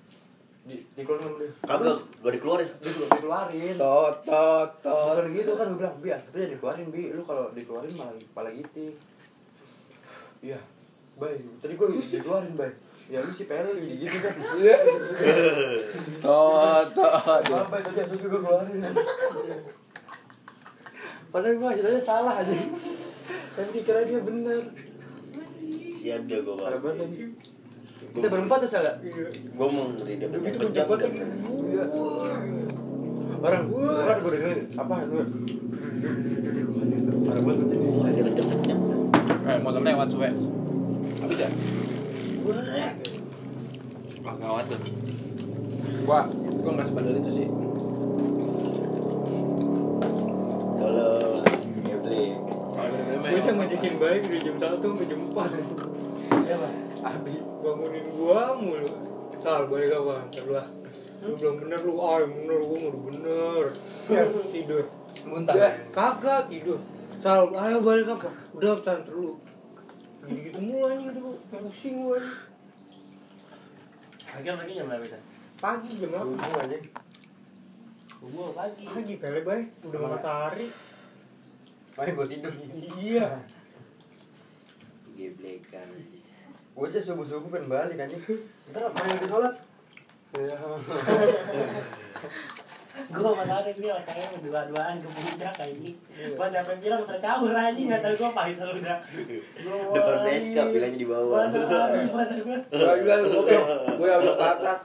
Di 0.63 0.75
dikeluarin 0.95 1.27
dulu 1.29 1.47
Kagak, 1.61 1.95
gak 2.19 2.33
dikeluarin. 2.33 2.69
di 2.79 2.89
dikeluarin. 2.89 3.75
Tot 3.75 4.15
tot 4.23 4.69
tot. 4.79 5.13
bukan 5.13 5.27
gitu 5.31 5.51
kan 5.53 5.65
gue 5.69 5.77
bilang 5.77 5.95
bi 5.99 6.09
asapnya 6.09 6.39
jangan 6.41 6.51
dikeluarin 6.51 6.87
bi. 6.89 7.03
Lu 7.11 7.21
kalau 7.21 7.45
dikeluarin 7.53 7.93
malah 7.93 8.15
malah 8.33 8.51
gitu. 8.51 8.85
Iya. 10.41 10.59
Bay 11.13 11.37
tadi 11.61 11.73
gue 11.73 11.87
dikeluarin 12.09 12.53
bay. 12.57 12.71
Ya 13.05 13.19
lu 13.19 13.29
si 13.29 13.45
PL 13.45 13.67
gitu 13.77 13.95
gitu 14.01 14.17
kan. 14.17 14.35
Iya. 14.57 14.75
Tot 16.25 16.87
tot. 16.91 17.43
apa 17.45 17.75
tadi 17.77 17.99
asapnya 18.01 18.17
gue 18.23 18.41
keluarin 18.41 18.79
padahal 21.33 21.55
gue 21.57 21.69
aja 21.73 21.97
salah 21.97 22.33
aja 22.39 22.53
tapi 23.53 23.69
dikira 23.73 24.05
dia 24.05 24.21
bener 24.21 24.69
Siap 25.93 26.21
dia 26.27 26.39
gue 26.39 26.53
parah 26.53 26.77
bang. 26.77 26.83
banget 26.83 27.05
anjing. 27.07 27.31
kita 28.11 28.27
berempat 28.27 28.59
ya 28.59 28.69
salah 28.69 28.93
Gue 28.99 29.67
mau 29.67 29.89
ngeri 29.89 30.13
dia 30.15 30.27
gitu 30.29 30.57
berjam 30.61 30.85
gue 30.85 30.97
lagi. 30.99 31.21
orang 33.39 33.63
orang 33.71 34.17
gue 34.19 34.31
dengerin 34.31 34.61
apa 34.75 34.93
itu 34.99 35.17
parah 37.23 37.41
banget 37.41 37.57
kenceng-kenceng. 38.13 38.79
Eh, 39.43 39.57
motor 39.59 39.81
lewat 39.81 40.07
cuy. 40.07 40.31
Habis 41.19 41.39
ya? 41.39 41.49
Wah, 44.23 44.35
gawat 44.39 44.65
tuh. 44.67 44.79
Gua, 46.03 46.19
gua 46.59 46.71
nggak 46.73 46.87
sebandel 46.87 47.19
itu 47.19 47.31
sih. 47.33 47.47
Baik 54.03 54.21
dari 54.27 54.39
jam 54.43 54.55
satu 54.59 54.85
sampai 54.91 55.07
jam 55.07 55.21
empat 55.31 55.49
Ya, 56.43 56.55
Pak. 56.59 56.73
Abi 57.07 57.39
bangunin 57.63 58.05
gua 58.11 58.59
mulu. 58.59 58.91
Sal 59.39 59.63
balik 59.71 59.95
apa? 59.95 60.27
Ntar 60.27 60.43
lu. 60.43 60.59
Lu 61.23 61.31
belum 61.39 61.55
bener 61.63 61.79
lu, 61.87 61.93
ah 62.03 62.19
bener 62.19 62.59
gua 62.59 62.77
udah 62.83 63.01
bener. 63.07 63.63
Ya, 64.11 64.23
tidur. 64.51 64.83
Muntah. 65.23 65.55
Ya, 65.55 65.69
kagak 65.95 66.51
tidur. 66.51 66.83
Sal, 67.23 67.47
ayo 67.55 67.79
balik 67.79 68.11
apa? 68.11 68.27
Udah 68.51 68.75
bentar 68.75 69.07
ntar 69.07 69.15
lu. 69.15 69.39
Gitu-gitu 70.27 70.59
mulu 70.59 70.83
anjing 70.91 71.15
itu 71.15 71.19
gua. 71.23 71.35
Pusing 71.63 71.95
gua 72.03 72.19
anjing. 72.19 72.39
Akhirnya 74.33 74.59
lagi 74.59 74.73
jam 74.75 74.87
berapa? 74.91 75.19
Pagi 75.63 75.91
jam 75.95 76.09
berapa? 76.11 76.31
Aja. 76.59 76.77
Subuh 78.19 78.51
pagi. 78.51 78.83
Pagi 78.83 79.13
pele 79.15 79.39
bay, 79.47 79.61
udah 79.87 79.99
matahari. 80.11 80.67
Ayo 81.95 82.11
gua 82.19 82.27
tidur. 82.27 82.51
Iya. 82.99 83.39
Geblekan. 85.13 85.87
Gua 86.73 86.89
aja 86.89 86.99
subuh-subuh 87.05 87.49
pengen 87.53 87.69
balik 87.69 88.01
anjing. 88.01 88.21
Ntar 88.73 88.89
main 88.89 89.09
lagi 89.13 89.27
sholat. 89.29 89.53
Ya. 90.33 90.57
Gue 92.93 93.25
sama 93.25 93.41
Tari 93.45 93.73
dia 93.73 93.97
kayaknya 94.05 94.37
berdua-duaan 94.37 95.01
ke 95.01 95.09
puncak 95.09 95.53
kayak 95.57 95.73
ini. 95.81 95.91
Pas 96.37 96.49
sampai 96.49 96.77
bilang 96.77 97.01
tercampur 97.05 97.53
anjing 97.53 97.89
nggak 97.89 98.01
tahu 98.05 98.13
gue 98.17 98.29
Faisal 98.33 98.69
udah. 98.73 98.97
Depan 99.93 100.15
beskap 100.25 100.67
bilangnya 100.73 100.97
di 100.97 101.07
bawah. 101.09 101.45
Gua 101.49 102.25
juga 102.33 103.13
gue 103.21 103.57
gue 103.97 104.07
yang 104.09 104.21
udah 104.21 104.37
patah. 104.37 104.77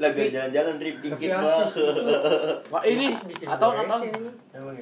Lah 0.00 0.10
biar 0.16 0.28
jalan-jalan 0.32 0.74
trip 0.80 0.96
dikit 1.02 1.30
lah. 1.34 1.68
Wah 2.70 2.82
ini 2.88 3.12
atau 3.46 3.68
atau. 3.74 3.98
ya? 4.00 4.16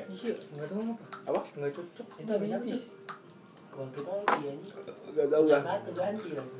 Iya, 0.09 0.33
nggak 0.37 0.69
tahu 0.69 0.81
apa. 0.85 0.95
Apa? 1.27 1.41
Nggak 1.59 1.73
cocok. 1.75 2.07
Itu 2.23 2.31
habis 2.33 2.51
habis. 2.55 2.81
Itu 3.71 4.01
lagi 4.03 4.23
anjing. 4.29 4.59
Gak 5.11 5.27
tau 5.27 5.41
gua. 5.43 5.59
Satu 5.61 5.91
ganti 5.93 6.31
lagi. 6.33 6.59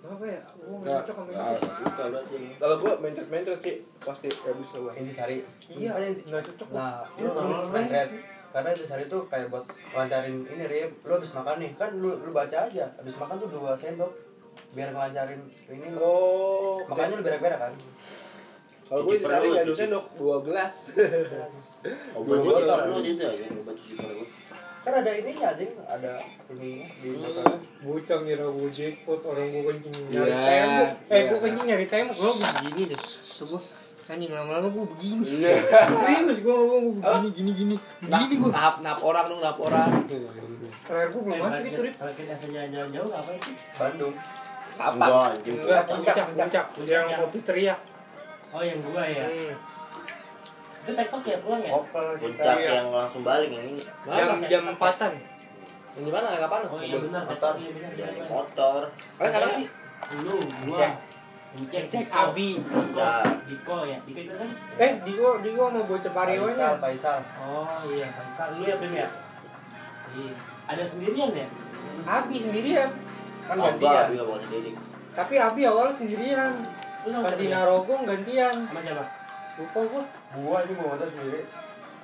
Apa 0.00 0.24
ya? 0.24 0.40
Cocok 0.80 1.14
sama 1.14 1.30
itu. 1.30 2.38
Kalau 2.56 2.76
gua 2.78 2.92
mencet-mencet 2.98 3.58
sih 3.60 3.76
pasti 3.98 4.28
habis 4.30 4.68
gua. 4.72 4.92
Intisari. 4.94 5.44
Iya, 5.68 5.90
nggak 6.24 6.42
cocok. 6.46 6.68
Nah, 6.72 7.04
Iya, 7.12 7.20
itu 7.20 7.30
tolong, 7.30 7.68
mencret. 7.68 8.10
Karena 8.50 8.68
itu 8.74 9.18
kayak 9.30 9.46
buat 9.46 9.62
lancarin 9.92 10.36
ini 10.44 10.64
Rim. 10.66 10.90
Lu 11.00 11.12
habis 11.14 11.30
makan 11.30 11.56
nih, 11.58 11.70
kan 11.76 11.90
lu 11.94 12.18
lu 12.18 12.30
baca 12.30 12.56
aja. 12.64 12.84
Habis 12.96 13.14
makan 13.16 13.38
tuh 13.38 13.48
dua 13.48 13.72
sendok 13.72 14.10
biar 14.70 14.90
ngelancarin 14.90 15.40
ini 15.68 15.86
lu. 15.88 15.98
Oh, 15.98 16.82
Makanya 16.86 17.18
lu 17.18 17.22
berak-berak 17.22 17.58
kan. 17.60 17.72
kalau 18.82 19.06
gue 19.06 19.14
Cuci 19.14 19.22
sehari 19.22 19.38
perut, 19.40 19.54
nggak 19.54 19.62
cuci. 19.62 19.70
dua 19.70 19.78
sendok, 19.78 20.04
dua 20.18 20.36
gelas. 20.42 20.74
Oh, 22.10 22.20
Dua 22.26 22.36
botol. 22.42 22.78
lu 22.90 22.98
gitu 23.00 23.22
ya, 23.22 23.30
baju 23.62 23.78
si 23.78 23.92
perut. 23.94 24.26
Kan 24.80 24.92
ada 24.96 25.10
ininya, 25.12 25.48
Ding. 25.54 25.72
Ada 25.78 26.12
ininya 26.48 26.88
di 26.94 27.06
Hmm. 27.06 27.20
belakangnya. 27.20 27.58
Bocah 27.80 28.18
ngira 28.20 28.46
gue 28.48 28.68
jackpot 28.70 29.20
orang 29.22 29.46
gue 29.50 29.62
kencing 29.62 29.94
nyari 30.06 30.24
Iya, 30.26 30.40
tembok. 30.40 30.88
Eh, 30.88 31.12
iya. 31.12 31.22
gue 31.26 31.38
kencing 31.38 31.66
nyari 31.66 31.86
tembok. 31.86 32.16
Gue 32.16 32.32
begini 32.34 32.82
deh. 32.86 33.00
Gue 33.42 33.60
anjing 34.10 34.32
lama-lama 34.32 34.68
gue 34.68 34.84
begini. 34.90 35.22
Iya. 35.22 35.54
Serius 35.86 36.38
gue 36.40 36.54
gue 36.56 36.80
begini 36.96 37.28
gini 37.30 37.50
gini. 37.54 37.76
Gini 38.02 38.34
gue. 38.36 38.50
Nap, 38.50 38.74
nap 38.80 38.98
orang 39.00 39.24
dong, 39.28 39.38
nap 39.38 39.58
orang. 39.58 39.88
Terakhir 40.82 41.08
gue 41.08 41.22
belum 41.22 41.36
Eh, 41.36 41.42
masuk 41.44 41.62
itu 41.62 41.80
Rip. 41.80 41.92
kita- 41.92 42.00
Kalau 42.00 42.12
kita 42.16 42.34
jalan-jalan 42.42 42.88
jauh 42.90 43.08
ngapain 43.08 43.38
sih? 43.38 43.54
Bandung. 43.76 44.14
Enggak, 44.80 45.12
anjing. 45.30 45.56
Enggak, 45.60 45.82
puncak. 45.84 46.14
puncak. 46.32 46.64
Yang 46.82 47.06
kopi 47.20 47.38
teriak. 47.44 47.80
Oh 48.50 48.58
yang 48.60 48.82
gua 48.82 49.04
ya. 49.04 49.30
Itu 50.80 50.90
tektok 50.92 51.22
ya 51.22 51.36
pulang 51.40 51.60
ya? 51.60 51.70
Opel 51.70 52.06
Puncak 52.16 52.56
Iya. 52.56 52.70
yang 52.80 52.88
langsung 52.88 53.22
balik 53.22 53.48
yang 53.48 53.64
ini. 53.64 53.82
Jam 54.06 54.38
jam 54.48 54.62
empatan. 54.66 55.12
Yang 55.92 56.02
di 56.06 56.10
mana? 56.10 56.26
Kapan? 56.38 56.60
Oh 56.70 56.80
iya 56.80 56.96
benar 56.96 57.22
Motor. 57.26 57.52
iya. 57.58 57.70
Jadi 57.92 58.20
motor. 58.24 58.80
Eh, 59.20 59.28
kadang 59.28 59.52
sih? 59.52 59.66
Lu, 60.24 60.36
gua. 60.64 60.78
Cek. 60.80 60.92
Cek, 61.90 62.06
Diko. 62.06 62.14
Abi. 62.14 62.50
Bisa. 62.62 63.26
Diko 63.44 63.76
ya, 63.84 63.98
Diko 64.06 64.20
itu 64.22 64.32
kan? 64.32 64.48
Eh, 64.78 64.92
Digo, 65.02 65.28
Digo 65.42 65.64
mau 65.66 65.82
bocah 65.82 65.98
Faisal, 66.00 66.14
pariwannya. 66.14 66.68
Faisal. 66.78 67.18
Oh 67.36 67.66
iya, 67.90 68.06
Faisal 68.08 68.48
lu 68.56 68.62
ya 68.64 68.76
Bim 68.78 68.94
ya? 68.94 69.08
Iya. 70.14 70.32
Ada 70.70 70.82
sendirian 70.86 71.30
ya? 71.34 71.46
Abi 72.06 72.36
sendirian. 72.38 72.88
Kan 73.44 73.58
Enggak, 73.58 73.74
gantian. 73.76 73.94
tapi 73.98 74.12
enggak 74.14 74.26
bawa 74.30 74.38
sendiri. 74.40 74.70
Tapi 75.10 75.34
Abi 75.36 75.60
awal 75.66 75.88
sendirian. 75.92 76.52
Lu 77.02 77.08
sama? 77.10 77.28
Rogong 77.66 78.02
gantian. 78.06 78.54
Sama 78.70 78.80
siapa? 78.80 79.04
Lupa 79.58 79.80
gua. 79.88 80.02
Gua 80.36 80.56
ini 80.62 80.72
mau 80.78 80.86
motor 80.94 81.08
sendiri. 81.10 81.42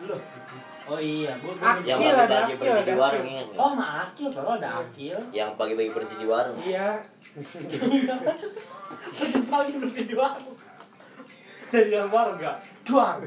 Lu. 0.06 0.16
Oh 0.86 1.00
iya, 1.00 1.32
gua 1.40 1.52
gua 1.56 1.80
Yang 1.82 1.98
ada, 2.04 2.26
pagi-pagi 2.28 2.54
berhenti 2.60 2.84
ada, 2.84 2.92
di 2.92 3.00
warung 3.00 3.26
ingat? 3.26 3.46
Oh, 3.56 3.70
sama 3.72 3.86
Akil, 4.04 4.28
kalau 4.30 4.50
ada 4.54 4.68
Akil. 4.84 5.18
Yang 5.32 5.50
pagi-pagi 5.56 5.90
berhenti 5.90 6.16
di 6.20 6.26
warung. 6.28 6.58
Iya. 6.60 6.88
Tadi 9.16 9.40
pagi 9.48 9.72
berhenti 9.80 10.02
di 10.04 10.14
warung. 10.14 10.56
Dari 11.66 11.88
dalam 11.90 12.10
warung 12.12 12.36
enggak? 12.38 12.56
Duang. 12.86 13.18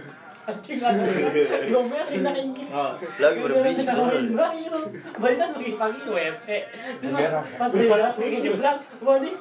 Anjing 0.49 0.79
ada. 0.81 1.03
Diomelin 1.67 2.25
anjing. 2.25 2.69
Oh, 2.73 2.91
lagi 2.97 3.37
berbisik 3.43 3.85
dulu. 3.85 4.39
bayi 5.19 5.35
kan 5.37 5.49
pagi-pagi 5.53 5.99
WC. 6.09 6.45
Terus 7.03 7.29
pas- 7.59 7.73
dia 7.73 8.51
bilang, 8.55 8.77
"Wah 9.03 9.17
nih 9.21 9.35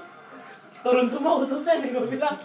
turun 0.78 1.06
semua 1.10 1.32
ususnya 1.42 1.82
nih 1.82 1.90
gue 1.90 2.04
bilang. 2.06 2.36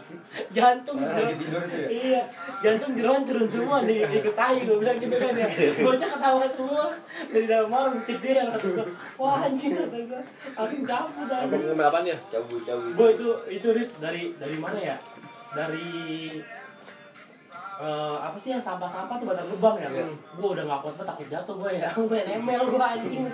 Jantung 0.49 0.97
Lagi 0.97 1.13
jeroan 1.13 1.37
tidur 1.37 1.61
itu 1.69 1.77
ya? 1.77 1.87
iya 1.93 2.21
jantung 2.65 2.91
jeroan 2.97 3.23
turun 3.29 3.47
semua 3.47 3.77
nih 3.85 3.97
ikut 4.09 4.33
tai 4.33 4.57
gue 4.65 4.77
bilang 4.81 4.97
gitu 4.97 5.15
kan 5.15 5.33
ya. 5.37 5.47
Bocah 5.85 6.09
ketawa 6.17 6.45
semua 6.49 6.83
dari 7.29 7.45
dalam 7.45 7.69
warung 7.69 8.01
ceder 8.01 8.45
kata 8.49 8.67
gue 8.73 8.85
wah 9.21 9.45
anjing 9.45 9.73
kata 9.77 9.97
gue 10.09 10.21
aku 10.57 10.75
cabut 10.83 11.27
ngomong 11.29 11.85
apaan 11.85 12.05
ya? 12.09 12.17
Cabut, 12.33 12.61
cabut. 12.65 12.91
gue 12.97 13.07
itu 13.13 13.27
itu 13.53 13.67
Rit, 13.69 13.91
dari 14.01 14.21
dari 14.41 14.57
mana 14.57 14.79
ya? 14.81 14.95
Dari 15.53 15.89
eh, 17.77 18.17
apa 18.17 18.37
sih 18.41 18.57
yang 18.57 18.63
sampah-sampah 18.63 19.15
tuh 19.21 19.27
badan 19.29 19.45
lubang 19.53 19.77
ya? 19.77 19.89
Iya. 19.93 20.05
gue 20.09 20.47
udah 20.57 20.63
gak 20.65 20.79
kuat 20.81 20.93
banget 20.97 21.09
takut 21.13 21.27
jatuh 21.29 21.55
gue 21.61 21.71
ya. 21.77 21.89
Gue 21.93 22.19
nemel 22.25 22.63
gue 22.65 22.81
anjing. 22.81 23.25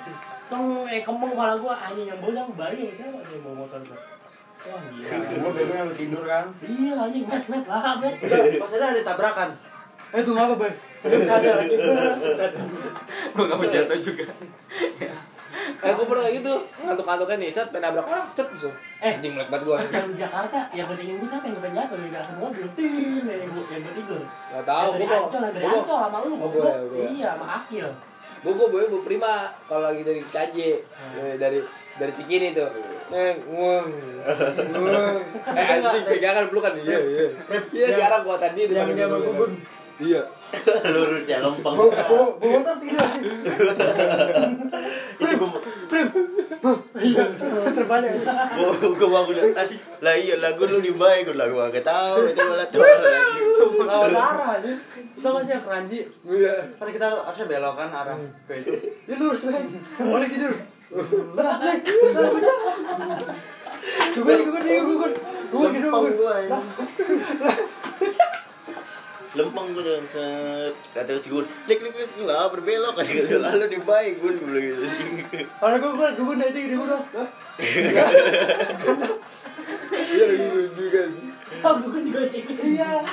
Tong 0.50 0.84
eh 0.90 1.06
kembang 1.08 1.32
kepala 1.32 1.56
gue 1.56 1.74
anjing 1.74 2.08
yang 2.12 2.20
bocah 2.20 2.46
bayi 2.58 2.92
siapa 2.92 3.24
nih 3.24 3.40
bawa 3.40 3.64
motor 3.64 3.80
gue 3.88 4.19
wah 4.62 4.82
gila 4.84 5.16
Gua 5.40 5.52
bebek 5.52 5.78
lu 5.82 5.94
tidur 5.94 6.24
kan. 6.24 6.46
iya 6.62 6.92
anjing 6.98 7.24
met 7.24 7.44
met 7.46 7.64
lah 7.64 7.96
met 7.96 8.16
Pas 8.58 8.72
ada 8.72 8.86
ada 8.90 9.02
tabrakan. 9.04 9.50
Eh 10.10 10.20
itu 10.20 10.32
apa, 10.34 10.54
Bay? 10.56 10.74
Belum 11.00 11.22
sadar 11.24 11.54
lagi. 11.56 11.76
Gua 13.30 13.44
enggak 13.46 13.58
mau 13.58 13.68
jatuh 13.68 14.00
juga. 14.00 14.26
Eh, 15.80 15.92
gue 15.92 16.06
pernah 16.06 16.24
kayak 16.24 16.36
gitu. 16.36 16.54
Ngantuk-ngantuknya 16.80 17.36
nih, 17.38 17.50
set 17.50 17.70
pengen 17.70 17.88
nabrak 17.88 18.06
orang, 18.06 18.26
cet 18.34 18.50
so. 18.54 18.70
Eh. 19.00 19.16
Anjing 19.16 19.34
melek 19.34 19.48
banget 19.48 19.66
gue. 19.66 19.78
yang 19.92 20.08
di 20.08 20.18
Jakarta 20.18 20.60
yang 20.72 20.86
pentingin 20.86 21.16
gue 21.16 21.30
siapa 21.30 21.46
yang 21.46 21.56
gue 21.56 21.72
jatuh 21.72 21.96
dari 21.96 22.12
atas 22.12 22.36
mobil 22.36 22.66
ting 22.74 22.94
yang 23.24 23.48
gue 23.48 23.64
yang 23.66 23.82
gue 23.82 23.94
tidur 23.96 24.22
Gak 24.26 24.64
tau, 24.66 24.88
dari 24.92 25.00
gue 25.00 25.10
mau. 25.10 25.24
Ancol 25.24 25.42
dari 25.48 25.56
Gue. 25.62 25.80
Ancol 25.80 25.98
sama 26.00 26.18
lu 26.20 26.34
Oh, 26.36 26.50
gue, 26.50 26.70
gue. 26.86 27.06
iya 27.14 27.28
sama 27.34 27.46
Akil 27.56 27.88
Gue 28.40 28.54
gue 28.56 28.68
gue 28.68 28.82
gue 28.88 29.02
prima 29.04 29.32
kalau 29.66 29.84
lagi 29.86 30.02
dari 30.02 30.22
KJ 30.22 30.58
Eh, 31.16 31.36
dari 31.38 31.60
dari 32.00 32.14
Cikini 32.16 32.56
tuh. 32.56 32.72
Neng, 33.10 33.42
nguang, 33.50 33.90
nguang. 34.70 35.18
Eh 35.50 35.66
anjing 35.66 36.04
pegangan 36.06 36.46
pelukan 36.54 36.78
iya 36.78 36.98
iya. 37.02 37.26
Iya 37.74 37.88
sekarang 37.98 38.22
kuatan 38.22 38.54
dia 38.54 38.66
Yang 38.70 38.90
dia 38.94 39.06
sama 39.10 39.18
gugun. 39.18 39.52
Iya. 40.00 40.24
Lurus 40.96 41.28
ya 41.28 41.44
lempeng. 41.44 41.76
Gua 41.76 41.92
gua 41.92 42.24
gua 42.40 42.48
motor 42.56 42.76
tidur 42.80 43.04
sih. 43.20 43.24
Itu 45.20 45.36
gua 45.36 45.60
Terbalik. 47.76 48.12
gua 48.24 48.72
gua 48.96 49.10
bangun 49.12 49.52
atas. 49.52 49.76
Lah 50.00 50.16
iya 50.16 50.40
lagu 50.40 50.64
lu 50.72 50.80
di 50.80 50.96
baik 50.96 51.28
gua 51.28 51.44
lagu 51.44 51.60
gak 51.60 51.84
tahu 51.84 52.32
itu 52.32 52.40
malah 52.40 52.68
tuh 52.72 52.80
lagi. 52.80 53.44
Lawan 53.76 54.16
arah 54.16 54.56
aja. 54.56 54.72
Sama 55.20 55.44
aja 55.44 55.60
Franji. 55.60 56.08
Iya. 56.24 56.56
Karena 56.80 56.92
kita 56.96 57.08
harusnya 57.20 57.46
belok 57.52 57.76
kan 57.76 57.92
arah 57.92 58.16
ke 58.48 58.54
itu. 58.56 58.72
Dia 59.04 59.16
lurus 59.20 59.52
banget. 59.52 59.68
Balik 60.00 60.32
tidur. 60.32 60.56
Lah. 61.38 61.56
Coba 64.14 64.32
nih. 64.34 64.78
Gugun 65.50 65.70
tidur 65.74 65.92
gugun. 65.94 66.14
Lah, 66.50 66.64
Lempeng 69.38 69.78
gua 69.78 69.86
jalan 69.86 70.06
set. 70.10 70.74
Kata 70.90 71.22
si 71.22 71.30
Gun, 71.30 71.46
"Lik 71.70 71.86
lik 71.86 71.94
lik 71.94 72.10
lah 72.26 72.50
berbelok 72.50 72.98
kan 72.98 73.06
gitu. 73.06 73.38
Lalu 73.38 73.70
di 73.70 73.80
baik 73.86 74.26
Gun 74.26 74.42
gua 74.42 74.58
bilang 74.58 74.66
gitu. 74.66 75.46
Kalau 75.46 75.78
gugun 75.78 76.12
gugun 76.18 76.38
nanti 76.42 76.66
di 76.66 76.74
gugun. 76.74 76.98
Lah. 76.98 77.30
Iya 80.10 80.24
lagi 80.26 80.46
lucu 80.50 80.90
juga 80.90 81.02
oh 81.60 81.76
gue 81.82 82.02
juga 82.08 82.22
cek 82.30 82.46
iya 82.66 83.04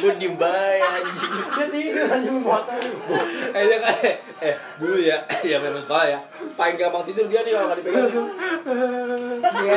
Gua 0.00 0.12
di 0.18 0.28
baik 0.34 0.82
anjing. 0.82 1.32
Dia 1.54 1.66
tidur 1.70 2.06
aja 2.10 2.30
motor. 2.34 2.82
Eh 3.54 3.62
dia 3.70 3.78
kan 3.78 3.94
eh 4.42 4.54
dulu 4.82 4.98
ya 4.98 5.22
ya 5.46 5.62
memang 5.62 5.78
sekolah 5.78 6.06
ya. 6.10 6.18
Paling 6.54 6.76
gampang 6.78 7.04
tidur 7.06 7.26
dia 7.26 7.40
nih 7.42 7.52
kalau 7.52 7.66
nggak 7.66 7.78
dipegang. 7.82 8.08
Iya. 9.44 9.74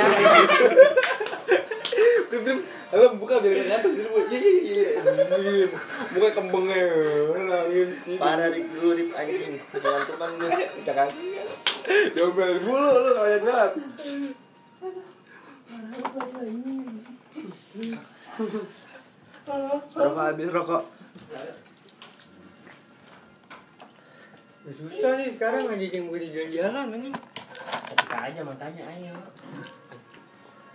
Brim 2.28 2.42
brim, 2.44 2.60
halo 2.92 3.06
buka 3.18 3.40
biar 3.40 3.54
nggak 3.56 3.68
ngantuk 3.72 3.94
dulu. 3.98 4.20
Iya 4.30 4.40
iya 4.62 4.88
iya. 5.02 5.68
Muka 6.14 6.30
kembangnya. 6.38 6.86
Sih. 8.06 8.18
Parah 8.22 8.48
rip 8.54 8.68
dulu 8.78 8.94
rip 8.94 9.10
anjing. 9.16 9.58
Jangan 9.74 10.02
teman 10.06 10.30
gua. 10.38 10.50
Jangan. 10.86 11.08
Diomelin 12.14 12.60
mulu 12.62 12.92
lu 12.94 13.12
kayak 13.16 13.40
banget. 13.42 13.72
rokok 19.98 20.24
habis 20.24 20.50
rokok 20.52 20.84
susah 24.68 25.16
nih 25.16 25.32
sekarang 25.40 25.72
ngajakin 25.72 26.12
gue 26.12 26.20
di 26.20 26.30
jalan-jalan 26.36 26.92
anjing 26.92 27.16
Ketika 27.88 28.18
aja 28.28 28.42
makanya 28.44 28.84
ayo. 28.92 29.16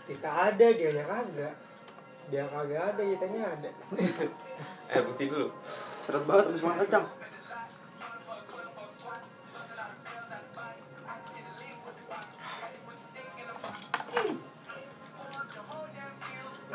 kita 0.08 0.28
ada 0.28 0.66
dia 0.72 0.90
nya 0.96 1.04
kagak 1.04 1.54
dia 2.32 2.44
kagak 2.48 2.82
ada 2.92 3.02
kitanya 3.04 3.42
ada 3.52 3.70
Eh 4.92 5.00
bukti 5.04 5.24
dulu. 5.28 5.48
seret 6.08 6.24
banget 6.24 6.44
habis 6.48 6.62
makan 6.64 6.80
kacang 6.88 7.06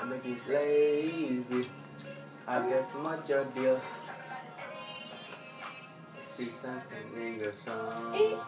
Make 0.07 0.23
it 0.23 0.39
lazy. 0.47 1.67
I 2.47 2.63
get 2.63 2.87
my 2.95 3.19
job 3.27 3.51
deal. 3.51 3.75
See 6.37 6.53
something 6.53 7.17
in 7.17 7.41
your 7.41 7.49
song. 7.65 8.13
Ingat 8.13 8.45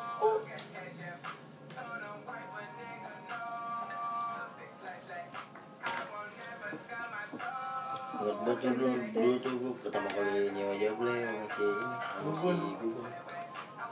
banget 8.46 8.62
tuh 8.62 8.78
dulu, 8.78 8.94
dulu 9.10 9.34
tuh 9.42 9.54
gue 9.58 9.74
pertama 9.82 10.06
kali 10.14 10.54
nyewa 10.54 10.78
Jable 10.78 11.18
sama 11.18 11.50
si 11.50 11.66
ini 11.66 11.82
sama 11.82 12.54
si 12.54 12.70
Gugun 12.78 13.10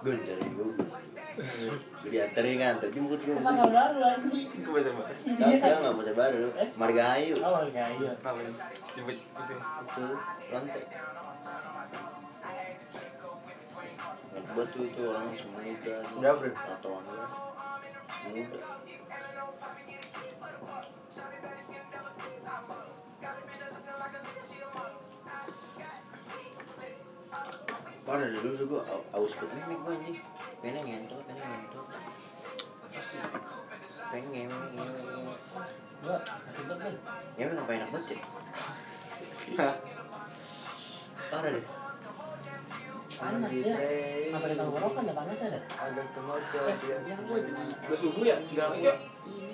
Gun 0.05 0.17
dari 0.21 0.45
Gugun 0.45 0.77
Gue 1.97 2.09
dianterin 2.13 2.61
kan, 2.61 2.77
antar 2.77 2.93
jemput 2.93 3.17
gue 3.17 3.33
Tanggal 3.33 3.69
baru 3.73 3.97
anjing. 4.13 4.45
Bener 4.61 4.93
banget. 4.93 5.17
Kagak, 5.41 5.81
gak 5.81 5.97
masa 5.97 6.13
baru. 6.13 6.53
Margahayu. 6.77 7.33
Oh 7.41 7.65
enggak. 7.65 7.97
Namanya. 8.21 8.61
Jemput 8.93 9.17
itu. 9.17 9.57
Itu, 9.57 10.05
lontek 10.53 10.85
Tuh 14.57 14.89
itu 14.89 15.05
orang 15.05 15.29
semuda 15.37 16.01
Udah, 16.17 16.33
bro. 16.33 16.49
Tatoan 16.49 17.05
Muda. 18.25 18.57
Parah 28.01 28.25
dari 28.25 28.39
dulu 28.41 28.81
aus 29.13 29.33
nih 29.37 29.77
gue 29.77 29.93
anjing 29.93 30.17
Pengen 30.57 30.83
ngentot, 30.89 31.21
pengen 31.29 31.45
ngentot. 31.45 31.85
Pengen, 34.09 34.49
pengen. 34.49 34.89
Ya 37.37 37.45
enak 37.45 37.65
banget 37.69 38.03
ya? 38.09 38.17
Parah 41.29 41.51
deh 41.53 41.86
Panas 43.17 43.49
ya. 43.49 43.75
Kenapa 44.29 44.45
di 44.45 44.55
tenggorokan 44.55 45.03
ya 45.09 45.13
panas 45.17 45.37
ada? 45.41 45.59
Ada 45.65 46.01
kemoco 46.13 46.59
dia. 46.77 46.97
Udah 47.89 47.97
subuh 47.97 48.23
ya? 48.23 48.37
Enggak 48.37 48.69
ya? 48.77 48.93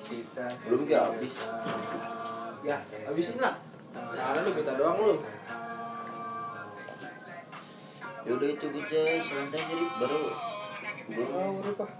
Kita 0.03 0.45
Belum 0.67 0.83
juga 0.83 0.97
habis 1.07 1.33
Ya, 2.63 2.77
habisin 3.07 3.39
lah. 3.39 3.55
Nah, 3.93 4.41
lu 4.43 4.51
minta 4.51 4.73
doang 4.75 4.99
lu. 4.99 5.15
Ya 8.23 8.39
udah 8.39 8.55
itu 8.55 8.71
gue 8.71 8.83
cek 8.87 9.19
santai 9.19 9.59
jadi 9.67 9.83
baru 9.99 10.31
Belum 11.11 11.27
oh 11.35 11.59
udah 11.59 11.75
pak 11.75 11.91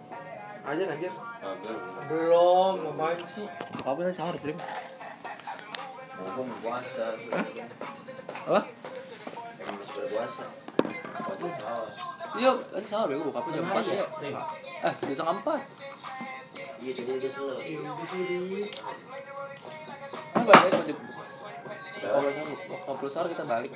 Aja 0.63 0.87
anjir. 0.87 1.11
Belum 2.07 2.95
apaan 2.95 3.19
sih 3.27 3.43
Kapan 3.83 4.07
sahur, 4.15 4.39
gue 4.39 4.55
mau 4.55 6.47
puasa 6.63 7.19
Apa? 8.47 8.63
Emang 9.59 9.75
masih 9.83 9.95
berpuasa 9.99 10.62
Iya, 12.33 12.49
tadi 12.71 12.87
sahur 12.87 13.13
ya, 13.13 13.15
gue 13.19 13.27
buka 13.29 13.51
jam 13.53 13.65
4 13.67 13.83
ya. 13.93 14.05
Tuh. 14.07 14.31
Eh, 14.83 14.93
udah 15.05 15.15
setengah 15.15 15.35
4. 15.43 15.61
Iya 16.83 16.91
jadi 16.99 17.11
udah 17.15 17.31
slow 17.31 17.55
Ah, 20.33 20.43
balik 20.43 20.73
aja 20.73 20.93
jam 22.03 22.23
kalau 22.83 23.09
sahur, 23.11 23.27
kita 23.31 23.43
balik. 23.47 23.71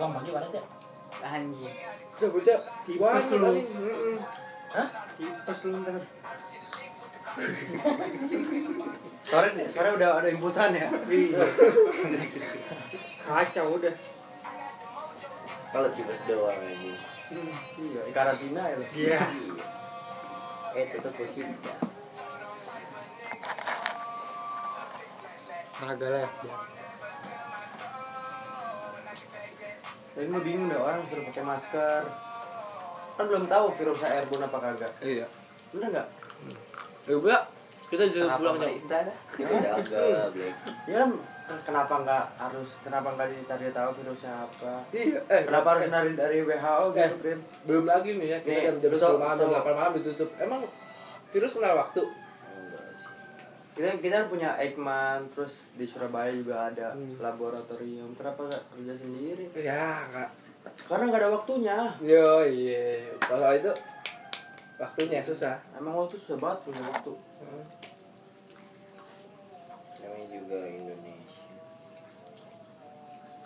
Kamu 0.00 0.16
pagi 0.16 0.30
mana 0.32 0.48
ya? 0.48 0.62
anjing. 1.20 1.74
Udah, 2.16 2.28
berarti 2.32 2.52
gimana 2.88 3.20
tadi? 3.20 3.60
Hah? 4.70 4.88
Lu 5.20 5.76
ntar. 5.84 6.00
Sore 9.30 9.48
nih, 9.54 9.66
sore 9.70 9.88
udah 9.94 10.08
ada 10.18 10.28
impusan 10.32 10.74
ya. 10.74 10.88
iya 11.06 11.44
kacau 13.22 13.78
udah 13.78 13.94
Kalau 15.70 15.88
tipes 15.94 16.18
doang 16.26 16.58
ini 16.66 16.98
Iya, 17.78 18.00
karantina 18.10 18.62
ya. 18.66 18.76
iya 18.90 19.20
Eh 20.74 20.84
tetap 20.90 21.14
positif 21.14 21.54
ya 21.62 21.76
kagak 25.80 26.10
lah 26.12 26.28
Jadi 30.10 30.26
gue 30.26 30.42
bingung 30.42 30.68
deh 30.68 30.76
orang 30.76 31.06
suruh 31.06 31.24
pakai 31.30 31.44
masker. 31.46 32.02
Kan 33.20 33.28
belum 33.28 33.44
tahu 33.44 33.66
virusnya 33.76 34.08
airborne 34.10 34.48
apa 34.48 34.58
kagak. 34.58 34.92
Iya. 35.04 35.26
Bener 35.70 35.88
nggak? 35.92 36.08
Ya 37.04 37.14
udah, 37.14 37.40
kita 37.84 38.04
juga 38.08 38.40
pulang 38.40 38.56
jam. 38.56 38.72
Ya 38.72 39.76
Ya 40.88 40.96
kan 40.96 41.10
kenapa 41.60 41.94
nggak 42.00 42.24
harus 42.38 42.68
kenapa 42.80 43.12
nggak 43.12 43.28
dicari 43.28 43.68
tahu 43.68 43.90
virusnya 43.92 44.32
apa? 44.40 44.72
Iya, 44.88 45.20
eh 45.20 45.42
Kenapa 45.44 45.76
harus 45.76 45.92
dari 45.92 46.16
dari 46.16 46.38
WHO 46.40 46.84
gitu, 46.88 46.96
Eh. 46.96 47.10
Brim? 47.20 47.40
belum 47.68 47.84
lagi 47.84 48.10
nih 48.16 48.28
ya, 48.30 48.38
kita 48.40 48.48
Nih, 48.50 48.64
jam 48.64 48.76
jam 48.80 48.88
lu 48.88 48.96
10 48.96 49.04
tau- 49.04 49.20
malam, 49.20 49.36
jam 49.36 49.48
8 49.52 49.76
malam 49.76 49.92
ditutup. 49.92 50.28
Emang 50.38 50.60
virus 51.28 51.52
kenal 51.52 51.76
waktu? 51.76 52.02
Kita 53.70 54.00
kita 54.00 54.32
punya 54.32 54.56
Eijkman, 54.56 55.28
terus 55.30 55.60
di 55.72 55.84
Surabaya 55.84 56.32
juga 56.32 56.72
ada 56.72 56.92
Hmm. 56.92 57.20
laboratorium. 57.20 58.12
Kenapa 58.14 58.48
nggak 58.48 58.64
kerja 58.70 58.94
sendiri? 58.96 59.44
Ya, 59.54 60.08
enggak. 60.08 60.30
Karena 60.88 61.04
nggak 61.06 61.20
ada 61.22 61.30
waktunya. 61.32 61.76
Yo, 62.02 62.42
iya. 62.44 63.14
Kalau 63.22 63.50
itu 63.54 63.70
waktunya 64.76 65.22
susah. 65.22 65.56
Emang 65.78 65.94
waktu 65.94 66.18
susah 66.18 66.36
banget 66.36 66.58
punya 66.66 66.82
waktu. 66.88 67.12
Namanya 70.00 70.26
juga 70.28 70.58
Indonesia 70.66 71.44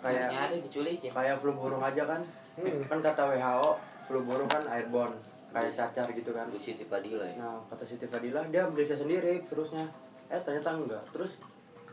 Kayak 0.05 0.29
ada 0.29 0.55
diculikin. 0.61 1.09
kayak 1.09 1.35
flu 1.41 1.51
burung 1.57 1.81
aja 1.81 2.03
kan. 2.05 2.21
Hmm. 2.55 2.81
Kan 2.85 2.99
kata 3.01 3.25
WHO, 3.25 3.69
flu 4.05 4.21
burung 4.21 4.45
kan 4.45 4.61
airborne, 4.69 5.17
kayak 5.49 5.73
cacar 5.73 6.05
gitu 6.13 6.29
kan. 6.29 6.45
Lu 6.47 6.61
Siti 6.61 6.85
Padilla 6.85 7.25
ya 7.25 7.41
Nah, 7.41 7.57
kata 7.67 7.83
Siti 7.83 8.05
Fadila 8.05 8.45
dia 8.47 8.69
meriksa 8.69 8.93
sendiri 8.95 9.41
virusnya. 9.49 9.89
Eh, 10.29 10.37
ternyata 10.45 10.77
enggak. 10.77 11.03
Terus 11.09 11.41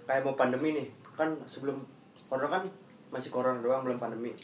kayak 0.05 0.29
mau 0.29 0.37
pandemi 0.37 0.77
nih. 0.77 0.87
Kan 1.17 1.41
sebelum 1.49 1.81
corona 2.29 2.61
kan 2.61 2.65
masih 3.09 3.33
corona 3.33 3.61
doang 3.65 3.81
belum 3.85 3.97
pandemi. 3.97 4.37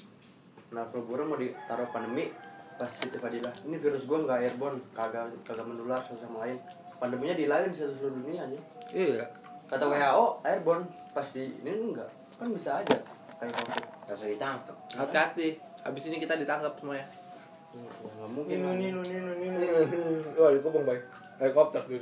Nah, 0.68 0.84
flu 0.84 1.00
burung 1.08 1.32
mau 1.32 1.38
ditaruh 1.40 1.88
pandemi 1.88 2.28
pas 2.78 2.86
Siti 2.86 3.18
Fadila. 3.18 3.50
Ini 3.66 3.76
virus 3.80 4.04
gua 4.04 4.22
enggak 4.22 4.38
airborne, 4.44 4.78
kagak 4.94 5.32
kagak 5.42 5.66
menular 5.66 5.98
satu 6.04 6.20
sama 6.22 6.46
lain. 6.46 6.58
Pandeminya 6.98 7.34
di 7.34 7.46
lain 7.48 7.72
di 7.72 7.76
seluruh 7.78 8.20
dunia 8.22 8.44
aja. 8.44 8.60
Iya. 8.92 9.24
Kata 9.68 9.84
WHO 9.84 10.26
airborne, 10.46 10.84
pas 11.10 11.26
di 11.32 11.42
ini 11.64 11.70
enggak. 11.72 12.10
Kan 12.38 12.48
bisa 12.54 12.84
aja 12.84 12.96
kayak 13.38 13.52
covid. 13.54 13.84
Langsung 14.08 14.28
ditangkap 14.30 14.76
Hati-hati. 14.94 15.48
Habis 15.84 16.04
ini 16.10 16.16
kita 16.20 16.34
ditangkap 16.38 16.72
semuanya. 16.78 17.06
Ya, 17.76 17.84
nggak 17.84 18.30
mungkin. 18.32 18.56
nino 18.56 18.70
nino 18.72 19.00
nino 19.04 19.32
nino 19.36 19.58
Wah, 20.40 20.50
dikubung, 20.56 20.88
Bay. 20.88 20.98
Helikopter. 21.38 21.84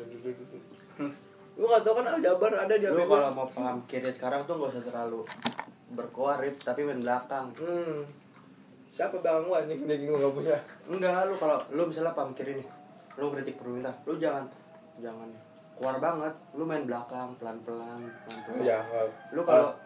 Lu 1.57 1.65
gak 1.73 1.83
tau 1.89 1.97
kan 1.97 2.05
Aljabar 2.13 2.53
ada 2.53 2.75
di 2.77 2.85
Lu 2.85 3.09
kalau 3.09 3.33
mau 3.33 3.49
paham 3.49 3.81
kiri 3.89 4.13
sekarang 4.13 4.45
tuh 4.45 4.61
nggak 4.61 4.77
usah 4.77 4.85
terlalu 4.85 5.25
berkuarit 5.97 6.61
tapi 6.61 6.85
main 6.85 7.01
belakang. 7.01 7.49
Hmm. 7.57 8.05
Siapa 8.97 9.21
bang 9.21 9.45
gua 9.45 9.61
nih? 9.69 9.77
Nih 9.77 10.09
gua 10.09 10.17
gak 10.25 10.33
punya. 10.33 10.57
Enggak, 10.89 11.29
lu 11.29 11.35
kalau 11.37 11.61
lu 11.69 11.83
misalnya 11.85 12.17
paham 12.17 12.33
kiri 12.33 12.57
nih, 12.57 12.67
lu 13.21 13.29
kritik 13.29 13.61
pemerintah, 13.61 13.93
lu 14.09 14.17
jangan 14.17 14.49
jangan 14.97 15.29
keluar 15.77 16.01
banget, 16.01 16.33
lu 16.57 16.65
main 16.65 16.89
belakang 16.89 17.29
pelan-pelan, 17.37 18.01
pelan-pelan. 18.25 18.65
Iya. 18.65 18.81
Lu 19.37 19.45
kalau 19.45 19.77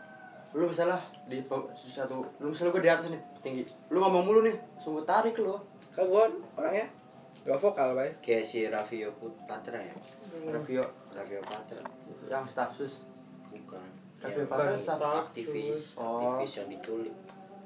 lu 0.54 0.70
misalnya 0.70 1.02
di 1.26 1.42
satu, 1.90 2.22
lu 2.38 2.54
misalnya 2.54 2.70
gue 2.70 2.82
di 2.86 2.90
atas 2.90 3.06
nih 3.10 3.22
tinggi, 3.42 3.62
lu 3.90 3.98
ngomong 3.98 4.22
mulu 4.22 4.40
nih, 4.46 4.54
sungguh 4.78 5.02
tarik 5.02 5.34
lu. 5.42 5.58
Kan 5.90 6.06
gua 6.06 6.30
orangnya 6.54 6.86
gak 7.42 7.58
vokal, 7.58 7.98
Bay. 7.98 8.14
Kayak 8.22 8.46
si 8.46 8.62
Raffio 8.70 9.10
Patra 9.42 9.80
ya 9.80 9.94
Review 10.46 10.84
Raffio 11.10 11.42
Patra 11.42 11.82
yang 12.30 12.46
staff 12.46 12.70
sus, 12.70 13.02
Bukan 13.50 13.82
Raffi 14.22 14.38
Ya, 14.38 14.46
Fathar 14.46 14.70
bukan. 14.70 14.78
staff 14.86 15.02
aktivis 15.26 15.98
Oh. 15.98 16.38
aktivis 16.38 16.62
yang 16.62 16.68
diculik 16.70 17.14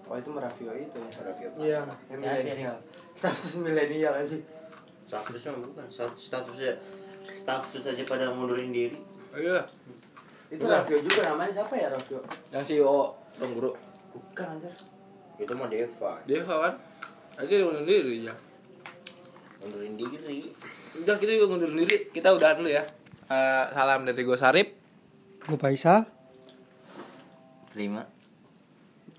oh 0.05 0.15
itu 0.15 0.29
merafio 0.29 0.73
itu 0.73 0.97
ya 1.01 1.21
Raffi 1.21 1.45
Iya. 1.57 1.81
yang 2.11 2.21
Ya, 2.21 2.33
milenial 2.37 2.77
status 3.15 3.57
milenial 3.59 4.15
aja 4.15 4.37
statusnya 5.05 5.53
bukan 5.57 5.87
Stat- 5.89 6.19
statusnya 6.19 6.73
status 7.27 7.83
aja 7.85 8.03
pada 8.05 8.29
mundurin 8.31 8.69
diri 8.69 8.99
Iya. 9.33 9.65
itu. 10.49 10.63
Rafio 10.63 10.99
juga 11.01 11.21
namanya 11.27 11.53
siapa 11.55 11.75
ya 11.75 11.89
Rafio 11.89 12.21
Yang 12.51 12.65
CEO 12.71 13.17
Bang 13.37 13.53
Guru. 13.53 13.71
bukan 14.11 14.47
anjir 14.51 14.75
itu 15.35 15.51
mah 15.51 15.67
Deva 15.67 16.13
Dia 16.23 16.39
kawan. 16.41 16.75
Lagi 17.35 17.55
ngundur 17.59 17.83
diri 17.83 18.23
ya. 18.23 18.35
mundurin 19.59 19.95
diri 19.95 20.55
Udah 20.95 21.19
kita 21.19 21.31
juga 21.33 21.47
ngundur 21.51 21.75
diri. 21.75 22.07
Kita 22.09 22.31
udahan 22.31 22.63
dulu 22.63 22.71
ya. 22.71 22.87
Eh, 23.27 23.65
salam 23.69 24.07
dari 24.07 24.23
gue 24.23 24.39
Sarip. 24.39 24.79
Gue 25.43 25.59
Faisal. 25.59 26.07
terima 27.67 28.07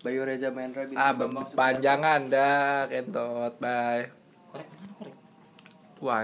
Bayu 0.05 0.21
Reza 0.21 0.53
Mahendra 0.53 0.85
Binti 0.85 0.95
Ah, 0.95 1.11
Bambang 1.11 1.49
panjangan 1.51 2.29
dah 2.29 2.85
kentot. 2.85 3.57
Bye. 3.57 4.13
korek 4.53 4.69
korek 5.01 5.15
Wah, 5.97 6.21